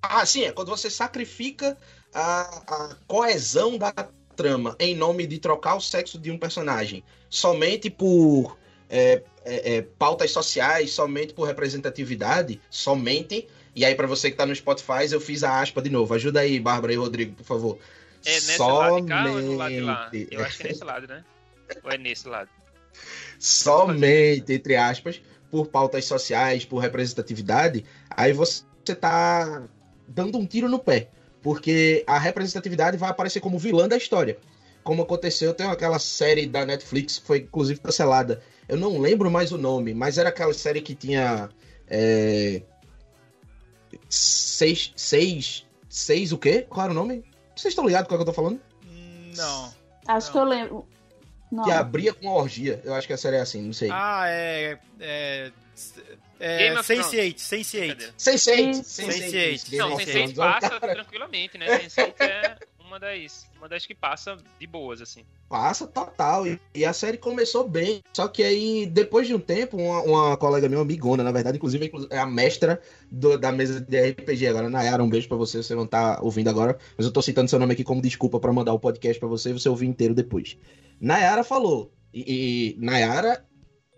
Ah, 0.01 0.25
sim, 0.25 0.43
é 0.43 0.51
quando 0.51 0.67
você 0.67 0.89
sacrifica 0.89 1.77
a, 2.13 2.41
a 2.67 2.95
coesão 3.07 3.77
da 3.77 3.93
trama 4.35 4.75
em 4.77 4.93
nome 4.93 5.25
de 5.25 5.39
trocar 5.39 5.75
o 5.75 5.79
sexo 5.79 6.19
de 6.19 6.29
um 6.29 6.37
personagem 6.37 7.01
somente 7.29 7.89
por 7.89 8.57
é, 8.89 9.23
é, 9.45 9.75
é, 9.75 9.81
pautas 9.81 10.31
sociais, 10.31 10.91
somente 10.91 11.33
por 11.33 11.47
representatividade, 11.47 12.59
somente 12.69 13.47
e 13.75 13.83
aí, 13.83 13.95
para 13.95 14.07
você 14.07 14.29
que 14.29 14.37
tá 14.37 14.45
no 14.45 14.55
Spotify, 14.55 15.11
eu 15.11 15.19
fiz 15.19 15.43
a 15.43 15.61
aspa 15.61 15.81
de 15.81 15.89
novo. 15.89 16.13
Ajuda 16.13 16.41
aí, 16.41 16.59
Bárbara 16.59 16.93
e 16.93 16.95
Rodrigo, 16.95 17.33
por 17.35 17.43
favor. 17.43 17.79
É 18.25 18.35
nesse 18.35 18.57
Somente... 18.57 18.69
lado 18.79 19.01
de 19.01 19.07
cá 19.07 19.31
ou 19.31 19.41
no 19.41 19.55
lado 19.55 19.73
de 19.73 19.81
lá? 19.81 20.11
Eu 20.31 20.45
acho 20.45 20.57
que 20.57 20.63
é 20.63 20.67
nesse 20.69 20.83
lado, 20.83 21.07
né? 21.07 21.23
Ou 21.83 21.91
é 21.91 21.97
nesse 21.97 22.27
lado? 22.27 22.49
Somente, 23.39 24.53
entre 24.53 24.75
aspas, 24.75 25.21
por 25.49 25.67
pautas 25.67 26.05
sociais, 26.05 26.65
por 26.65 26.77
representatividade, 26.77 27.83
aí 28.09 28.31
você 28.31 28.63
tá 28.99 29.63
dando 30.07 30.37
um 30.37 30.45
tiro 30.45 30.69
no 30.69 30.79
pé. 30.79 31.09
Porque 31.41 32.03
a 32.07 32.17
representatividade 32.17 32.95
vai 32.95 33.09
aparecer 33.09 33.41
como 33.41 33.59
vilã 33.59 33.87
da 33.87 33.97
história. 33.97 34.37
Como 34.81 35.01
aconteceu, 35.01 35.53
tem 35.53 35.67
aquela 35.67 35.99
série 35.99 36.45
da 36.45 36.65
Netflix 36.65 37.19
que 37.19 37.27
foi 37.27 37.39
inclusive 37.39 37.79
cancelada. 37.79 38.41
Eu 38.67 38.77
não 38.77 38.99
lembro 38.99 39.29
mais 39.29 39.51
o 39.51 39.57
nome, 39.57 39.93
mas 39.93 40.17
era 40.17 40.29
aquela 40.29 40.53
série 40.53 40.81
que 40.81 40.95
tinha. 40.95 41.49
É, 41.87 42.61
seis, 44.13 44.93
seis, 44.95 45.65
seis 45.89 46.31
o 46.31 46.37
quê? 46.37 46.65
Qual 46.69 46.83
era 46.83 46.91
o 46.91 46.95
nome? 46.95 47.23
Vocês 47.55 47.71
estão 47.71 47.85
ligados 47.85 48.07
com 48.07 48.15
o 48.15 48.17
que 48.17 48.21
eu 48.21 48.25
tô 48.25 48.33
falando? 48.33 48.61
Não. 49.35 49.73
Acho 50.07 50.27
não. 50.27 50.31
que 50.33 50.37
eu 50.37 50.43
lembro. 50.43 50.87
Não. 51.51 51.63
Que 51.63 51.71
abria 51.71 52.13
com 52.13 52.27
uma 52.27 52.35
orgia. 52.35 52.81
Eu 52.83 52.93
acho 52.93 53.07
que 53.07 53.13
a 53.13 53.17
série 53.17 53.37
é 53.37 53.41
assim, 53.41 53.61
não 53.61 53.73
sei. 53.73 53.89
Ah, 53.91 54.23
é. 54.27 54.77
É. 54.99 55.51
É, 56.39 56.73
Sense8, 56.73 57.35
Sense8. 57.35 58.13
Sense8. 58.17 58.81
Sense8. 58.81 59.77
Não, 59.77 59.95
Sense8 59.97 60.35
passa 60.35 60.79
tranquilamente, 60.79 61.57
né? 61.57 61.79
Sense8 61.79 62.13
é 62.19 62.57
uma 62.93 62.99
das, 62.99 63.49
uma 63.57 63.67
das 63.67 63.85
que 63.87 63.95
passa 63.95 64.37
de 64.59 64.67
boas, 64.67 65.01
assim. 65.01 65.25
Passa 65.49 65.87
total. 65.87 66.45
E, 66.45 66.59
e, 66.75 66.85
a 66.85 66.93
série 66.93 67.17
começou 67.17 67.67
bem. 67.67 68.03
Só 68.13 68.27
que 68.27 68.43
aí, 68.43 68.85
depois 68.85 69.27
de 69.27 69.33
um 69.33 69.39
tempo, 69.39 69.77
uma, 69.77 70.01
uma 70.01 70.37
colega 70.37 70.69
minha, 70.69 70.79
amigona, 70.79 71.23
na 71.23 71.31
verdade, 71.31 71.57
inclusive 71.57 71.91
é 72.11 72.19
a 72.19 72.25
mestra 72.25 72.79
do, 73.11 73.37
da 73.37 73.51
mesa 73.51 73.81
de 73.81 74.11
RPG 74.11 74.47
agora. 74.47 74.69
Nayara, 74.69 75.03
um 75.03 75.09
beijo 75.09 75.27
pra 75.27 75.37
você. 75.37 75.63
Você 75.63 75.73
não 75.73 75.87
tá 75.87 76.19
ouvindo 76.21 76.49
agora, 76.49 76.77
mas 76.95 77.05
eu 77.05 77.11
tô 77.11 77.21
citando 77.21 77.49
seu 77.49 77.57
nome 77.57 77.73
aqui 77.73 77.83
como 77.83 78.01
desculpa 78.01 78.39
para 78.39 78.53
mandar 78.53 78.73
o 78.73 78.79
podcast 78.79 79.19
para 79.19 79.29
você 79.29 79.49
e 79.49 79.53
você 79.53 79.67
ouvir 79.67 79.87
inteiro 79.87 80.13
depois. 80.13 80.55
Nayara 81.01 81.43
falou. 81.43 81.91
E, 82.13 82.75
e 82.77 82.85
Nayara 82.85 83.43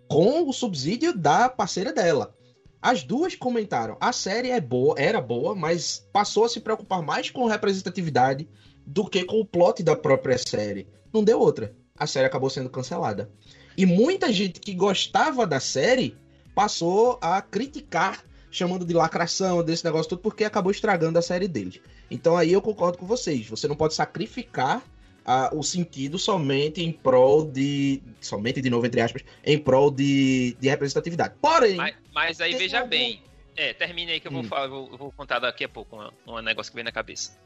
com 0.08 0.48
o 0.48 0.52
subsídio 0.54 1.14
da 1.14 1.50
parceira 1.50 1.92
dela. 1.92 2.34
As 2.80 3.02
duas 3.02 3.34
comentaram: 3.34 3.98
a 4.00 4.12
série 4.12 4.50
é 4.50 4.60
boa, 4.60 4.94
era 4.98 5.20
boa, 5.20 5.54
mas 5.54 6.08
passou 6.12 6.44
a 6.44 6.48
se 6.48 6.60
preocupar 6.60 7.02
mais 7.02 7.28
com 7.28 7.44
representatividade 7.46 8.48
do 8.86 9.08
que 9.08 9.24
com 9.24 9.40
o 9.40 9.44
plot 9.44 9.82
da 9.82 9.96
própria 9.96 10.38
série. 10.38 10.86
Não 11.12 11.24
deu 11.24 11.40
outra. 11.40 11.74
A 11.98 12.06
série 12.06 12.26
acabou 12.26 12.48
sendo 12.48 12.70
cancelada. 12.70 13.30
E 13.76 13.84
muita 13.84 14.32
gente 14.32 14.60
que 14.60 14.74
gostava 14.74 15.46
da 15.46 15.60
série 15.60 16.16
passou 16.54 17.18
a 17.20 17.42
criticar, 17.42 18.24
chamando 18.50 18.86
de 18.86 18.94
lacração 18.94 19.62
desse 19.62 19.84
negócio 19.84 20.10
tudo, 20.10 20.22
porque 20.22 20.44
acabou 20.44 20.70
estragando 20.70 21.18
a 21.18 21.22
série 21.22 21.48
deles. 21.48 21.80
Então 22.10 22.36
aí 22.36 22.52
eu 22.52 22.62
concordo 22.62 22.96
com 22.96 23.06
vocês. 23.06 23.46
Você 23.48 23.66
não 23.66 23.76
pode 23.76 23.94
sacrificar 23.94 24.82
a, 25.26 25.50
o 25.52 25.62
sentido 25.62 26.18
somente 26.18 26.80
em 26.82 26.92
prol 26.92 27.44
de. 27.44 28.00
Somente 28.20 28.62
de 28.62 28.70
novo, 28.70 28.86
entre 28.86 29.00
aspas, 29.00 29.22
em 29.44 29.58
prol 29.58 29.90
de, 29.90 30.56
de 30.60 30.68
representatividade. 30.68 31.34
Porém. 31.40 31.76
Mas, 31.76 31.96
mas 32.14 32.40
aí 32.40 32.54
veja 32.54 32.78
algum... 32.78 32.90
bem. 32.90 33.20
É, 33.56 33.72
termine 33.72 34.12
aí 34.12 34.20
que 34.20 34.28
eu 34.28 34.32
vou, 34.32 34.42
hum. 34.42 34.44
falar, 34.44 34.68
vou, 34.68 34.96
vou, 34.96 35.10
contar 35.12 35.38
daqui 35.38 35.64
a 35.64 35.68
pouco 35.68 35.96
um, 35.96 36.34
um 36.34 36.42
negócio 36.42 36.70
que 36.70 36.76
vem 36.76 36.84
na 36.84 36.92
cabeça. 36.92 37.36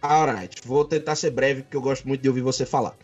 Alright, 0.00 0.60
vou 0.64 0.84
tentar 0.84 1.16
ser 1.16 1.30
breve, 1.30 1.62
porque 1.62 1.76
eu 1.76 1.82
gosto 1.82 2.06
muito 2.06 2.22
de 2.22 2.28
ouvir 2.28 2.42
você 2.42 2.64
falar. 2.64 2.96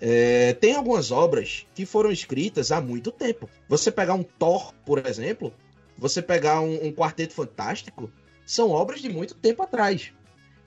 É, 0.00 0.52
tem 0.54 0.74
algumas 0.74 1.10
obras 1.10 1.66
que 1.74 1.86
foram 1.86 2.10
escritas 2.10 2.70
há 2.70 2.80
muito 2.80 3.10
tempo. 3.10 3.48
Você 3.68 3.90
pegar 3.90 4.14
um 4.14 4.22
Thor, 4.22 4.72
por 4.84 5.04
exemplo, 5.04 5.52
você 5.96 6.20
pegar 6.20 6.60
um, 6.60 6.86
um 6.86 6.92
Quarteto 6.92 7.34
Fantástico, 7.34 8.10
são 8.44 8.70
obras 8.70 9.00
de 9.00 9.08
muito 9.08 9.34
tempo 9.34 9.62
atrás. 9.62 10.12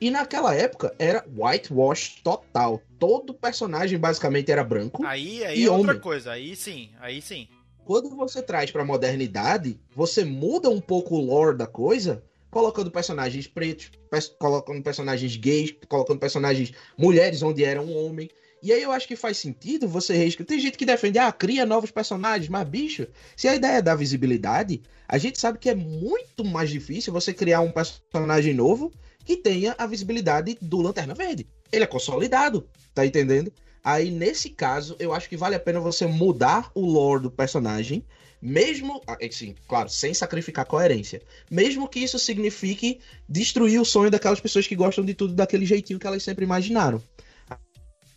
E 0.02 0.10
naquela 0.10 0.56
época 0.56 0.96
era 0.98 1.26
whitewash 1.36 2.22
total. 2.24 2.82
Todo 2.98 3.34
personagem 3.34 4.00
basicamente 4.00 4.52
era 4.52 4.64
branco. 4.64 5.06
Aí, 5.06 5.44
aí 5.46 5.66
é 5.66 5.72
outra 5.72 6.00
coisa. 6.00 6.32
Aí 6.32 6.56
sim, 6.56 6.90
aí 7.00 7.22
sim. 7.22 7.48
Quando 7.86 8.16
você 8.16 8.42
traz 8.42 8.72
pra 8.72 8.86
modernidade, 8.86 9.80
você 9.96 10.24
muda 10.24 10.70
um 10.70 10.80
pouco 10.80 11.16
o 11.16 11.22
lore 11.22 11.58
da 11.58 11.68
coisa, 11.68 12.24
colocando 12.50 12.92
personagens 12.92 13.48
pretos, 13.48 13.92
colocando 14.40 14.82
personagens 14.82 15.36
gays, 15.36 15.74
colocando 15.88 16.20
personagens 16.20 16.72
mulheres 16.98 17.42
onde 17.42 17.64
era 17.64 17.82
um 17.82 17.96
homem. 17.98 18.30
E 18.62 18.74
aí 18.74 18.82
eu 18.82 18.92
acho 18.92 19.08
que 19.08 19.16
faz 19.16 19.38
sentido 19.38 19.88
você 19.88 20.14
reescrever. 20.14 20.48
Tem 20.48 20.60
gente 20.60 20.78
que 20.78 20.86
defende, 20.86 21.18
ah, 21.18 21.32
cria 21.32 21.66
novos 21.66 21.92
personagens, 21.92 22.50
mas 22.50 22.68
bicho, 22.68 23.08
se 23.38 23.48
a 23.48 23.56
ideia 23.56 23.78
é 23.78 23.82
dar 23.82 23.96
visibilidade, 23.96 24.82
a 25.08 25.18
gente 25.18 25.40
sabe 25.40 25.58
que 25.58 25.70
é 25.70 25.76
muito 25.76 26.44
mais 26.44 26.70
difícil 26.70 27.14
você 27.14 27.34
criar 27.34 27.62
um 27.62 27.72
personagem 27.72 28.54
novo 28.54 28.92
que 29.24 29.38
tenha 29.38 29.76
a 29.78 29.86
visibilidade 29.86 30.58
do 30.62 30.82
Lanterna 30.82 31.14
Verde. 31.14 31.48
Ele 31.72 31.84
é 31.84 31.88
consolidado, 31.88 32.68
tá 32.94 33.06
entendendo? 33.06 33.52
Aí, 33.84 34.12
nesse 34.12 34.50
caso, 34.50 34.96
eu 35.00 35.14
acho 35.14 35.30
que 35.30 35.38
vale 35.38 35.56
a 35.56 35.60
pena 35.60 35.80
você 35.80 36.06
mudar 36.06 36.70
o 36.76 36.86
lore 36.86 37.24
do 37.24 37.32
personagem, 37.32 38.06
mesmo, 38.42 39.02
assim, 39.22 39.56
claro, 39.68 39.90
sem 39.90 40.14
sacrificar 40.14 40.66
coerência. 40.66 41.22
Mesmo 41.50 41.88
que 41.88 42.00
isso 42.00 42.18
signifique 42.18 43.00
destruir 43.28 43.80
o 43.80 43.86
sonho 43.86 44.10
daquelas 44.10 44.40
pessoas 44.40 44.68
que 44.68 44.76
gostam 44.76 45.04
de 45.04 45.14
tudo 45.14 45.34
daquele 45.34 45.66
jeitinho 45.66 46.00
que 46.00 46.08
elas 46.08 46.24
sempre 46.24 46.46
imaginaram. 46.46 47.02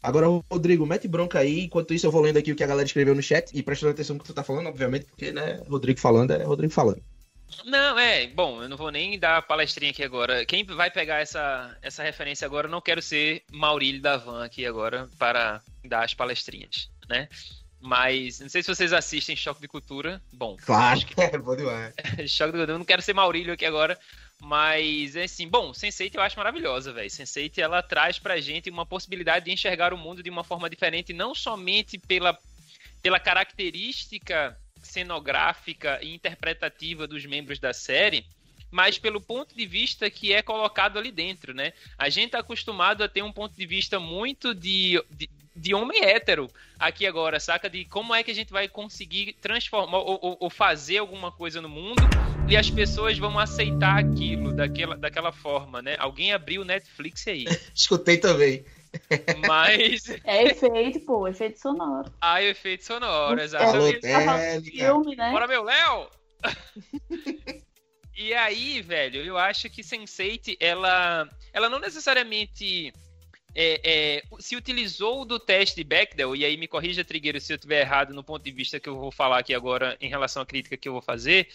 Agora, 0.02 0.26
Rodrigo, 0.50 0.84
mete 0.84 1.06
bronca 1.06 1.38
aí. 1.38 1.60
Enquanto 1.60 1.94
isso, 1.94 2.06
eu 2.06 2.10
vou 2.10 2.22
lendo 2.22 2.36
aqui 2.36 2.50
o 2.50 2.56
que 2.56 2.64
a 2.64 2.66
galera 2.66 2.86
escreveu 2.86 3.14
no 3.14 3.22
chat 3.22 3.50
e 3.54 3.62
prestando 3.62 3.92
atenção 3.92 4.14
no 4.14 4.20
que 4.20 4.26
tu 4.26 4.34
tá 4.34 4.42
falando, 4.42 4.66
obviamente, 4.66 5.06
porque, 5.06 5.30
né, 5.30 5.62
Rodrigo 5.68 6.00
falando 6.00 6.32
é 6.32 6.42
Rodrigo 6.42 6.72
falando. 6.72 7.02
Não, 7.64 7.98
é, 7.98 8.26
bom, 8.26 8.62
eu 8.62 8.68
não 8.68 8.76
vou 8.76 8.90
nem 8.90 9.18
dar 9.18 9.42
palestrinha 9.42 9.92
aqui 9.92 10.02
agora. 10.02 10.44
Quem 10.44 10.64
vai 10.64 10.90
pegar 10.90 11.20
essa, 11.20 11.76
essa 11.82 12.02
referência 12.02 12.46
agora, 12.46 12.66
eu 12.66 12.70
não 12.70 12.80
quero 12.80 13.02
ser 13.02 13.44
Maurílio 13.52 14.00
da 14.00 14.16
Van 14.16 14.44
aqui 14.44 14.66
agora 14.66 15.08
para 15.18 15.60
dar 15.84 16.04
as 16.04 16.14
palestrinhas, 16.14 16.90
né? 17.08 17.28
Mas 17.84 18.38
não 18.38 18.48
sei 18.48 18.62
se 18.62 18.72
vocês 18.72 18.92
assistem 18.92 19.34
Choque 19.34 19.60
de 19.60 19.66
Cultura. 19.66 20.22
Bom, 20.32 20.56
claro, 20.64 20.94
acho 20.94 21.06
que 21.06 21.18
é 21.20 21.36
bom 21.36 21.56
demais. 21.56 21.92
Choque 22.30 22.52
de 22.52 22.58
Cultura, 22.58 22.72
eu 22.72 22.78
não 22.78 22.84
quero 22.84 23.02
ser 23.02 23.12
Maurílio 23.12 23.52
aqui 23.52 23.66
agora, 23.66 23.98
mas 24.40 25.16
é 25.16 25.24
assim, 25.24 25.48
bom, 25.48 25.72
Sense8 25.72 26.14
eu 26.14 26.22
acho 26.22 26.38
maravilhosa, 26.38 26.92
velho. 26.92 27.10
Sense8 27.10 27.58
ela 27.58 27.82
traz 27.82 28.20
pra 28.20 28.40
gente 28.40 28.70
uma 28.70 28.86
possibilidade 28.86 29.46
de 29.46 29.52
enxergar 29.52 29.92
o 29.92 29.98
mundo 29.98 30.22
de 30.22 30.30
uma 30.30 30.44
forma 30.44 30.70
diferente, 30.70 31.12
não 31.12 31.34
somente 31.34 31.98
pela 31.98 32.38
pela 33.02 33.18
característica 33.18 34.56
cenográfica 34.80 35.98
e 36.02 36.14
interpretativa 36.14 37.06
dos 37.06 37.26
membros 37.26 37.58
da 37.58 37.72
série, 37.72 38.24
mas 38.70 38.96
pelo 38.96 39.20
ponto 39.20 39.54
de 39.54 39.66
vista 39.66 40.08
que 40.08 40.32
é 40.32 40.40
colocado 40.40 40.98
ali 40.98 41.10
dentro, 41.10 41.52
né? 41.52 41.72
A 41.98 42.08
gente 42.08 42.26
está 42.26 42.38
acostumado 42.38 43.02
a 43.02 43.08
ter 43.08 43.22
um 43.22 43.32
ponto 43.32 43.54
de 43.54 43.66
vista 43.66 43.98
muito 43.98 44.54
de, 44.54 45.02
de, 45.10 45.28
de, 45.54 45.74
homem 45.74 46.02
hétero 46.02 46.48
aqui 46.78 47.06
agora, 47.06 47.38
saca? 47.38 47.68
De 47.68 47.84
como 47.84 48.14
é 48.14 48.22
que 48.22 48.30
a 48.30 48.34
gente 48.34 48.52
vai 48.52 48.68
conseguir 48.68 49.34
transformar 49.40 49.98
ou, 49.98 50.18
ou, 50.22 50.36
ou, 50.40 50.50
fazer 50.50 50.98
alguma 50.98 51.30
coisa 51.30 51.60
no 51.60 51.68
mundo 51.68 52.02
e 52.48 52.56
as 52.56 52.70
pessoas 52.70 53.18
vão 53.18 53.38
aceitar 53.38 53.98
aquilo 53.98 54.52
daquela, 54.52 54.96
daquela 54.96 55.32
forma, 55.32 55.82
né? 55.82 55.96
Alguém 55.98 56.32
abriu 56.32 56.62
o 56.62 56.64
Netflix 56.64 57.26
aí. 57.26 57.44
Escutei 57.74 58.18
também. 58.18 58.64
Mas. 59.46 60.04
É 60.24 60.44
efeito, 60.44 61.00
pô, 61.00 61.26
efeito 61.26 61.58
sonoro. 61.58 62.12
Ah, 62.20 62.42
efeito 62.42 62.84
sonoro, 62.84 63.40
exatamente. 63.40 64.06
É, 64.06 64.60
filme, 64.60 65.16
né? 65.16 65.30
Bora, 65.30 65.46
meu 65.46 65.62
Léo! 65.62 66.08
e 68.16 68.34
aí, 68.34 68.82
velho, 68.82 69.22
eu 69.22 69.38
acho 69.38 69.70
que 69.70 69.82
Sense8, 69.82 70.56
ela, 70.60 71.28
ela 71.52 71.68
não 71.68 71.78
necessariamente 71.78 72.92
é, 73.54 73.80
é, 73.84 74.22
se 74.38 74.56
utilizou 74.56 75.24
do 75.24 75.38
teste 75.38 75.76
de 75.76 75.84
Bechdel, 75.84 76.34
e 76.34 76.44
aí 76.44 76.56
me 76.56 76.66
corrija, 76.66 77.04
Trigueiro, 77.04 77.40
se 77.40 77.52
eu 77.52 77.56
estiver 77.56 77.80
errado 77.80 78.14
no 78.14 78.24
ponto 78.24 78.42
de 78.42 78.50
vista 78.50 78.80
que 78.80 78.88
eu 78.88 78.96
vou 78.96 79.10
falar 79.10 79.38
aqui 79.38 79.54
agora 79.54 79.96
em 80.00 80.08
relação 80.08 80.42
à 80.42 80.46
crítica 80.46 80.76
que 80.76 80.88
eu 80.88 80.92
vou 80.92 81.02
fazer, 81.02 81.48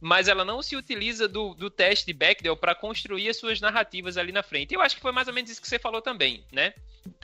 mas 0.00 0.26
ela 0.26 0.44
não 0.44 0.60
se 0.62 0.74
utiliza 0.74 1.28
do, 1.28 1.54
do 1.54 1.70
teste 1.70 2.06
de 2.06 2.12
Bechdel 2.12 2.56
para 2.56 2.74
construir 2.74 3.28
as 3.28 3.36
suas 3.36 3.60
narrativas 3.60 4.16
ali 4.16 4.32
na 4.32 4.42
frente. 4.42 4.74
Eu 4.74 4.80
acho 4.80 4.96
que 4.96 5.02
foi 5.02 5.12
mais 5.12 5.28
ou 5.28 5.34
menos 5.34 5.50
isso 5.50 5.62
que 5.62 5.68
você 5.68 5.78
falou 5.78 6.02
também, 6.02 6.42
né? 6.50 6.74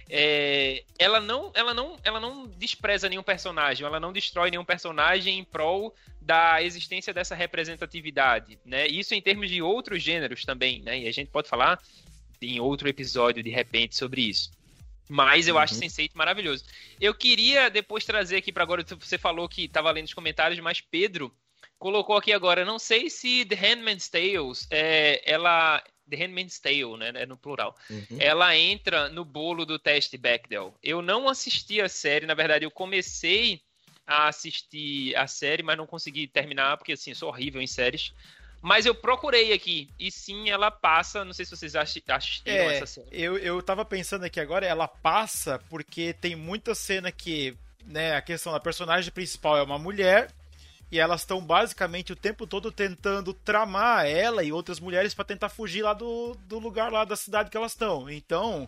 É, 0.09 0.85
ela, 0.99 1.21
não, 1.21 1.51
ela, 1.55 1.75
não, 1.75 1.99
ela 2.05 2.21
não 2.21 2.47
despreza 2.47 3.09
nenhum 3.09 3.23
personagem, 3.23 3.85
ela 3.85 3.99
não 3.99 4.13
destrói 4.13 4.51
nenhum 4.51 4.65
personagem 4.65 5.39
em 5.39 5.45
prol 5.45 5.95
da 6.21 6.63
existência 6.63 7.13
dessa 7.13 7.35
representatividade, 7.35 8.59
né? 8.65 8.87
Isso 8.87 9.13
em 9.13 9.21
termos 9.21 9.51
de 9.51 9.61
outros 9.61 10.03
gêneros 10.03 10.45
também, 10.45 10.81
né? 10.81 11.01
E 11.01 11.09
a 11.09 11.13
gente 11.13 11.31
pode 11.31 11.49
falar 11.49 11.81
em 12.43 12.61
outro 12.61 12.89
episódio 12.89 13.43
de 13.43 13.51
repente 13.51 13.97
sobre 13.97 14.23
isso. 14.23 14.51
Mas 15.09 15.49
eu 15.49 15.55
uhum. 15.55 15.61
acho 15.61 15.75
Sense8 15.75 16.11
maravilhoso. 16.15 16.65
Eu 17.01 17.15
queria 17.15 17.71
depois 17.71 18.05
trazer 18.05 18.37
aqui 18.37 18.53
para 18.53 18.63
agora, 18.63 18.85
você 18.85 19.17
falou 19.17 19.49
que 19.49 19.65
estava 19.65 19.91
lendo 19.91 20.07
os 20.07 20.15
comentários, 20.15 20.61
mas 20.61 20.81
Pedro 20.81 21.35
colocou 21.79 22.17
aqui 22.17 22.33
agora, 22.33 22.65
não 22.65 22.79
sei 22.79 23.09
se 23.09 23.45
The 23.45 23.55
Handmaid's 23.55 24.09
Tales, 24.09 24.67
é, 24.71 25.23
ela 25.25 25.83
The 26.11 26.17
Handmaid's 26.17 26.59
Tale, 26.59 26.97
né, 26.99 27.13
é 27.15 27.27
no 27.27 27.37
plural. 27.37 27.77
Uhum. 27.89 28.19
Ela 28.19 28.57
entra 28.57 29.09
no 29.09 29.25
bolo 29.25 29.65
do 29.65 29.79
teste 29.79 30.19
Bechdel. 30.19 30.75
Eu 30.83 31.01
não 31.01 31.29
assisti 31.29 31.81
a 31.81 31.89
série, 31.89 32.27
na 32.27 32.35
verdade, 32.35 32.65
eu 32.65 32.71
comecei 32.71 33.63
a 34.07 34.29
assistir 34.29 35.15
a 35.17 35.27
série, 35.27 35.63
mas 35.63 35.77
não 35.77 35.87
consegui 35.87 36.27
terminar 36.27 36.79
porque 36.79 36.93
assim, 36.93 37.13
sou 37.15 37.29
horrível 37.29 37.61
em 37.61 37.67
séries. 37.67 38.13
Mas 38.61 38.87
eu 38.87 38.95
procurei 38.95 39.53
aqui, 39.53 39.89
e 39.99 40.11
sim, 40.11 40.51
ela 40.51 40.71
passa. 40.71 41.25
Não 41.25 41.33
sei 41.33 41.45
se 41.45 41.57
vocês 41.57 41.77
assistiram 41.77 42.19
é, 42.47 42.77
essa 42.77 42.87
série. 42.87 43.07
Eu, 43.13 43.39
eu 43.39 43.63
tava 43.63 43.85
pensando 43.85 44.25
aqui 44.25 44.41
agora, 44.41 44.67
ela 44.67 44.89
passa 44.89 45.61
porque 45.71 46.13
tem 46.13 46.35
muita 46.35 46.75
cena 46.75 47.13
que, 47.13 47.57
né, 47.85 48.17
a 48.17 48.23
questão 48.23 48.53
da 48.53 48.59
personagem 48.59 49.13
principal 49.13 49.57
é 49.57 49.63
uma 49.63 49.79
mulher, 49.79 50.33
e 50.91 50.99
elas 50.99 51.21
estão 51.21 51.41
basicamente 51.41 52.13
o 52.13 52.17
tempo 52.17 52.47
todo 52.47 52.73
tentando 52.73 53.33
tramar 53.33 54.07
ela 54.07 54.43
e 54.43 54.53
outras 54.53 54.81
mulheres 54.81 55.15
para 55.15 55.25
tentar 55.25 55.51
fugir 55.51 55.83
lá 55.83 55.93
do, 55.93 56.35
do 56.47 56.59
lugar 56.59 56.91
lá 56.91 57.05
da 57.05 57.15
cidade 57.15 57.51
que 57.51 57.57
elas 57.57 57.73
estão. 57.73 58.09
Então, 58.11 58.67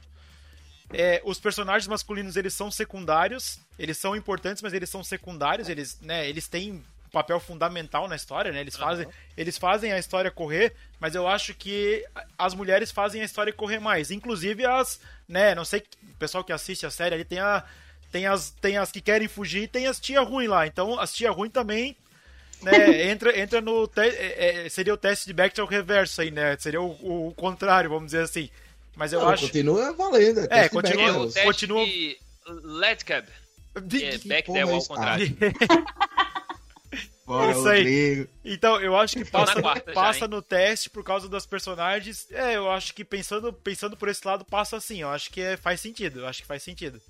é, 0.93 1.23
os 1.25 1.41
personagens 1.41 1.89
masculinos 1.89 2.37
eles 2.37 2.53
são 2.53 2.71
secundários, 2.71 3.59
eles 3.79 3.97
são 3.97 4.15
importantes, 4.15 4.63
mas 4.63 4.73
eles 4.73 4.91
são 4.91 5.03
secundários, 5.03 5.69
eles, 5.69 5.99
né, 6.01 6.29
eles 6.29 6.47
têm 6.47 6.85
papel 7.11 7.41
fundamental 7.41 8.09
na 8.09 8.17
história, 8.17 8.53
né? 8.53 8.61
Eles 8.61 8.77
fazem, 8.77 9.07
uhum. 9.07 9.13
eles 9.37 9.59
fazem 9.59 9.93
a 9.93 9.99
história 9.99 10.31
correr, 10.31 10.75
mas 10.99 11.15
eu 11.15 11.27
acho 11.27 11.55
que 11.55 12.05
as 12.39 12.55
mulheres 12.55 12.91
fazem 12.91 13.23
a 13.23 13.25
história 13.25 13.53
correr 13.53 13.81
mais, 13.81 14.11
inclusive 14.11 14.65
as, 14.65 15.01
né, 15.29 15.55
não 15.55 15.65
sei, 15.65 15.83
o 16.03 16.17
pessoal 16.17 16.45
que 16.45 16.53
assiste 16.53 16.87
a 16.87 16.91
série 16.91 17.15
ali 17.15 17.25
tem 17.25 17.39
a 17.39 17.65
tem 18.13 18.27
as, 18.27 18.51
tem 18.51 18.77
as 18.77 18.91
que 18.91 19.01
querem 19.01 19.29
fugir 19.29 19.63
e 19.63 19.69
tem 19.69 19.87
as 19.87 20.01
tia 20.01 20.21
ruim 20.21 20.49
lá. 20.49 20.67
Então, 20.67 20.99
as 20.99 21.13
tia 21.13 21.31
ruim 21.31 21.49
também 21.49 21.97
né, 22.63 23.09
entra, 23.11 23.39
entra 23.39 23.61
no. 23.61 23.87
Te, 23.87 24.01
é, 24.01 24.67
é, 24.67 24.69
seria 24.69 24.95
o 24.95 24.97
teste 24.97 25.27
de 25.27 25.33
Bechdel 25.33 25.67
reverso 25.67 26.21
aí, 26.21 26.31
né? 26.31 26.57
Seria 26.59 26.81
o, 26.81 27.29
o 27.29 27.35
contrário, 27.35 27.91
vamos 27.91 28.07
dizer 28.07 28.23
assim. 28.23 28.51
Mas 28.97 29.13
eu 29.13 29.21
Não, 29.21 29.29
acho. 29.29 29.47
Continua 29.47 29.93
valendo. 29.93 30.47
É, 30.51 30.69
continua. 30.69 31.31
É 31.35 31.43
o 31.43 31.45
continua... 31.45 31.85
de 31.85 32.19
Letcab. 32.47 33.29
É, 33.77 34.19
Bechdel 34.19 34.75
ao 34.75 34.85
contrário. 34.85 35.27
Bora, 37.31 37.53
Isso 37.53 37.69
aí. 37.69 38.27
Então, 38.45 38.81
eu 38.81 38.97
acho 38.97 39.17
que 39.17 39.25
passa, 39.25 39.63
passa 39.95 40.19
já, 40.21 40.29
no 40.29 40.43
teste 40.43 40.91
por 40.91 41.05
causa 41.05 41.29
das 41.29 41.47
personagens. 41.47 42.27
É, 42.33 42.57
eu 42.57 42.69
acho 42.69 42.93
que 42.93 43.05
pensando, 43.05 43.53
pensando 43.53 43.97
por 43.97 44.09
esse 44.09 44.27
lado, 44.27 44.45
passa 44.45 44.77
assim. 44.77 45.03
Eu 45.03 45.11
acho 45.11 45.31
que 45.31 45.41
é, 45.41 45.57
faz 45.57 45.81
sentido. 45.81 46.19
Eu 46.19 46.27
acho 46.27 46.43
que 46.43 46.49
faz 46.49 46.61
sentido. 46.61 47.01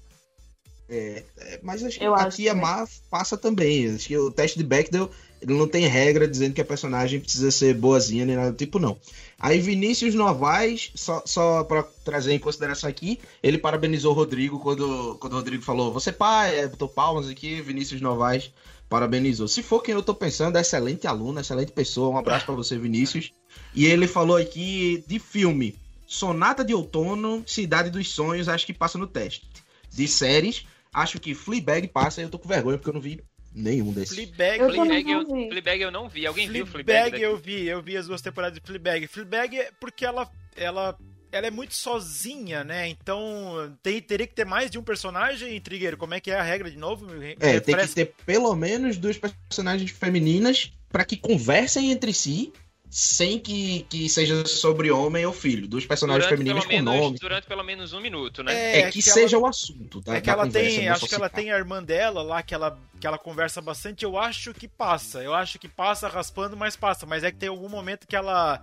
É, 0.91 1.25
é 1.39 1.61
mas 1.63 1.83
acho 1.83 1.99
que 1.99 2.05
eu 2.05 2.15
aqui 2.15 2.51
acho 2.51 2.59
a 2.59 2.61
Mar 2.61 2.87
passa 3.11 3.35
também. 3.35 3.95
Acho 3.95 4.09
que 4.09 4.19
o 4.19 4.31
teste 4.31 4.59
de 4.59 4.65
Bechdel 4.65 5.11
Ele 5.41 5.55
não 5.55 5.67
tem 5.67 5.87
regra 5.87 6.29
dizendo 6.29 6.53
que 6.53 6.61
a 6.61 6.67
personagem 6.67 7.19
precisa 7.19 7.51
ser 7.51 7.73
boazinha 7.73 8.27
nem 8.27 8.37
nada 8.37 8.51
do 8.51 8.59
tipo, 8.59 8.79
não. 8.79 8.99
Aí 9.39 9.59
Vinícius 9.59 10.15
Novaes, 10.15 10.93
só, 10.95 11.23
só 11.25 11.65
para 11.65 11.83
trazer 12.05 12.35
em 12.35 12.39
consideração 12.39 12.91
aqui, 12.91 13.19
ele 13.43 13.57
parabenizou 13.57 14.13
o 14.13 14.15
Rodrigo 14.15 14.61
quando, 14.61 15.17
quando 15.19 15.33
o 15.33 15.37
Rodrigo 15.37 15.63
falou: 15.63 15.91
Você 15.95 16.13
pai, 16.13 16.59
é, 16.59 16.69
botou 16.69 16.91
palmas 16.91 17.27
aqui, 17.27 17.63
Vinícius 17.63 18.03
Novaes 18.03 18.53
parabenizou. 18.91 19.47
Se 19.47 19.63
for 19.63 19.81
quem 19.81 19.95
eu 19.95 20.03
tô 20.03 20.13
pensando, 20.13 20.59
é 20.59 20.61
excelente 20.61 21.07
aluno, 21.07 21.41
excelente 21.41 21.71
pessoa. 21.71 22.11
Um 22.11 22.19
abraço 22.19 22.45
para 22.45 22.57
você, 22.57 22.77
Vinícius. 22.77 23.33
E 23.73 23.87
ele 23.87 24.09
falou 24.09 24.37
aqui 24.37 25.03
de 25.07 25.21
filme: 25.21 25.77
Sonata 26.07 26.65
de 26.65 26.75
Outono, 26.75 27.45
Cidade 27.47 27.89
dos 27.89 28.13
Sonhos, 28.13 28.49
acho 28.49 28.67
que 28.67 28.75
passa 28.75 28.99
no 28.99 29.07
teste. 29.07 29.49
De 29.89 30.07
séries, 30.09 30.67
acho 30.93 31.21
que 31.21 31.35
Fleabag 31.35 31.87
passa 31.89 32.21
e 32.21 32.25
eu 32.25 32.29
tô 32.29 32.39
com 32.39 32.49
vergonha 32.49 32.77
porque 32.77 32.91
eu 32.91 32.95
não 32.95 33.01
vi 33.01 33.23
nenhum 33.55 33.93
desses. 33.93 34.17
Fleabag, 34.17 34.61
Eu 34.61 34.69
Fleabag, 34.71 35.05
Fleabag 35.05 35.11
eu, 35.11 35.21
vi. 35.25 35.49
Fleabag 35.49 35.83
eu 35.83 35.91
não 35.93 36.09
vi. 36.09 36.27
Alguém 36.27 36.49
viu 36.49 36.67
Fleabag? 36.67 37.11
Fleabag 37.11 37.23
eu 37.23 37.37
vi, 37.37 37.67
eu 37.69 37.83
vi 37.83 37.97
as 37.97 38.09
duas 38.09 38.21
temporadas 38.21 38.59
de 38.59 38.67
Fleabag. 38.67 39.07
Fleabag 39.07 39.57
é 39.57 39.71
porque 39.79 40.05
ela, 40.05 40.29
ela, 40.57 40.99
ela 41.33 41.47
é 41.47 41.51
muito 41.51 41.75
sozinha, 41.75 42.65
né? 42.65 42.89
Então 42.89 43.77
tem, 43.83 44.01
teria 44.01 44.27
que 44.27 44.35
ter 44.35 44.45
mais 44.47 44.71
de 44.71 44.79
um 44.79 44.83
personagem, 44.83 45.61
Trigueiro. 45.61 45.97
Como 45.97 46.15
é 46.15 46.21
que 46.21 46.31
é 46.31 46.39
a 46.39 46.43
regra 46.43 46.71
de 46.71 46.77
novo? 46.79 47.07
É, 47.39 47.61
tem 47.61 47.75
Parece- 47.75 47.95
que 47.95 48.05
ter 48.05 48.15
pelo 48.27 48.55
menos 48.55 48.97
duas 48.97 49.17
personagens 49.19 49.91
femininas 49.91 50.73
para 50.91 51.05
que 51.05 51.17
conversem 51.17 51.91
entre 51.93 52.13
si 52.13 52.53
sem 52.93 53.39
que, 53.39 53.87
que 53.89 54.09
seja 54.09 54.45
sobre 54.45 54.91
homem 54.91 55.25
ou 55.25 55.33
filho. 55.33 55.69
Duas 55.69 55.87
personagens 55.87 56.25
Durante 56.25 56.39
femininas 56.39 56.67
pelo, 56.67 56.79
com 56.85 56.91
menos, 56.91 57.05
nome. 57.07 57.19
durante 57.21 57.47
pelo 57.47 57.63
menos 57.63 57.93
um 57.93 58.01
minuto, 58.01 58.43
né? 58.43 58.81
É, 58.81 58.91
que, 58.91 58.99
ela- 58.99 59.15
seja 59.15 59.39
o 59.39 59.47
assunto, 59.47 60.03
tá? 60.03 60.17
É 60.17 60.21
que 60.21 60.29
ela 60.29 60.45
conversa, 60.45 60.77
tem, 60.77 60.89
acho 60.89 61.07
que 61.07 61.15
ela 61.15 61.29
tem 61.29 61.53
a 61.53 61.57
irmã 61.57 61.81
dela 61.81 62.21
lá 62.21 62.43
que 62.43 62.53
ela, 62.53 62.77
que 62.99 63.07
ela 63.07 63.17
conversa 63.17 63.61
bastante. 63.61 64.05
Eu 64.05 64.19
acho 64.19 64.53
que 64.53 64.67
passa. 64.67 65.23
Eu 65.23 65.33
acho 65.33 65.57
que 65.57 65.69
passa 65.69 66.09
raspando, 66.09 66.57
mas 66.57 66.75
passa. 66.75 67.07
Mas 67.07 67.23
é 67.23 67.31
que 67.31 67.39
tem 67.39 67.49
algum 67.49 67.69
momento 67.69 68.09
que 68.09 68.17
ela 68.17 68.61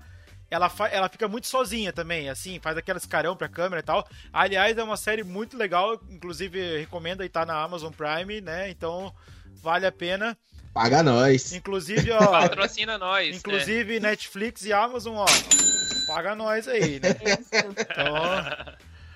ela, 0.50 0.72
ela 0.92 1.10
fica 1.10 1.28
muito 1.28 1.48
sozinha 1.48 1.92
também, 1.92 2.30
assim, 2.30 2.60
faz 2.60 2.78
aqueles 2.78 3.06
carão 3.06 3.36
pra 3.36 3.50
câmera 3.50 3.82
e 3.82 3.84
tal. 3.84 4.08
Aliás, 4.32 4.78
é 4.78 4.84
uma 4.84 4.98
série 4.98 5.24
muito 5.24 5.58
legal, 5.58 6.02
inclusive 6.10 6.80
recomendo 6.80 7.22
aí 7.22 7.30
tá 7.30 7.46
na 7.46 7.62
Amazon 7.62 7.92
Prime, 7.92 8.42
né? 8.42 8.70
Então 8.70 9.14
vale 9.62 9.86
a 9.86 9.92
pena. 9.92 10.38
Paga 10.74 11.02
nós. 11.02 11.54
Inclusive, 11.54 12.12
ó, 12.12 12.20
Patrocina 12.28 12.98
nós. 12.98 13.30
né? 13.32 13.36
inclusive 13.36 14.00
Netflix 14.00 14.64
e 14.64 14.72
Amazon, 14.72 15.16
ó, 15.18 15.26
paga 16.08 16.36
nós 16.36 16.68
aí, 16.68 17.00
né? 17.00 17.10
Isso. 17.40 17.50
Então, 17.80 18.16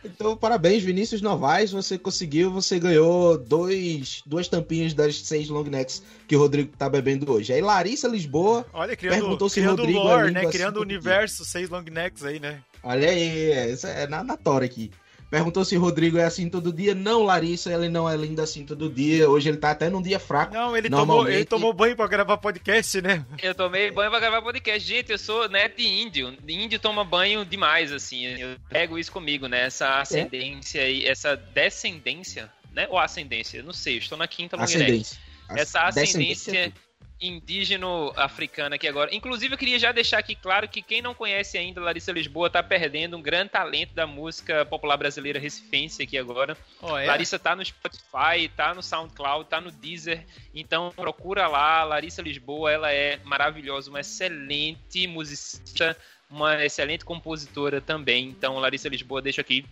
Então, 0.04 0.36
parabéns, 0.36 0.84
Vinícius 0.84 1.22
Novaes. 1.22 1.72
Você 1.72 1.98
conseguiu, 1.98 2.52
você 2.52 2.80
ganhou 2.80 3.38
dois, 3.38 4.22
duas 4.26 4.48
tampinhas 4.48 4.94
das 4.94 5.16
seis 5.22 5.50
long 5.50 5.64
necks 5.64 6.04
que 6.28 6.36
o 6.36 6.40
Rodrigo 6.40 6.72
tá 6.78 6.90
bebendo 6.90 7.32
hoje. 7.32 7.54
Aí, 7.54 7.62
Larissa 7.62 8.08
Lisboa, 8.08 8.66
olha, 8.74 8.96
criando, 8.96 9.20
Perguntou 9.20 9.50
se 9.50 9.56
criando 9.56 9.80
Rodrigo 9.80 10.00
lore, 10.00 10.32
né? 10.32 10.46
Criando 10.48 10.78
o 10.78 10.82
universo, 10.82 11.46
seis 11.46 11.70
long 11.70 11.84
necks 11.84 12.24
aí, 12.24 12.40
né? 12.40 12.62
olha 12.84 13.10
aí, 13.10 13.52
é, 13.52 13.72
isso 13.72 13.88
é 13.88 14.08
na, 14.08 14.24
na 14.24 14.38
tora 14.38 14.66
aqui. 14.66 14.92
Perguntou 15.32 15.64
se 15.64 15.78
o 15.78 15.80
Rodrigo 15.80 16.18
é 16.18 16.26
assim 16.26 16.50
todo 16.50 16.74
dia. 16.74 16.94
Não, 16.94 17.24
Larissa, 17.24 17.74
ele 17.74 17.88
não 17.88 18.08
é 18.08 18.18
lindo 18.18 18.42
assim 18.42 18.66
todo 18.66 18.90
dia. 18.90 19.30
Hoje 19.30 19.48
ele 19.48 19.58
tá 19.58 19.72
até 19.72 19.90
num 19.90 20.02
dia 20.02 20.20
fraco. 20.20 20.54
Não, 20.54 20.76
ele 20.76 20.90
tomou, 20.90 21.26
ele 21.26 21.46
tomou 21.46 21.72
banho 21.72 21.96
pra 21.96 22.06
gravar 22.06 22.38
podcast, 22.38 23.02
né? 23.02 23.26
Eu 23.42 23.56
tomei 23.56 23.90
banho 23.92 24.12
pra 24.12 24.20
gravar 24.20 24.42
podcast. 24.42 24.86
Gente, 24.86 25.10
eu 25.10 25.18
sou 25.18 25.48
neto 25.48 25.78
de 25.78 25.88
índio. 25.88 26.38
Índio 26.46 26.78
toma 26.80 27.06
banho 27.06 27.46
demais, 27.46 27.94
assim. 27.94 28.26
Eu 28.26 28.58
pego 28.68 29.00
isso 29.00 29.10
comigo, 29.10 29.48
né? 29.48 29.62
Essa 29.68 30.02
ascendência 30.02 30.86
e 30.90 31.06
essa 31.06 31.38
descendência, 31.38 32.52
né? 32.74 32.86
Ou 32.90 33.00
ascendência, 33.00 33.60
eu 33.60 33.64
não 33.64 33.72
sei. 33.72 33.96
Eu 33.96 34.00
estou 34.00 34.18
na 34.18 34.28
quinta. 34.28 34.62
Ascendência. 34.62 35.18
Essa 35.50 35.90
Descendência. 35.92 36.74
Ascendência 37.02 37.12
indígeno-africana 37.22 38.76
aqui 38.76 38.88
agora. 38.88 39.14
Inclusive, 39.14 39.54
eu 39.54 39.58
queria 39.58 39.78
já 39.78 39.92
deixar 39.92 40.18
aqui 40.18 40.36
claro 40.36 40.68
que 40.68 40.82
quem 40.82 41.02
não 41.02 41.14
conhece 41.14 41.58
ainda 41.58 41.80
Larissa 41.80 42.12
Lisboa 42.12 42.50
tá 42.50 42.64
perdendo 42.64 43.16
um 43.16 43.22
grande 43.22 43.52
talento 43.52 43.94
da 43.94 44.08
música 44.08 44.66
popular 44.66 44.98
brasileira 44.98 45.40
recifense 45.40 46.02
aqui 46.02 46.18
agora. 46.18 46.58
Ó, 46.82 46.98
é. 46.98 47.06
Larissa 47.06 47.38
tá 47.38 47.56
no 47.56 47.64
Spotify, 47.64 48.50
tá 48.56 48.74
no 48.74 48.82
SoundCloud, 48.82 49.48
tá 49.48 49.62
no 49.62 49.72
Deezer. 49.72 50.26
Então 50.54 50.92
procura 50.96 51.48
lá, 51.48 51.84
Larissa 51.84 52.22
Lisboa, 52.22 52.72
ela 52.72 52.92
é 52.92 53.20
maravilhosa, 53.24 53.90
uma 53.90 54.00
excelente 54.00 55.06
musicista, 55.06 55.96
uma 56.30 56.66
excelente 56.66 57.06
compositora 57.06 57.80
também. 57.80 58.30
Então, 58.30 58.58
Larissa 58.58 58.90
Lisboa, 58.90 59.22
deixo 59.22 59.42
aqui 59.42 59.64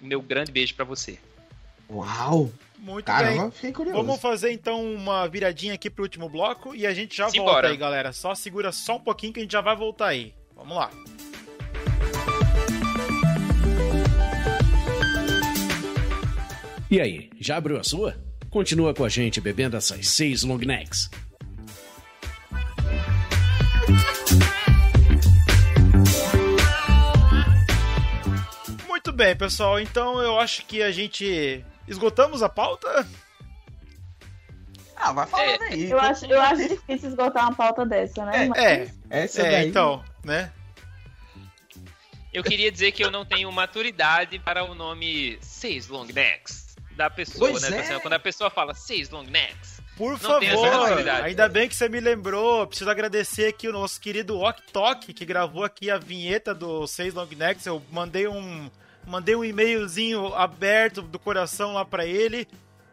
o 0.00 0.06
meu 0.06 0.22
grande 0.22 0.50
beijo 0.50 0.74
pra 0.74 0.84
você. 0.84 1.18
Uau! 1.90 2.50
Muito 2.78 3.06
Caramba, 3.06 3.42
bem. 3.42 3.50
fiquei 3.50 3.72
curioso. 3.72 3.98
Vamos 3.98 4.20
fazer 4.20 4.52
então 4.52 4.94
uma 4.94 5.26
viradinha 5.28 5.74
aqui 5.74 5.90
pro 5.90 6.04
último 6.04 6.28
bloco 6.28 6.74
e 6.74 6.86
a 6.86 6.94
gente 6.94 7.16
já 7.16 7.28
Simbora. 7.28 7.52
volta 7.52 7.68
aí, 7.68 7.76
galera. 7.76 8.12
Só 8.12 8.34
segura 8.34 8.70
só 8.72 8.96
um 8.96 9.00
pouquinho 9.00 9.32
que 9.32 9.40
a 9.40 9.42
gente 9.42 9.52
já 9.52 9.60
vai 9.60 9.74
voltar 9.76 10.08
aí. 10.08 10.32
Vamos 10.56 10.76
lá. 10.76 10.90
E 16.90 17.00
aí, 17.00 17.30
já 17.38 17.56
abriu 17.56 17.78
a 17.78 17.84
sua? 17.84 18.16
Continua 18.50 18.94
com 18.94 19.04
a 19.04 19.08
gente 19.08 19.40
bebendo 19.40 19.76
essas 19.76 20.08
seis 20.08 20.42
long 20.42 20.56
necks. 20.58 21.10
Muito 28.86 29.12
bem, 29.12 29.36
pessoal. 29.36 29.78
Então 29.78 30.20
eu 30.20 30.38
acho 30.38 30.64
que 30.66 30.82
a 30.82 30.90
gente 30.90 31.64
esgotamos 31.88 32.42
a 32.42 32.48
pauta. 32.48 33.06
Ah, 34.96 35.12
vai 35.12 35.26
falando 35.26 35.62
aí. 35.62 35.90
Eu 35.90 35.98
acho, 36.00 36.26
eu 36.26 36.40
acho 36.40 36.68
difícil 36.68 37.10
esgotar 37.10 37.44
uma 37.44 37.54
pauta 37.54 37.86
dessa, 37.86 38.24
né? 38.24 38.46
Mas- 38.48 38.58
É, 38.62 38.90
Essa 39.10 39.42
é, 39.42 39.50
daí. 39.52 39.68
então, 39.68 40.04
né? 40.24 40.52
Eu 42.32 42.42
queria 42.44 42.70
dizer 42.70 42.92
que 42.92 43.02
eu 43.04 43.10
não 43.10 43.24
tenho 43.24 43.50
maturidade 43.50 44.38
para 44.38 44.64
o 44.64 44.74
nome 44.74 45.38
seis 45.40 45.88
long 45.88 46.04
necks 46.06 46.76
da 46.96 47.08
pessoa, 47.08 47.50
Pois 47.50 47.62
né? 47.70 47.76
é. 47.78 47.80
Assim, 47.80 47.98
Quando 48.00 48.14
a 48.14 48.18
pessoa 48.18 48.50
fala 48.50 48.74
seis 48.74 49.08
long 49.08 49.22
necks, 49.24 49.80
Por 49.96 50.18
favor, 50.18 51.08
ainda 51.24 51.48
bem 51.48 51.68
que 51.68 51.74
você 51.74 51.88
me 51.88 52.00
lembrou. 52.00 52.66
Preciso 52.66 52.90
agradecer 52.90 53.46
aqui 53.46 53.66
o 53.68 53.72
nosso 53.72 54.00
querido 54.00 54.38
Ok 54.38 54.62
Tok, 54.72 55.12
que 55.14 55.24
gravou 55.24 55.64
aqui 55.64 55.90
a 55.90 55.96
vinheta 55.98 56.54
do 56.54 56.86
Seis 56.86 57.14
Long 57.14 57.26
Necks. 57.36 57.66
Eu 57.66 57.82
mandei 57.90 58.28
um, 58.28 58.70
mandei 59.08 59.34
um 59.34 59.44
e-mailzinho 59.44 60.34
aberto 60.34 61.02
do 61.02 61.18
coração 61.18 61.72
lá 61.72 61.84
pra 61.84 62.06
ele. 62.06 62.46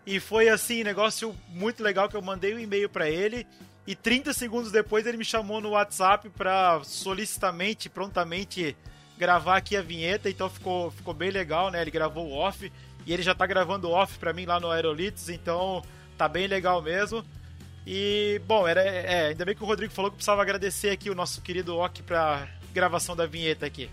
E 0.06 0.20
foi 0.20 0.50
assim, 0.50 0.84
negócio 0.84 1.36
muito 1.50 1.84
legal 1.84 2.08
que 2.08 2.16
eu 2.16 2.22
mandei 2.22 2.54
um 2.54 2.60
e-mail 2.60 2.90
pra 2.90 3.10
ele. 3.10 3.46
E 3.88 3.96
30 3.96 4.34
segundos 4.34 4.72
depois 4.72 5.06
ele 5.06 5.18
me 5.18 5.26
chamou 5.26 5.62
no 5.62 5.72
WhatsApp 5.72 6.30
pra 6.30 6.82
solicitamente, 6.84 7.90
prontamente 7.90 8.76
gravar 9.18 9.58
aqui 9.58 9.76
a 9.76 9.82
vinheta. 9.82 10.30
Então 10.30 10.50
ficou, 10.50 10.92
ficou 10.92 11.14
bem 11.14 11.30
legal, 11.30 11.70
né? 11.70 11.82
Ele 11.82 11.92
gravou 11.92 12.28
o 12.28 12.34
off. 12.34 12.72
E 13.06 13.14
ele 13.14 13.22
já 13.22 13.36
tá 13.36 13.46
gravando 13.46 13.92
off 13.92 14.18
pra 14.18 14.34
mim 14.34 14.46
lá 14.46 14.60
no 14.60 14.72
Aerolitos. 14.72 15.30
Então 15.30 15.84
tá 16.18 16.28
bem 16.28 16.48
legal 16.48 16.82
mesmo. 16.82 17.24
E, 17.86 18.42
bom, 18.48 18.68
era, 18.68 18.82
é, 18.82 19.28
ainda 19.28 19.46
bem 19.46 19.56
que 19.56 19.64
o 19.64 19.68
Rodrigo 19.68 19.94
falou 19.94 20.10
que 20.10 20.18
precisava 20.18 20.42
agradecer 20.42 20.90
aqui 20.90 21.10
o 21.10 21.16
nosso 21.16 21.42
querido 21.42 21.76
Ok 21.78 22.04
pra 22.04 22.48
gravação 22.74 23.16
da 23.16 23.28
vinheta 23.28 23.66
aqui. 23.66 23.90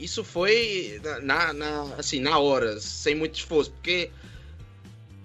Isso 0.00 0.24
foi 0.24 1.00
na, 1.22 1.52
na- 1.52 1.94
assim, 1.98 2.20
na 2.20 2.38
hora, 2.38 2.80
sem 2.80 3.14
muito 3.14 3.34
esforço, 3.36 3.70
porque. 3.72 4.10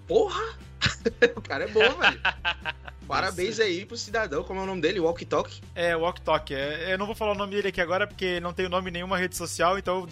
Porra! 0.06 0.56
o 1.34 1.40
cara 1.40 1.64
é 1.64 1.68
bom, 1.68 1.80
velho. 1.80 2.20
Parabéns 3.06 3.60
aí 3.60 3.86
pro 3.86 3.96
cidadão, 3.96 4.42
como 4.42 4.60
é 4.60 4.62
o 4.64 4.66
nome 4.66 4.80
dele? 4.80 4.98
Walk 4.98 5.24
Talk. 5.24 5.60
É, 5.74 5.96
o 5.96 6.02
Ok 6.02 6.20
Tok. 6.22 6.52
É, 6.52 6.92
eu 6.92 6.98
não 6.98 7.06
vou 7.06 7.14
falar 7.14 7.32
o 7.32 7.36
nome 7.36 7.54
dele 7.54 7.68
aqui 7.68 7.80
agora 7.80 8.06
porque 8.06 8.40
não 8.40 8.52
tem 8.52 8.66
o 8.66 8.68
nome 8.68 8.90
em 8.90 8.94
nenhuma 8.94 9.16
rede 9.16 9.36
social, 9.36 9.78
então 9.78 10.08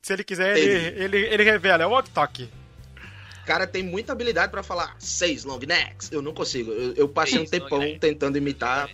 se 0.00 0.12
ele 0.12 0.22
quiser, 0.22 0.56
ele, 0.56 1.04
ele, 1.04 1.18
ele 1.26 1.42
revela. 1.42 1.82
É 1.82 1.86
o 1.86 2.02
Tok. 2.02 2.48
O 3.42 3.46
cara 3.46 3.66
tem 3.66 3.82
muita 3.82 4.12
habilidade 4.12 4.50
pra 4.50 4.62
falar 4.62 4.94
seis 4.98 5.44
long 5.44 5.58
necks. 5.58 6.10
Eu 6.12 6.22
não 6.22 6.32
consigo. 6.32 6.70
Eu, 6.70 6.94
eu 6.94 7.08
passei 7.08 7.38
Seis 7.38 7.48
um 7.48 7.50
tempão 7.50 7.98
tentando 7.98 8.38
imitar, 8.38 8.88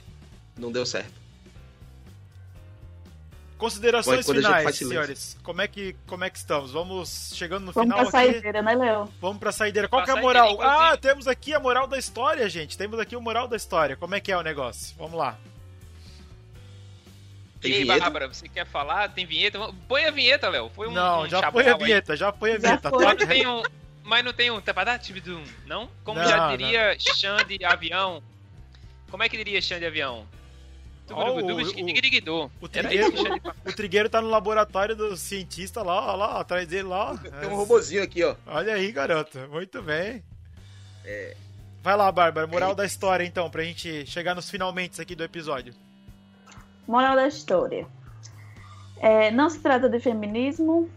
não 0.59 0.73
deu 0.73 0.87
certo. 0.87 1.22
Considerações 3.63 4.29
a 4.29 4.35
finais, 4.35 4.77
senhores. 4.77 5.39
Como 5.41 5.63
é, 5.63 5.69
que, 5.69 5.95
como 6.05 6.25
é 6.25 6.31
que 6.31 6.37
estamos? 6.37 6.73
Vamos 6.73 7.31
chegando 7.33 7.67
no 7.67 7.73
Vamos 7.73 7.93
final 7.95 8.11
pra 8.11 8.21
aqui. 8.21 8.33
saideira, 8.33 8.61
né, 8.61 8.75
Léo? 8.75 9.09
Vamos 9.21 9.39
pra 9.39 9.53
saideira. 9.53 9.87
Qual 9.87 10.03
Pra 10.03 10.13
que 10.13 10.19
é 10.19 10.21
a 10.21 10.23
moral? 10.23 10.51
inclusive. 10.51 10.77
Ah, 10.77 10.97
temos 10.97 11.29
aqui 11.29 11.55
a 11.55 11.61
moral 11.61 11.87
da 11.87 11.97
história, 11.97 12.49
gente. 12.49 12.77
Temos 12.77 12.99
aqui 12.99 13.15
o 13.15 13.21
moral 13.21 13.47
da 13.47 13.57
história. 13.57 13.95
Como 13.97 14.17
é 14.17 14.21
que 14.21 14.33
é 14.33 14.37
o 14.37 14.43
negócio? 14.43 14.97
Vamos 14.99 15.17
lá. 15.17 15.39
Tem 17.61 17.71
e 17.71 17.75
aí, 17.75 17.83
vinheta? 17.85 18.01
Bárbara, 18.01 18.27
você 18.27 18.49
quer 18.49 18.67
falar? 18.67 19.09
Tem 19.11 19.25
vinheta? 19.25 19.61
Põe 19.87 20.07
a 20.07 20.11
vinheta, 20.11 20.49
Léo. 20.49 20.69
Foi 20.75 20.89
um, 20.89 20.93
não, 20.93 21.23
um 21.23 21.29
já 21.29 21.53
põe 21.53 21.69
a 21.69 21.77
aí. 21.77 21.79
vinheta, 21.85 22.17
já 22.17 22.33
põe 22.33 22.51
a 22.51 22.55
Já 22.55 22.59
vinheta. 22.59 22.91
foi. 22.91 23.05
Mas 23.05 23.19
não 23.21 23.27
tem 23.29 23.47
um. 23.47 23.63
Mas 24.03 24.25
não 24.25 24.33
tem 24.33 24.51
um 24.51 24.61
tapadá-tibidum, 24.61 25.45
não? 25.67 25.89
Como 26.03 26.19
Não, 26.19 26.29
já 26.29 26.49
diria 26.51 26.97
Xande 26.99 27.65
Avião. 27.65 28.21
Como 29.09 29.23
é 29.23 29.29
que 29.29 29.37
diria 29.37 29.63
Xande 29.63 29.87
Avião? 29.87 30.27
Ó, 31.11 31.37
o- 31.37 31.63
trigueiro- 32.69 33.41
O 33.67 33.73
Trigueiro 33.73 34.09
tá 34.09 34.21
no 34.21 34.29
laboratório 34.29 34.95
do 34.97 35.17
cientista 35.17 35.83
lá, 35.83 36.13
ó, 36.13 36.17
lá, 36.17 36.41
atrás 36.41 36.67
dele 36.69 36.85
lá. 36.89 37.17
Tem 37.41 37.49
um 37.49 37.55
robozinho 37.57 38.03
aqui, 38.03 38.23
ó. 38.25 38.35
Olha 38.47 38.75
aí, 38.75 38.91
garoto. 38.93 39.39
Muito 39.51 39.83
bem. 39.83 40.23
Vai 41.83 41.97
lá, 41.97 42.11
Bárbara, 42.13 42.47
moral 42.47 42.75
da 42.75 42.87
história 42.87 43.25
então, 43.25 43.51
pra 43.51 43.65
gente 43.65 44.07
chegar 44.07 44.35
nos 44.35 44.49
finalmente 44.49 45.01
aqui 45.01 45.15
do 45.17 45.25
episódio. 45.25 45.75
Moral 46.87 47.17
da 47.17 47.27
história. 47.27 47.87
É, 48.99 49.31
não 49.33 49.51
se 49.51 49.59
trata 49.59 49.89
de 49.89 49.99
feminismo, 49.99 50.89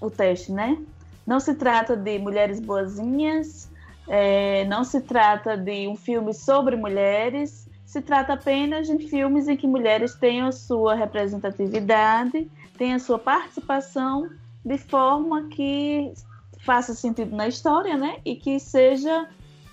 o 0.00 0.10
teste, 0.10 0.50
né? 0.50 0.78
Não 1.26 1.38
se 1.38 1.54
trata 1.54 1.94
de 1.94 2.18
mulheres 2.18 2.58
boazinhas, 2.58 3.70
é, 4.08 4.64
não 4.64 4.82
se 4.82 5.00
trata 5.02 5.56
de 5.56 5.86
um 5.86 5.94
filme 5.94 6.32
sobre 6.32 6.74
mulheres, 6.74 7.68
se 7.90 8.00
trata 8.00 8.34
apenas 8.34 8.86
de 8.86 8.98
filmes 9.08 9.48
em 9.48 9.56
que 9.56 9.66
mulheres 9.66 10.14
tenham 10.14 10.46
a 10.46 10.52
sua 10.52 10.94
representatividade, 10.94 12.48
tenham 12.78 13.00
sua 13.00 13.18
participação 13.18 14.30
de 14.64 14.78
forma 14.78 15.48
que 15.48 16.12
faça 16.60 16.94
sentido 16.94 17.34
na 17.34 17.48
história, 17.48 17.96
né? 17.96 18.20
E 18.24 18.36
que 18.36 18.60
seja 18.60 19.28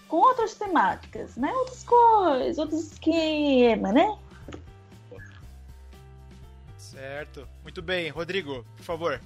com 0.07 0.17
outras 0.17 0.55
temáticas, 0.55 1.35
né? 1.35 1.53
Outras 1.53 1.83
coisas, 1.83 2.57
outros 2.57 2.91
esquemas, 2.91 3.93
né? 3.93 4.17
Certo. 6.75 7.47
Muito 7.61 7.83
bem. 7.83 8.09
Rodrigo, 8.09 8.65
por 8.77 8.83
favor. 8.83 9.21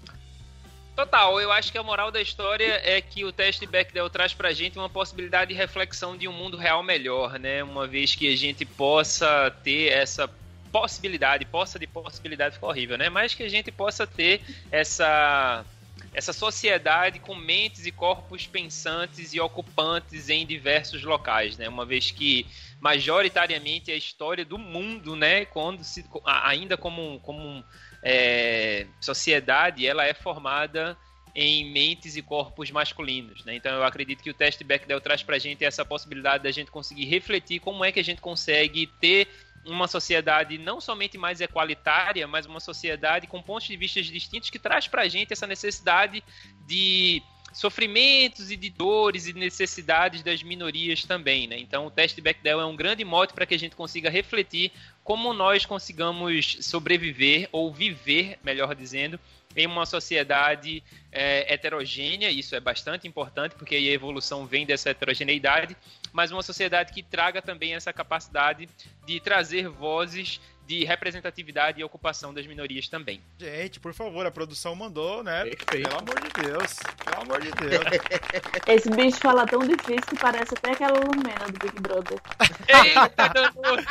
Total, 0.95 1.39
eu 1.39 1.51
acho 1.51 1.71
que 1.71 1.77
a 1.77 1.83
moral 1.83 2.11
da 2.11 2.21
história 2.21 2.81
é 2.83 3.01
que 3.01 3.23
o 3.23 3.31
teste 3.31 3.65
Bechdel 3.65 4.09
traz 4.09 4.33
pra 4.33 4.51
gente 4.51 4.77
uma 4.77 4.89
possibilidade 4.89 5.49
de 5.53 5.57
reflexão 5.57 6.17
de 6.17 6.27
um 6.27 6.33
mundo 6.33 6.57
real 6.57 6.83
melhor, 6.83 7.39
né? 7.39 7.63
Uma 7.63 7.87
vez 7.87 8.13
que 8.13 8.31
a 8.31 8.35
gente 8.35 8.65
possa 8.65 9.49
ter 9.63 9.91
essa 9.91 10.29
possibilidade, 10.71 11.45
possa 11.45 11.79
de 11.79 11.87
possibilidade 11.87 12.55
ficou 12.55 12.69
horrível, 12.69 12.97
né? 12.97 13.09
Mas 13.09 13.33
que 13.33 13.43
a 13.43 13.49
gente 13.49 13.71
possa 13.71 14.05
ter 14.05 14.41
essa 14.71 15.65
essa 16.13 16.33
sociedade 16.33 17.19
com 17.19 17.35
mentes 17.35 17.85
e 17.85 17.91
corpos 17.91 18.45
pensantes 18.45 19.33
e 19.33 19.39
ocupantes 19.39 20.29
em 20.29 20.45
diversos 20.45 21.03
locais, 21.03 21.57
né? 21.57 21.69
Uma 21.69 21.85
vez 21.85 22.11
que 22.11 22.45
majoritariamente 22.81 23.91
a 23.91 23.95
história 23.95 24.43
do 24.43 24.57
mundo, 24.57 25.15
né, 25.15 25.45
quando 25.45 25.83
se 25.83 26.03
ainda 26.25 26.75
como 26.75 27.19
como 27.19 27.63
é, 28.03 28.87
sociedade, 28.99 29.85
ela 29.85 30.05
é 30.05 30.13
formada 30.13 30.97
em 31.33 31.71
mentes 31.71 32.15
e 32.15 32.21
corpos 32.21 32.71
masculinos, 32.71 33.45
né? 33.45 33.55
Então 33.55 33.71
eu 33.71 33.83
acredito 33.83 34.21
que 34.21 34.29
o 34.29 34.33
teste 34.33 34.63
Bechdel 34.63 34.99
traz 34.99 35.23
para 35.23 35.37
a 35.37 35.39
gente 35.39 35.63
essa 35.63 35.85
possibilidade 35.85 36.43
da 36.43 36.51
gente 36.51 36.69
conseguir 36.69 37.05
refletir 37.05 37.59
como 37.59 37.85
é 37.85 37.91
que 37.91 37.99
a 37.99 38.03
gente 38.03 38.21
consegue 38.21 38.87
ter 38.99 39.27
uma 39.65 39.87
sociedade 39.87 40.57
não 40.57 40.81
somente 40.81 41.17
mais 41.17 41.39
equalitária, 41.39 42.27
mas 42.27 42.45
uma 42.45 42.59
sociedade 42.59 43.27
com 43.27 43.41
pontos 43.41 43.67
de 43.67 43.77
vista 43.77 44.01
distintos 44.01 44.49
que 44.49 44.59
traz 44.59 44.87
para 44.87 45.03
a 45.03 45.07
gente 45.07 45.31
essa 45.31 45.47
necessidade 45.47 46.23
de 46.65 47.21
sofrimentos 47.53 48.51
e 48.51 48.55
de 48.55 48.69
dores 48.69 49.27
e 49.27 49.33
necessidades 49.33 50.23
das 50.23 50.41
minorias 50.43 51.03
também, 51.03 51.47
né? 51.47 51.57
Então 51.57 51.85
o 51.85 51.91
teste 51.91 52.21
Bechdel 52.21 52.61
é 52.61 52.65
um 52.65 52.75
grande 52.75 53.03
mote 53.03 53.33
para 53.33 53.45
que 53.45 53.53
a 53.53 53.59
gente 53.59 53.75
consiga 53.75 54.09
refletir 54.09 54.71
como 55.03 55.33
nós 55.33 55.65
consigamos 55.65 56.57
sobreviver 56.61 57.49
ou 57.51 57.73
viver, 57.73 58.37
melhor 58.43 58.75
dizendo, 58.75 59.19
em 59.55 59.67
uma 59.67 59.85
sociedade 59.85 60.81
é, 61.11 61.53
heterogênea, 61.53 62.29
isso 62.29 62.55
é 62.55 62.59
bastante 62.59 63.07
importante, 63.07 63.55
porque 63.55 63.75
a 63.75 63.79
evolução 63.79 64.45
vem 64.45 64.65
dessa 64.65 64.89
heterogeneidade, 64.89 65.75
mas 66.13 66.31
uma 66.31 66.43
sociedade 66.43 66.93
que 66.93 67.03
traga 67.03 67.41
também 67.41 67.75
essa 67.75 67.91
capacidade 67.91 68.69
de 69.05 69.19
trazer 69.19 69.67
vozes 69.67 70.39
de 70.65 70.83
representatividade 70.85 71.81
e 71.81 71.83
ocupação 71.83 72.33
das 72.33 72.47
minorias 72.47 72.87
também. 72.87 73.21
Gente, 73.37 73.79
por 73.79 73.93
favor, 73.93 74.25
a 74.25 74.31
produção 74.31 74.75
mandou, 74.75 75.23
né? 75.23 75.43
Perfeito. 75.43 75.89
Pelo 75.89 75.99
amor 75.99 76.21
de 76.21 76.29
Deus. 76.41 76.75
Pelo 77.03 77.21
amor 77.21 77.41
de 77.41 77.51
Deus. 77.51 77.83
Esse 78.67 78.89
bicho 78.89 79.17
fala 79.17 79.45
tão 79.45 79.59
difícil 79.59 80.07
que 80.07 80.17
parece 80.17 80.53
até 80.55 80.71
aquela 80.71 80.99
Lumena 80.99 81.45
do 81.47 81.59
Big 81.59 81.81
Brother. 81.81 82.19
Eita, 82.67 83.29
Danone! 83.29 83.85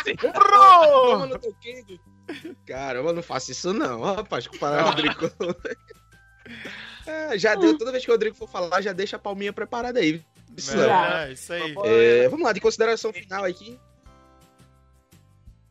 Caramba, 2.67 3.13
não 3.13 3.23
faço 3.23 3.51
isso 3.51 3.73
não, 3.73 4.01
rapaz, 4.03 4.47
comparar 4.47 4.85
o 4.85 4.89
Rodrigo. 4.91 5.31
É, 7.07 7.39
já 7.39 7.55
deu, 7.55 7.77
toda 7.79 7.93
vez 7.93 8.05
que 8.05 8.11
o 8.11 8.15
Rodrigo 8.15 8.37
for 8.37 8.49
falar, 8.49 8.81
já 8.83 8.93
deixa 8.93 9.17
a 9.17 9.19
palminha 9.19 9.53
preparada 9.53 10.01
aí. 10.01 10.23
Isso, 10.57 10.79
é, 10.79 11.33
isso 11.33 11.53
aí. 11.53 11.75
É, 11.85 12.29
vamos 12.29 12.45
lá, 12.45 12.53
de 12.53 12.61
consideração 12.61 13.13
final 13.13 13.45
aqui. 13.45 13.79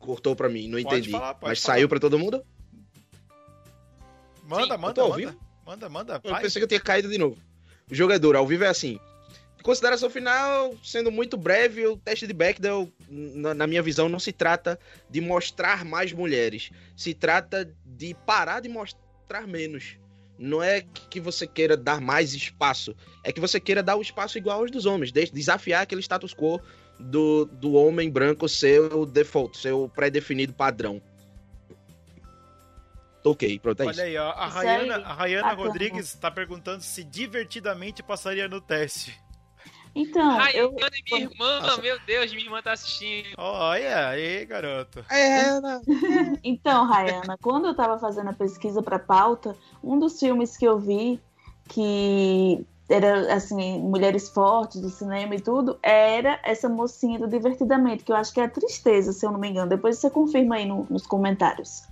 Cortou 0.00 0.34
pra 0.34 0.48
mim, 0.48 0.66
não 0.66 0.78
entendi. 0.78 1.10
Falar, 1.10 1.38
Mas 1.40 1.62
falar. 1.62 1.74
saiu 1.76 1.88
pra 1.88 2.00
todo 2.00 2.18
mundo? 2.18 2.44
Manda, 4.42 4.62
Sim, 4.74 4.80
manda, 4.80 5.06
manda. 5.06 5.36
Manda, 5.64 5.88
manda. 5.88 6.20
Eu 6.24 6.36
pensei 6.36 6.58
que 6.58 6.64
eu 6.64 6.68
tinha 6.68 6.80
caído 6.80 7.08
de 7.08 7.18
novo. 7.18 7.36
O 7.88 7.94
jogador, 7.94 8.34
ao 8.34 8.46
vivo 8.46 8.64
é 8.64 8.68
assim. 8.68 8.98
Consideração 9.62 10.08
final, 10.08 10.74
sendo 10.82 11.12
muito 11.12 11.36
breve, 11.36 11.86
o 11.86 11.96
teste 11.96 12.26
de 12.26 12.32
Bechdel, 12.32 12.90
na, 13.08 13.66
minha 13.66 13.82
visão, 13.82 14.08
não 14.08 14.18
se 14.18 14.32
trata 14.32 14.78
de 15.08 15.20
mostrar 15.20 15.84
mais 15.84 16.12
mulheres. 16.12 16.70
Se 16.96 17.12
trata 17.12 17.70
de 17.84 18.14
parar 18.26 18.60
de 18.60 18.68
mostrar 18.68 19.46
menos. 19.46 19.98
Não 20.42 20.62
é 20.62 20.80
que 20.80 21.20
você 21.20 21.46
queira 21.46 21.76
dar 21.76 22.00
mais 22.00 22.32
espaço, 22.32 22.96
é 23.22 23.30
que 23.30 23.38
você 23.38 23.60
queira 23.60 23.82
dar 23.82 23.96
o 23.96 24.00
espaço 24.00 24.38
igual 24.38 24.60
aos 24.60 24.70
dos 24.70 24.86
homens, 24.86 25.12
desafiar 25.12 25.82
aquele 25.82 26.00
status 26.00 26.32
quo 26.32 26.58
do, 26.98 27.44
do 27.44 27.74
homem 27.74 28.10
branco 28.10 28.48
ser 28.48 28.80
o 28.80 29.04
default, 29.04 29.58
ser 29.58 29.72
o 29.72 29.86
pré-definido 29.86 30.54
padrão. 30.54 31.02
Ok, 33.22 33.58
pronto, 33.58 33.82
é 33.82 33.86
Olha 33.86 33.92
isso. 33.92 34.00
aí, 34.00 34.16
ó, 34.16 34.30
a 34.30 34.46
Rayana, 34.46 34.96
a 34.96 35.12
Rayana 35.12 35.52
Rodrigues 35.52 36.06
está 36.06 36.30
perguntando 36.30 36.82
se 36.82 37.04
divertidamente 37.04 38.02
passaria 38.02 38.48
no 38.48 38.62
teste. 38.62 39.14
Então, 39.94 40.38
Ai, 40.38 40.52
eu... 40.54 40.72
minha 40.72 41.22
irmã, 41.22 41.60
Nossa. 41.60 41.82
meu 41.82 41.98
Deus, 42.06 42.30
minha 42.32 42.44
irmã 42.44 42.62
tá 42.62 42.72
assistindo. 42.72 43.28
Olha 43.36 44.08
aí, 44.08 44.44
garoto. 44.46 45.04
É, 45.10 45.44
então, 46.44 46.86
Rayana, 46.86 47.36
quando 47.42 47.66
eu 47.66 47.74
tava 47.74 47.98
fazendo 47.98 48.30
a 48.30 48.32
pesquisa 48.32 48.82
pra 48.82 48.98
pauta, 48.98 49.56
um 49.82 49.98
dos 49.98 50.18
filmes 50.18 50.56
que 50.56 50.64
eu 50.64 50.78
vi 50.78 51.20
que 51.68 52.66
era 52.88 53.32
assim, 53.32 53.78
mulheres 53.78 54.28
fortes 54.28 54.80
do 54.80 54.90
cinema 54.90 55.36
e 55.36 55.40
tudo, 55.40 55.78
era 55.82 56.40
essa 56.42 56.68
mocinha 56.68 57.18
do 57.18 57.28
Divertidamente, 57.28 58.02
que 58.02 58.10
eu 58.10 58.16
acho 58.16 58.34
que 58.34 58.40
é 58.40 58.44
a 58.44 58.50
Tristeza, 58.50 59.12
se 59.12 59.24
eu 59.24 59.30
não 59.30 59.38
me 59.38 59.48
engano. 59.48 59.68
Depois 59.68 59.98
você 59.98 60.10
confirma 60.10 60.56
aí 60.56 60.66
no, 60.66 60.86
nos 60.90 61.06
comentários. 61.06 61.82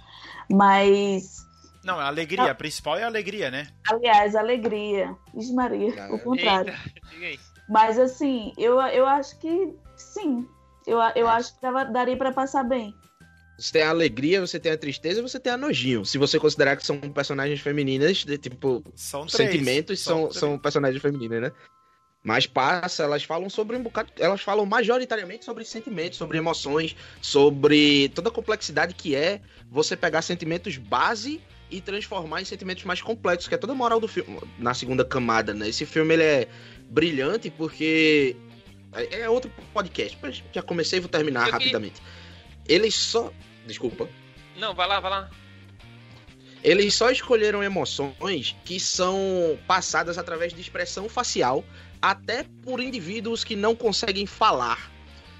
Mas. 0.51 1.46
Não, 1.84 1.99
a 1.99 2.07
alegria, 2.09 2.44
a, 2.44 2.51
a 2.51 2.55
principal 2.55 2.99
é 2.99 3.05
a 3.05 3.07
alegria, 3.07 3.51
né? 3.51 3.68
Aliás, 3.88 4.34
alegria. 4.34 5.16
Ixi, 5.34 5.53
Maria, 5.55 6.12
o 6.12 6.18
contrário. 6.18 6.74
Eita, 7.20 7.42
Mas 7.68 7.98
assim, 7.98 8.52
eu, 8.56 8.80
eu 8.80 9.06
acho 9.06 9.38
que 9.38 9.72
sim. 9.96 10.46
Eu, 10.86 10.98
eu 11.14 11.28
acho 11.28 11.54
que 11.54 11.60
dava, 11.60 11.84
daria 11.84 12.16
para 12.16 12.32
passar 12.32 12.64
bem. 12.64 12.94
Você 13.58 13.72
tem 13.72 13.82
a 13.82 13.90
alegria, 13.90 14.40
você 14.40 14.58
tem 14.58 14.70
a 14.70 14.78
tristeza, 14.78 15.20
você 15.20 15.38
tem 15.40 15.52
a 15.52 15.56
nojinho. 15.56 16.04
Se 16.04 16.16
você 16.16 16.38
considerar 16.38 16.76
que 16.76 16.86
são 16.86 16.98
personagens 17.00 17.60
femininas, 17.60 18.24
de, 18.24 18.38
tipo, 18.38 18.84
são 18.94 19.26
três. 19.26 19.50
sentimentos 19.50 20.00
são, 20.00 20.30
são, 20.30 20.32
são 20.32 20.58
personagens 20.58 21.02
femininas, 21.02 21.42
né? 21.42 21.52
Mas 22.22 22.46
passa, 22.46 23.02
elas 23.02 23.24
falam 23.24 23.50
sobre 23.50 23.76
um 23.76 23.82
bocado. 23.82 24.12
Elas 24.18 24.40
falam 24.40 24.64
majoritariamente 24.64 25.44
sobre 25.44 25.64
sentimentos, 25.64 26.18
sobre 26.18 26.38
emoções, 26.38 26.96
sobre 27.20 28.08
toda 28.10 28.28
a 28.28 28.32
complexidade 28.32 28.94
que 28.94 29.14
é 29.14 29.40
você 29.70 29.96
pegar 29.96 30.22
sentimentos 30.22 30.76
base 30.76 31.40
e 31.70 31.80
transformar 31.80 32.40
em 32.40 32.44
sentimentos 32.44 32.84
mais 32.84 33.02
complexos, 33.02 33.48
que 33.48 33.54
é 33.54 33.58
toda 33.58 33.72
a 33.72 33.76
moral 33.76 34.00
do 34.00 34.08
filme, 34.08 34.40
na 34.58 34.72
segunda 34.72 35.04
camada, 35.04 35.52
né? 35.52 35.68
Esse 35.68 35.84
filme 35.84 36.14
ele 36.14 36.22
é 36.22 36.48
brilhante 36.89 37.51
porque. 37.51 38.36
É, 38.93 39.20
é 39.20 39.28
outro 39.28 39.51
podcast, 39.74 40.18
já 40.53 40.62
comecei 40.62 40.99
e 40.99 41.01
vou 41.01 41.11
terminar 41.11 41.47
Eu 41.47 41.53
rapidamente. 41.53 42.01
Que... 42.01 42.72
Eles 42.72 42.95
só 42.95 43.32
Desculpa. 43.68 44.09
Não, 44.57 44.74
vai 44.74 44.89
lá, 44.89 44.99
vai 44.99 45.11
lá. 45.11 45.30
Eles 46.64 46.95
só 46.95 47.11
escolheram 47.11 47.62
emoções 47.62 48.57
que 48.64 48.80
são 48.80 49.57
passadas 49.66 50.18
através 50.18 50.53
de 50.53 50.61
expressão 50.61 51.09
facial, 51.09 51.62
até 52.03 52.45
por 52.64 52.80
indivíduos 52.80 53.45
que 53.45 53.55
não 53.55 53.76
conseguem 53.76 54.26
falar. 54.26 54.91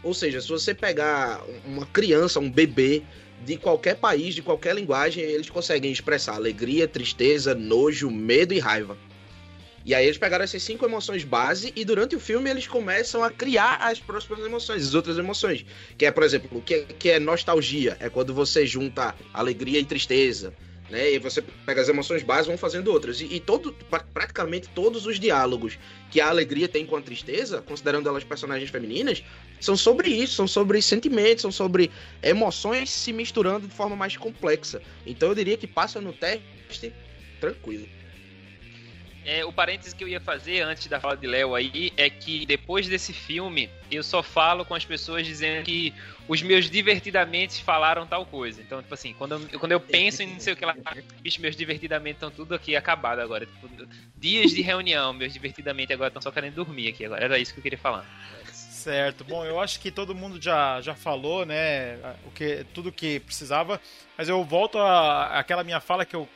Ou 0.05 0.15
seja, 0.15 0.41
se 0.41 0.49
você 0.49 0.75
pegar 0.75 1.43
uma 1.65 1.87
criança, 1.87 2.39
um 2.39 2.51
bebê 2.51 3.03
de 3.45 3.57
qualquer 3.57 3.97
país, 3.97 4.35
de 4.35 4.43
qualquer 4.43 4.77
linguagem, 4.77 5.25
eles 5.25 5.51
conseguem 5.51 5.91
expressar 5.91 6.35
alegria, 6.35 6.87
tristeza, 6.87 7.55
nojo, 7.55 8.11
medo 8.11 8.53
e 8.53 8.61
raiva. 8.61 8.97
E 9.89 9.95
aí 9.95 10.05
eles 10.05 10.19
pegaram 10.19 10.45
essas 10.45 10.63
cinco 10.63 10.85
emoções 10.85 11.25
base 11.25 11.73
e 11.75 11.83
durante 11.83 12.15
o 12.15 12.21
filme 12.21 12.51
eles 12.51 12.67
começam 12.67 13.25
a 13.25 13.31
criar 13.31 13.77
as 13.77 13.99
próximas 13.99 14.45
emoções, 14.45 14.87
as 14.87 14.93
outras 14.93 15.17
emoções. 15.17 15.65
Que 15.97 16.05
é, 16.05 16.11
por 16.11 16.25
exemplo, 16.25 16.59
o 16.59 16.61
que, 16.61 16.81
que 16.99 17.09
é 17.09 17.19
nostalgia? 17.19 17.97
É 17.99 18.11
quando 18.11 18.35
você 18.35 18.67
junta 18.67 19.15
alegria 19.33 19.81
e 19.81 19.85
tristeza. 19.87 20.53
Né? 20.91 21.15
E 21.15 21.19
você 21.19 21.41
pega 21.41 21.81
as 21.81 21.89
emoções 21.89 22.21
e 22.21 22.25
vão 22.27 22.59
fazendo 22.59 22.93
outras. 22.93 23.23
E, 23.23 23.37
e 23.37 23.41
todo, 23.41 23.75
praticamente 24.13 24.69
todos 24.75 25.07
os 25.07 25.19
diálogos 25.19 25.79
que 26.11 26.21
a 26.21 26.29
alegria 26.29 26.69
tem 26.69 26.85
com 26.85 26.97
a 26.97 27.01
tristeza, 27.01 27.63
considerando 27.63 28.11
elas 28.11 28.25
personagens 28.25 28.69
femininas, 28.69 29.25
são 29.59 29.75
sobre 29.75 30.11
isso, 30.11 30.35
são 30.35 30.47
sobre 30.47 30.83
sentimentos, 30.83 31.41
são 31.41 31.51
sobre 31.51 31.91
emoções 32.23 32.91
se 32.91 33.11
misturando 33.11 33.67
de 33.67 33.75
forma 33.75 33.97
mais 33.97 34.19
complexa. 34.19 34.83
Então 35.07 35.31
eu 35.31 35.35
diria 35.35 35.57
que 35.57 35.67
passa 35.67 35.99
no 35.99 36.13
teste 36.13 36.93
tranquilo. 37.41 37.89
É, 39.31 39.45
o 39.45 39.53
parênteses 39.53 39.93
que 39.93 40.03
eu 40.03 40.09
ia 40.09 40.19
fazer 40.19 40.63
antes 40.63 40.87
da 40.87 40.99
fala 40.99 41.15
de 41.15 41.27
Léo 41.27 41.55
aí 41.55 41.93
é 41.99 42.09
que 42.09 42.47
depois 42.47 42.89
desse 42.89 43.13
filme 43.13 43.69
eu 43.91 44.03
só 44.03 44.23
falo 44.23 44.65
com 44.65 44.75
as 44.75 44.87
pessoas 44.87 45.27
dizendo 45.27 45.65
que 45.65 45.93
os 46.27 46.41
meus 46.41 46.71
divertidamente 46.71 47.63
falaram 47.63 48.07
tal 48.07 48.25
coisa. 48.25 48.63
Então, 48.63 48.81
tipo 48.81 48.95
assim, 48.95 49.13
quando 49.13 49.33
eu, 49.33 49.59
quando 49.61 49.73
eu 49.73 49.81
penso 49.81 50.23
em 50.23 50.29
não 50.29 50.41
sei 50.41 50.55
o 50.55 50.57
que 50.57 50.65
lá, 50.65 50.75
bicho, 51.21 51.43
meus 51.43 51.55
divertidamente 51.55 52.15
estão 52.15 52.31
tudo 52.31 52.55
aqui 52.55 52.75
acabado 52.75 53.19
agora. 53.19 53.45
Tipo, 53.45 53.69
dias 54.17 54.51
de 54.51 54.63
reunião, 54.63 55.13
meus 55.13 55.35
divertidamente 55.35 55.93
agora 55.93 56.09
estão 56.09 56.23
só 56.23 56.31
querendo 56.31 56.55
dormir 56.55 56.89
aqui 56.89 57.05
agora. 57.05 57.23
Era 57.23 57.39
isso 57.39 57.53
que 57.53 57.61
eu 57.61 57.63
queria 57.63 57.79
falar. 57.79 58.07
Certo. 58.51 59.25
Bom, 59.25 59.45
eu 59.45 59.61
acho 59.61 59.79
que 59.79 59.91
todo 59.91 60.15
mundo 60.15 60.41
já, 60.41 60.81
já 60.81 60.95
falou, 60.95 61.45
né, 61.45 61.99
o 62.25 62.31
que, 62.31 62.65
tudo 62.73 62.91
que 62.91 63.21
precisava, 63.21 63.79
mas 64.17 64.27
eu 64.27 64.43
volto 64.43 64.79
àquela 64.79 65.63
minha 65.63 65.81
fala 65.81 66.07
que 66.07 66.17
eu, 66.17 66.27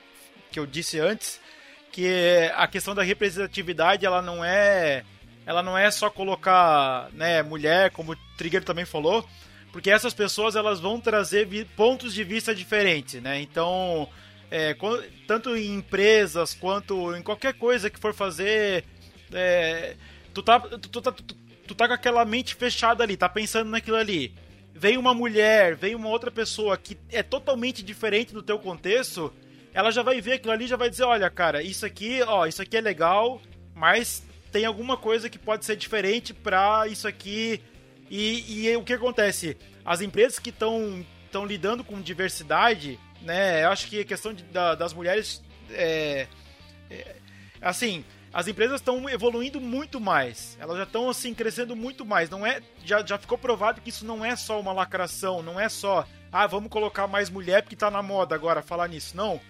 que 0.50 0.60
eu 0.60 0.66
disse 0.66 1.00
antes, 1.00 1.40
que 1.92 2.50
a 2.56 2.66
questão 2.66 2.94
da 2.94 3.02
representatividade, 3.02 4.06
ela 4.06 4.22
não 4.22 4.44
é 4.44 5.04
ela 5.44 5.62
não 5.62 5.76
é 5.76 5.90
só 5.90 6.08
colocar, 6.08 7.10
né, 7.12 7.42
mulher, 7.42 7.90
como 7.90 8.12
o 8.12 8.16
Trigger 8.36 8.62
também 8.62 8.84
falou, 8.84 9.28
porque 9.72 9.90
essas 9.90 10.14
pessoas 10.14 10.54
elas 10.54 10.80
vão 10.80 11.00
trazer 11.00 11.48
pontos 11.76 12.14
de 12.14 12.22
vista 12.22 12.54
diferentes, 12.54 13.20
né? 13.20 13.40
Então, 13.40 14.08
é, 14.50 14.76
tanto 15.26 15.56
em 15.56 15.74
empresas 15.74 16.54
quanto 16.54 17.16
em 17.16 17.22
qualquer 17.22 17.54
coisa 17.54 17.90
que 17.90 17.98
for 17.98 18.14
fazer, 18.14 18.84
é, 19.32 19.96
tu, 20.32 20.42
tá, 20.42 20.60
tu, 20.60 20.78
tu, 20.78 21.02
tu, 21.02 21.34
tu 21.66 21.74
tá 21.74 21.88
com 21.88 21.94
aquela 21.94 22.24
mente 22.24 22.54
fechada 22.54 23.02
ali, 23.02 23.16
tá 23.16 23.28
pensando 23.28 23.70
naquilo 23.70 23.96
ali. 23.96 24.34
Vem 24.74 24.96
uma 24.96 25.14
mulher, 25.14 25.74
vem 25.74 25.94
uma 25.94 26.08
outra 26.08 26.30
pessoa 26.30 26.76
que 26.76 26.96
é 27.10 27.22
totalmente 27.22 27.82
diferente 27.82 28.32
do 28.32 28.42
teu 28.42 28.58
contexto, 28.58 29.32
ela 29.74 29.90
já 29.90 30.02
vai 30.02 30.20
ver 30.20 30.34
aquilo 30.34 30.52
ali 30.52 30.66
já 30.66 30.76
vai 30.76 30.90
dizer, 30.90 31.04
olha, 31.04 31.30
cara, 31.30 31.62
isso 31.62 31.86
aqui, 31.86 32.22
ó, 32.22 32.46
isso 32.46 32.60
aqui 32.60 32.76
é 32.76 32.80
legal, 32.80 33.40
mas 33.74 34.22
tem 34.50 34.64
alguma 34.64 34.96
coisa 34.96 35.30
que 35.30 35.38
pode 35.38 35.64
ser 35.64 35.76
diferente 35.76 36.34
pra 36.34 36.86
isso 36.86 37.08
aqui. 37.08 37.60
E, 38.10 38.66
e 38.68 38.76
o 38.76 38.84
que 38.84 38.92
acontece? 38.92 39.56
As 39.84 40.00
empresas 40.00 40.38
que 40.38 40.50
estão 40.50 41.04
estão 41.24 41.46
lidando 41.46 41.82
com 41.82 41.98
diversidade, 41.98 43.00
né? 43.22 43.64
Eu 43.64 43.70
acho 43.70 43.88
que 43.88 44.00
a 44.00 44.04
questão 44.04 44.34
de, 44.34 44.42
da, 44.44 44.74
das 44.74 44.92
mulheres 44.92 45.42
é, 45.70 46.26
é, 46.90 47.16
assim, 47.58 48.04
as 48.32 48.48
empresas 48.48 48.80
estão 48.80 49.08
evoluindo 49.08 49.58
muito 49.60 49.98
mais. 49.98 50.56
Elas 50.60 50.76
já 50.76 50.82
estão 50.84 51.08
assim 51.08 51.32
crescendo 51.32 51.74
muito 51.74 52.04
mais. 52.04 52.28
Não 52.28 52.46
é, 52.46 52.60
já, 52.84 53.04
já 53.04 53.16
ficou 53.16 53.38
provado 53.38 53.80
que 53.80 53.88
isso 53.88 54.04
não 54.04 54.22
é 54.22 54.36
só 54.36 54.60
uma 54.60 54.72
lacração, 54.72 55.42
não 55.42 55.58
é 55.58 55.70
só, 55.70 56.06
ah, 56.30 56.46
vamos 56.46 56.70
colocar 56.70 57.06
mais 57.06 57.30
mulher 57.30 57.62
porque 57.62 57.76
tá 57.76 57.90
na 57.90 58.02
moda 58.02 58.34
agora 58.34 58.62
falar 58.62 58.88
nisso. 58.88 59.16
Não. 59.16 59.40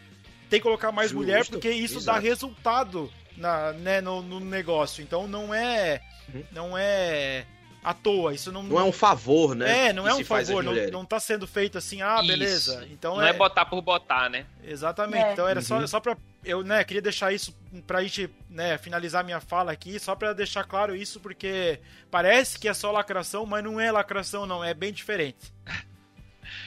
Tem 0.52 0.60
que 0.60 0.64
colocar 0.64 0.92
mais 0.92 1.10
Justo, 1.10 1.24
mulher 1.24 1.46
porque 1.46 1.70
isso 1.70 1.96
exato. 1.96 2.20
dá 2.20 2.22
resultado 2.22 3.10
na, 3.38 3.72
né, 3.72 4.02
no, 4.02 4.20
no, 4.20 4.38
negócio. 4.38 5.02
Então 5.02 5.26
não 5.26 5.54
é 5.54 6.02
uhum. 6.28 6.44
não 6.52 6.76
é 6.76 7.46
à 7.82 7.94
toa. 7.94 8.34
Isso 8.34 8.52
não, 8.52 8.62
não 8.62 8.78
é 8.78 8.84
um 8.84 8.92
favor, 8.92 9.54
né? 9.54 9.88
É, 9.88 9.92
não 9.94 10.06
é 10.06 10.12
um 10.12 10.22
favor. 10.22 10.62
Não, 10.62 10.74
não 10.90 11.06
tá 11.06 11.18
sendo 11.18 11.46
feito 11.46 11.78
assim, 11.78 12.02
ah, 12.02 12.20
beleza. 12.20 12.86
Então 12.90 13.16
não 13.16 13.22
é... 13.22 13.30
é 13.30 13.32
botar 13.32 13.64
por 13.64 13.80
botar, 13.80 14.28
né? 14.28 14.44
Exatamente. 14.62 15.24
É. 15.24 15.32
Então 15.32 15.48
era 15.48 15.60
uhum. 15.60 15.64
só, 15.64 15.86
só 15.86 16.00
pra 16.00 16.18
eu 16.44 16.62
né, 16.62 16.84
queria 16.84 17.00
deixar 17.00 17.32
isso 17.32 17.56
pra 17.86 18.02
gente 18.02 18.28
né, 18.50 18.76
finalizar 18.76 19.24
minha 19.24 19.40
fala 19.40 19.72
aqui, 19.72 19.98
só 19.98 20.14
para 20.14 20.34
deixar 20.34 20.64
claro 20.64 20.94
isso, 20.94 21.18
porque 21.18 21.80
parece 22.10 22.58
que 22.58 22.68
é 22.68 22.74
só 22.74 22.90
lacração, 22.90 23.46
mas 23.46 23.64
não 23.64 23.80
é 23.80 23.90
lacração, 23.90 24.44
não, 24.44 24.62
é 24.62 24.74
bem 24.74 24.92
diferente. 24.92 25.50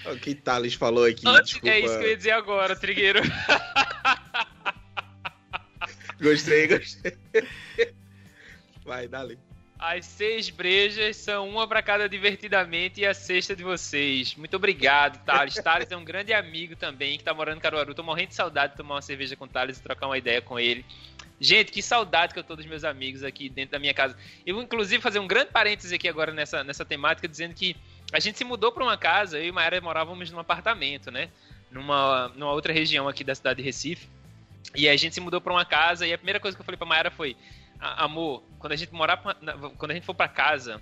O 0.05 0.17
que 0.17 0.35
Thales 0.35 0.73
falou 0.73 1.05
aqui, 1.05 1.27
Antes, 1.27 1.53
desculpa. 1.53 1.75
É 1.75 1.79
isso 1.79 1.97
que 1.97 2.03
eu 2.03 2.09
ia 2.09 2.17
dizer 2.17 2.31
agora, 2.31 2.75
Trigueiro. 2.75 3.21
gostei, 6.21 6.67
gostei. 6.67 7.17
Vai, 8.83 9.07
dali. 9.07 9.37
As 9.77 10.05
seis 10.05 10.49
brejas 10.49 11.17
são 11.17 11.49
uma 11.49 11.67
para 11.67 11.81
cada 11.81 12.07
divertidamente 12.07 13.01
e 13.01 13.05
a 13.05 13.13
sexta 13.13 13.55
de 13.55 13.63
vocês. 13.63 14.35
Muito 14.35 14.55
obrigado, 14.55 15.23
Thales. 15.25 15.55
Thales 15.55 15.91
é 15.91 15.97
um 15.97 16.05
grande 16.05 16.33
amigo 16.33 16.75
também 16.75 17.17
que 17.17 17.23
tá 17.23 17.33
morando 17.33 17.57
em 17.57 17.61
Caruaru. 17.61 17.93
Tô 17.93 18.01
morrendo 18.01 18.29
de 18.29 18.35
saudade 18.35 18.71
de 18.71 18.77
tomar 18.77 18.95
uma 18.95 19.01
cerveja 19.01 19.35
com 19.35 19.45
o 19.45 19.47
Thales 19.47 19.77
e 19.77 19.83
trocar 19.83 20.07
uma 20.07 20.17
ideia 20.17 20.41
com 20.41 20.57
ele. 20.57 20.85
Gente, 21.39 21.71
que 21.71 21.81
saudade 21.81 22.33
que 22.33 22.39
eu 22.39 22.43
tô 22.43 22.55
dos 22.55 22.65
meus 22.65 22.85
amigos 22.85 23.21
aqui 23.21 23.49
dentro 23.49 23.73
da 23.73 23.79
minha 23.79 23.93
casa. 23.93 24.15
Eu 24.45 24.55
vou, 24.55 24.63
inclusive, 24.63 25.03
fazer 25.03 25.19
um 25.19 25.27
grande 25.27 25.51
parêntese 25.51 25.93
aqui 25.93 26.07
agora 26.07 26.31
nessa, 26.31 26.63
nessa 26.63 26.85
temática, 26.85 27.27
dizendo 27.27 27.53
que 27.53 27.75
a 28.15 28.19
gente 28.19 28.37
se 28.37 28.43
mudou 28.43 28.71
para 28.71 28.83
uma 28.83 28.97
casa, 28.97 29.37
eu 29.37 29.45
e 29.45 29.51
Maera 29.51 29.79
morávamos 29.81 30.31
num 30.31 30.39
apartamento, 30.39 31.11
né? 31.11 31.29
Numa, 31.71 32.29
numa 32.29 32.51
outra 32.51 32.71
região 32.71 33.07
aqui 33.07 33.23
da 33.23 33.35
cidade 33.35 33.57
de 33.57 33.63
Recife. 33.63 34.07
E 34.73 34.87
a 34.87 34.95
gente 34.95 35.13
se 35.13 35.21
mudou 35.21 35.41
para 35.41 35.53
uma 35.53 35.65
casa 35.65 36.07
e 36.07 36.13
a 36.13 36.17
primeira 36.17 36.39
coisa 36.39 36.55
que 36.55 36.61
eu 36.61 36.65
falei 36.65 36.77
pra 36.77 36.87
Maera 36.87 37.11
foi: 37.11 37.35
amor, 37.79 38.43
quando 38.59 38.73
a 38.73 38.75
gente 38.75 38.93
morar, 38.93 39.17
quando 39.77 39.91
a 39.91 39.93
gente 39.93 40.05
for 40.05 40.13
para 40.13 40.27
casa, 40.27 40.81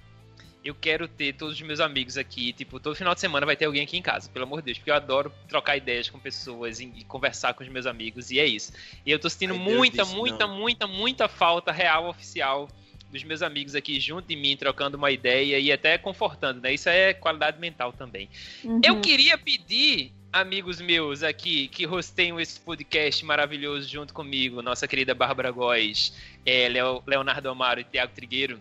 eu 0.63 0.73
quero 0.73 1.07
ter 1.07 1.33
todos 1.33 1.55
os 1.55 1.61
meus 1.61 1.79
amigos 1.79 2.17
aqui, 2.17 2.53
tipo, 2.53 2.79
todo 2.79 2.95
final 2.95 3.13
de 3.13 3.19
semana 3.19 3.45
vai 3.45 3.55
ter 3.55 3.65
alguém 3.65 3.83
aqui 3.83 3.97
em 3.97 4.01
casa, 4.01 4.29
pelo 4.29 4.45
amor 4.45 4.61
de 4.61 4.67
Deus, 4.67 4.77
porque 4.77 4.91
eu 4.91 4.95
adoro 4.95 5.33
trocar 5.47 5.75
ideias 5.75 6.09
com 6.09 6.17
pessoas 6.19 6.79
e, 6.79 6.87
conversar 7.05 7.53
com 7.53 7.63
os 7.63 7.69
meus 7.69 7.85
amigos, 7.85 8.31
e 8.31 8.39
é 8.39 8.45
isso. 8.45 8.71
E 9.05 9.11
eu 9.11 9.19
tô 9.19 9.29
sentindo 9.29 9.53
Ai, 9.53 9.59
muita, 9.59 10.05
muita, 10.05 10.47
muita, 10.47 10.87
muita 10.87 11.27
falta 11.27 11.71
real 11.71 12.07
oficial 12.07 12.69
dos 13.13 13.23
meus 13.23 13.41
amigos 13.41 13.75
aqui 13.75 13.99
junto 13.99 14.27
de 14.27 14.35
mim, 14.35 14.57
trocando 14.57 14.97
uma 14.97 15.11
ideia 15.11 15.59
e 15.59 15.71
até 15.71 15.97
confortando, 15.97 16.59
né? 16.59 16.73
Isso 16.73 16.89
é 16.89 17.13
qualidade 17.13 17.59
mental 17.59 17.93
também. 17.93 18.27
Uhum. 18.63 18.81
Eu 18.83 18.99
queria 18.99 19.37
pedir 19.37 20.11
amigos 20.31 20.81
meus 20.81 21.21
aqui 21.21 21.67
que 21.67 21.85
rosteiam 21.85 22.39
esse 22.39 22.59
podcast 22.59 23.23
maravilhoso 23.23 23.87
junto 23.87 24.13
comigo, 24.13 24.63
nossa 24.63 24.87
querida 24.87 25.13
Bárbara 25.13 25.51
Góes, 25.51 26.13
é, 26.43 26.67
Leonardo 27.05 27.49
Amaro 27.49 27.79
e 27.79 27.83
Tiago 27.83 28.11
Trigueiro, 28.13 28.59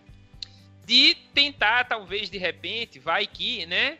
de 0.85 1.15
tentar, 1.33 1.85
talvez, 1.85 2.29
de 2.29 2.37
repente, 2.37 2.99
vai 2.99 3.25
que, 3.25 3.65
né? 3.65 3.97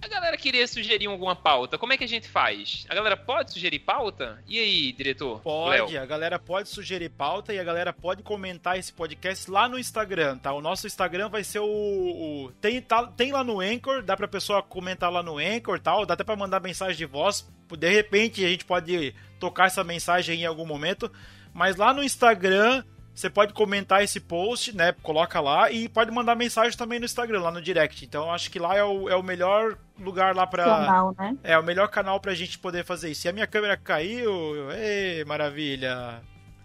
A 0.00 0.06
galera 0.06 0.36
queria 0.36 0.66
sugerir 0.66 1.06
alguma 1.06 1.34
pauta. 1.34 1.76
Como 1.76 1.92
é 1.92 1.96
que 1.96 2.04
a 2.04 2.08
gente 2.08 2.28
faz? 2.28 2.86
A 2.88 2.94
galera 2.94 3.16
pode 3.16 3.52
sugerir 3.52 3.80
pauta? 3.80 4.42
E 4.46 4.58
aí, 4.58 4.92
diretor? 4.92 5.40
Pode, 5.40 5.92
Léo? 5.92 6.02
a 6.02 6.06
galera 6.06 6.38
pode 6.38 6.68
sugerir 6.68 7.08
pauta 7.10 7.52
e 7.52 7.58
a 7.58 7.64
galera 7.64 7.92
pode 7.92 8.22
comentar 8.22 8.78
esse 8.78 8.92
podcast 8.92 9.50
lá 9.50 9.68
no 9.68 9.78
Instagram, 9.78 10.38
tá? 10.38 10.52
O 10.52 10.60
nosso 10.60 10.86
Instagram 10.86 11.28
vai 11.28 11.42
ser 11.42 11.58
o. 11.58 11.66
o... 11.66 12.52
Tem, 12.60 12.80
tá, 12.80 13.06
tem 13.08 13.32
lá 13.32 13.42
no 13.42 13.60
Anchor, 13.60 14.02
dá 14.02 14.16
pra 14.16 14.28
pessoa 14.28 14.62
comentar 14.62 15.10
lá 15.10 15.22
no 15.22 15.38
Anchor 15.38 15.80
tal, 15.80 16.06
dá 16.06 16.14
até 16.14 16.22
pra 16.22 16.36
mandar 16.36 16.60
mensagem 16.60 16.96
de 16.96 17.06
voz. 17.06 17.48
De 17.76 17.90
repente 17.90 18.44
a 18.44 18.48
gente 18.48 18.64
pode 18.64 19.14
tocar 19.40 19.66
essa 19.66 19.82
mensagem 19.82 20.42
em 20.42 20.46
algum 20.46 20.64
momento. 20.64 21.10
Mas 21.52 21.76
lá 21.76 21.92
no 21.92 22.04
Instagram 22.04 22.84
você 23.18 23.28
pode 23.28 23.52
comentar 23.52 24.02
esse 24.04 24.20
post, 24.20 24.76
né? 24.76 24.94
Coloca 25.02 25.40
lá 25.40 25.72
e 25.72 25.88
pode 25.88 26.08
mandar 26.12 26.36
mensagem 26.36 26.78
também 26.78 27.00
no 27.00 27.04
Instagram, 27.04 27.40
lá 27.40 27.50
no 27.50 27.60
direct. 27.60 28.04
Então 28.04 28.32
acho 28.32 28.48
que 28.48 28.60
lá 28.60 28.76
é 28.76 28.84
o, 28.84 29.08
é 29.08 29.16
o 29.16 29.24
melhor 29.24 29.76
lugar 29.98 30.36
lá 30.36 30.46
pra. 30.46 30.64
Canal, 30.64 31.14
né? 31.18 31.36
É 31.42 31.58
o 31.58 31.62
melhor 31.62 31.88
canal 31.88 32.20
pra 32.20 32.32
gente 32.34 32.56
poder 32.60 32.84
fazer 32.84 33.10
isso. 33.10 33.26
E 33.26 33.28
a 33.28 33.32
minha 33.32 33.46
câmera 33.46 33.76
caiu, 33.76 34.70
ei, 34.70 35.24
maravilha. 35.24 36.22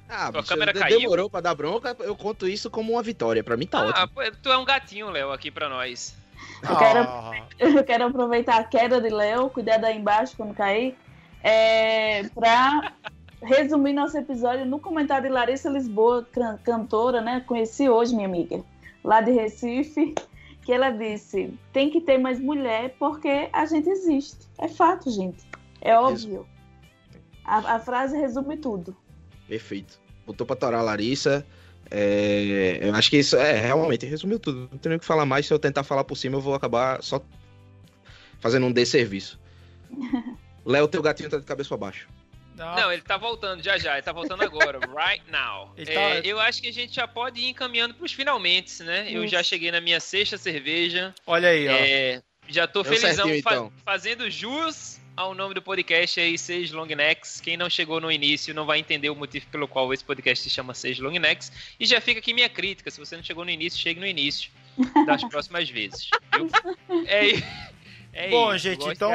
Ah, 0.07 0.27
a 0.27 0.43
câmera 0.43 0.71
caiu. 0.73 0.99
Demorou 0.99 1.27
pra 1.27 1.41
dar 1.41 1.55
bronca, 1.55 1.95
eu 2.01 2.15
conto 2.15 2.47
isso 2.47 2.69
como 2.69 2.93
uma 2.93 3.01
vitória. 3.01 3.43
Pra 3.43 3.57
mim 3.57 3.65
tá 3.65 3.79
ah, 3.79 3.87
ótimo. 3.87 4.37
Tu 4.43 4.51
é 4.51 4.57
um 4.57 4.65
gatinho, 4.65 5.09
Léo, 5.09 5.31
aqui 5.31 5.49
pra 5.49 5.67
nós. 5.67 6.15
Eu, 6.61 6.77
quero, 6.77 6.99
ah. 6.99 7.31
eu 7.57 7.83
quero 7.83 8.05
aproveitar 8.05 8.59
a 8.59 8.63
queda 8.63 9.01
de 9.01 9.09
Léo, 9.09 9.49
cuidar 9.49 9.77
daí 9.77 9.97
embaixo 9.97 10.35
quando 10.37 10.53
cair, 10.53 10.95
é, 11.41 12.23
pra 12.29 12.93
resumir 13.43 13.93
nosso 13.93 14.17
episódio 14.17 14.65
no 14.65 14.79
comentário 14.79 15.27
de 15.27 15.33
Larissa 15.33 15.69
Lisboa, 15.69 16.27
cantora, 16.63 17.21
né? 17.21 17.43
Conheci 17.45 17.89
hoje, 17.89 18.15
minha 18.15 18.27
amiga, 18.27 18.63
lá 19.03 19.21
de 19.21 19.31
Recife, 19.31 20.15
que 20.63 20.71
ela 20.71 20.89
disse: 20.89 21.53
tem 21.71 21.89
que 21.89 22.01
ter 22.01 22.17
mais 22.17 22.39
mulher 22.39 22.95
porque 22.97 23.49
a 23.51 23.65
gente 23.65 23.89
existe. 23.89 24.47
É 24.57 24.67
fato, 24.67 25.11
gente. 25.11 25.45
É, 25.81 25.91
é 25.91 25.99
óbvio. 25.99 26.47
A, 27.43 27.75
a, 27.75 27.79
frase 27.79 28.17
resume 28.17 28.57
tudo. 28.57 28.95
Perfeito. 29.47 29.99
Botou 30.25 30.47
pra 30.47 30.55
torar 30.55 30.79
a 30.79 30.83
Larissa. 30.83 31.45
É, 31.91 32.79
eu 32.81 32.95
acho 32.95 33.09
que 33.09 33.17
isso 33.17 33.35
é 33.35 33.59
realmente 33.59 34.05
resumiu 34.05 34.39
tudo. 34.39 34.69
Não 34.71 34.77
tenho 34.77 34.95
o 34.95 34.99
que 34.99 35.05
falar 35.05 35.25
mais. 35.25 35.45
Se 35.45 35.53
eu 35.53 35.59
tentar 35.59 35.83
falar 35.83 36.05
por 36.05 36.15
cima, 36.15 36.37
eu 36.37 36.41
vou 36.41 36.55
acabar 36.55 37.03
só 37.03 37.21
fazendo 38.39 38.65
um 38.65 38.71
desserviço. 38.71 39.39
Léo, 40.65 40.87
teu 40.87 41.01
gatinho 41.01 41.29
tá 41.29 41.37
de 41.37 41.45
cabeça 41.45 41.67
pra 41.67 41.77
baixo. 41.77 42.07
Não. 42.55 42.75
Não, 42.75 42.91
ele 42.91 43.01
tá 43.01 43.17
voltando 43.17 43.63
já 43.63 43.77
já, 43.77 43.93
ele 43.93 44.01
tá 44.01 44.11
voltando 44.11 44.43
agora, 44.43 44.79
right 44.95 45.23
now. 45.29 45.73
É, 45.77 45.85
tá... 45.85 46.27
Eu 46.27 46.39
acho 46.39 46.61
que 46.61 46.69
a 46.69 46.73
gente 46.73 46.93
já 46.93 47.07
pode 47.07 47.41
ir 47.41 47.49
encaminhando 47.49 47.93
pros 47.93 48.11
finalmente, 48.11 48.83
né? 48.83 49.07
Isso. 49.07 49.17
Eu 49.17 49.27
já 49.27 49.41
cheguei 49.43 49.71
na 49.71 49.81
minha 49.81 49.99
sexta 49.99 50.37
cerveja. 50.37 51.13
Olha 51.25 51.49
aí, 51.49 51.67
é, 51.67 52.21
ó. 52.21 52.33
Já 52.47 52.67
tô 52.67 52.83
Deu 52.83 52.93
felizão 52.93 53.25
certinho, 53.25 53.43
fa 53.43 53.53
então. 53.53 53.73
fazendo 53.85 54.29
jus 54.29 54.99
ao 55.15 55.33
nome 55.33 55.53
do 55.53 55.61
podcast 55.61 56.19
aí, 56.19 56.37
Seis 56.37 56.71
Long 56.71 56.87
Necks. 56.87 57.39
Quem 57.39 57.55
não 57.55 57.69
chegou 57.69 58.01
no 58.01 58.11
início 58.11 58.53
não 58.53 58.65
vai 58.65 58.79
entender 58.79 59.09
o 59.09 59.15
motivo 59.15 59.45
pelo 59.47 59.67
qual 59.67 59.93
esse 59.93 60.03
podcast 60.03 60.43
se 60.43 60.49
chama 60.49 60.73
Seis 60.73 60.99
Long 60.99 61.17
Necks. 61.19 61.51
E 61.79 61.85
já 61.85 62.01
fica 62.01 62.19
aqui 62.19 62.33
minha 62.33 62.49
crítica, 62.49 62.89
se 62.89 62.99
você 62.99 63.15
não 63.15 63.23
chegou 63.23 63.45
no 63.45 63.51
início, 63.51 63.79
chegue 63.79 63.99
no 63.99 64.07
início 64.07 64.51
das 65.05 65.23
próximas 65.29 65.69
vezes. 65.69 66.09
Viu? 66.35 66.49
É, 67.07 67.72
É 68.15 68.29
Bom, 68.29 68.53
isso, 68.53 68.63
gente, 68.63 68.85
de 68.85 68.91
então, 68.91 69.11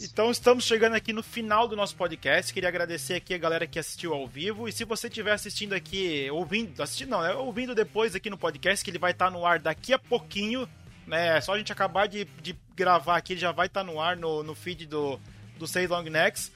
então 0.00 0.30
estamos 0.30 0.64
chegando 0.64 0.94
aqui 0.94 1.12
no 1.12 1.24
final 1.24 1.66
do 1.66 1.74
nosso 1.74 1.96
podcast. 1.96 2.54
Queria 2.54 2.68
agradecer 2.68 3.14
aqui 3.14 3.34
a 3.34 3.38
galera 3.38 3.66
que 3.66 3.80
assistiu 3.80 4.14
ao 4.14 4.28
vivo. 4.28 4.68
E 4.68 4.72
se 4.72 4.84
você 4.84 5.08
estiver 5.08 5.32
assistindo 5.32 5.72
aqui, 5.72 6.30
ouvindo, 6.30 6.80
assistindo 6.80 7.10
não, 7.10 7.20
né? 7.20 7.34
Ouvindo 7.34 7.74
depois 7.74 8.14
aqui 8.14 8.30
no 8.30 8.38
podcast, 8.38 8.84
que 8.84 8.92
ele 8.92 8.98
vai 8.98 9.10
estar 9.10 9.28
no 9.28 9.44
ar 9.44 9.58
daqui 9.58 9.92
a 9.92 9.98
pouquinho, 9.98 10.68
né? 11.04 11.36
É 11.36 11.40
só 11.40 11.54
a 11.54 11.58
gente 11.58 11.72
acabar 11.72 12.06
de, 12.06 12.24
de 12.40 12.56
gravar 12.76 13.16
aqui, 13.16 13.32
ele 13.32 13.40
já 13.40 13.50
vai 13.50 13.66
estar 13.66 13.82
no 13.82 14.00
ar 14.00 14.16
no, 14.16 14.44
no 14.44 14.54
feed 14.54 14.86
do, 14.86 15.18
do 15.58 15.66
Seis 15.66 15.90
Long 15.90 16.04
Necks. 16.04 16.52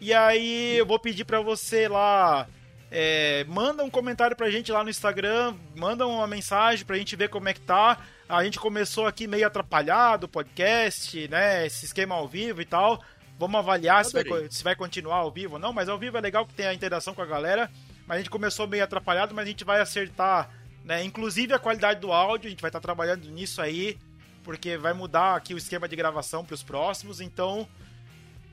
E 0.00 0.14
aí 0.14 0.76
eu 0.76 0.86
vou 0.86 1.00
pedir 1.00 1.24
pra 1.24 1.40
você 1.40 1.88
lá. 1.88 2.46
é, 2.92 3.44
manda 3.48 3.82
um 3.82 3.90
comentário 3.90 4.36
pra 4.36 4.50
gente 4.50 4.70
lá 4.70 4.84
no 4.84 4.90
Instagram, 4.90 5.56
manda 5.74 6.06
uma 6.06 6.28
mensagem 6.28 6.86
pra 6.86 6.96
gente 6.96 7.16
ver 7.16 7.28
como 7.28 7.48
é 7.48 7.54
que 7.54 7.60
tá. 7.60 7.98
A 8.28 8.42
gente 8.44 8.58
começou 8.58 9.06
aqui 9.06 9.26
meio 9.26 9.46
atrapalhado 9.46 10.26
o 10.26 10.28
podcast, 10.28 11.28
né? 11.28 11.66
Esse 11.66 11.84
esquema 11.86 12.14
ao 12.14 12.26
vivo 12.26 12.62
e 12.62 12.64
tal. 12.64 13.02
Vamos 13.38 13.58
avaliar 13.58 14.04
se 14.04 14.12
vai, 14.12 14.24
se 14.50 14.62
vai 14.62 14.76
continuar 14.76 15.16
ao 15.16 15.30
vivo 15.30 15.54
ou 15.54 15.58
não, 15.58 15.72
mas 15.72 15.88
ao 15.88 15.98
vivo 15.98 16.16
é 16.16 16.20
legal 16.20 16.46
que 16.46 16.54
tem 16.54 16.66
a 16.66 16.74
interação 16.74 17.14
com 17.14 17.22
a 17.22 17.26
galera. 17.26 17.70
Mas 18.06 18.16
a 18.16 18.18
gente 18.18 18.30
começou 18.30 18.66
meio 18.66 18.84
atrapalhado, 18.84 19.34
mas 19.34 19.44
a 19.44 19.48
gente 19.48 19.64
vai 19.64 19.80
acertar, 19.80 20.50
né? 20.84 21.02
Inclusive 21.04 21.52
a 21.52 21.58
qualidade 21.58 22.00
do 22.00 22.12
áudio, 22.12 22.46
a 22.46 22.50
gente 22.50 22.60
vai 22.60 22.68
estar 22.68 22.80
trabalhando 22.80 23.28
nisso 23.30 23.60
aí, 23.60 23.98
porque 24.44 24.76
vai 24.76 24.92
mudar 24.92 25.36
aqui 25.36 25.54
o 25.54 25.58
esquema 25.58 25.88
de 25.88 25.96
gravação 25.96 26.44
para 26.44 26.54
os 26.54 26.62
próximos. 26.62 27.20
Então, 27.20 27.66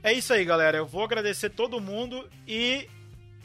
é 0.01 0.13
isso 0.13 0.33
aí, 0.33 0.43
galera. 0.43 0.77
Eu 0.77 0.85
vou 0.85 1.03
agradecer 1.03 1.49
todo 1.49 1.79
mundo 1.79 2.27
e 2.47 2.87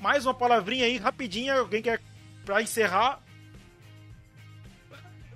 mais 0.01 0.25
uma 0.25 0.35
palavrinha 0.35 0.87
aí, 0.87 0.97
rapidinha. 0.97 1.55
Alguém 1.55 1.83
quer 1.83 2.01
pra 2.45 2.63
encerrar? 2.63 3.23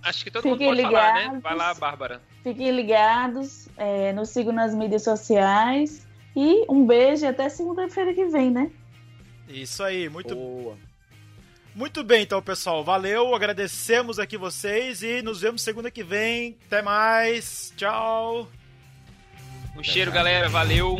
Acho 0.02 0.24
que 0.24 0.30
todo 0.30 0.42
Fiquem 0.42 0.68
mundo 0.68 0.76
pode 0.76 0.82
falar, 0.82 1.14
né? 1.14 1.20
ligados. 1.20 1.42
Vai 1.42 1.56
lá, 1.56 1.74
Bárbara. 1.74 2.22
Fiquem 2.42 2.70
ligados, 2.70 3.68
é, 3.76 4.12
nos 4.12 4.30
sigam 4.30 4.52
nas 4.52 4.74
mídias 4.74 5.02
sociais. 5.02 6.06
E 6.36 6.64
um 6.70 6.86
beijo 6.86 7.24
e 7.24 7.28
até 7.28 7.48
segunda-feira 7.48 8.14
que 8.14 8.26
vem, 8.26 8.50
né? 8.50 8.70
Isso 9.48 9.82
aí, 9.82 10.08
muito 10.08 10.34
Boa. 10.34 10.76
Muito 11.74 12.02
bem, 12.02 12.22
então, 12.22 12.42
pessoal. 12.42 12.82
Valeu, 12.82 13.34
agradecemos 13.34 14.18
aqui 14.18 14.36
vocês 14.36 15.00
e 15.02 15.22
nos 15.22 15.40
vemos 15.40 15.62
segunda 15.62 15.90
que 15.90 16.02
vem. 16.02 16.56
Até 16.66 16.82
mais. 16.82 17.72
Tchau. 17.76 18.48
Um 19.76 19.82
cheiro, 19.84 20.10
galera. 20.10 20.48
Valeu. 20.48 20.98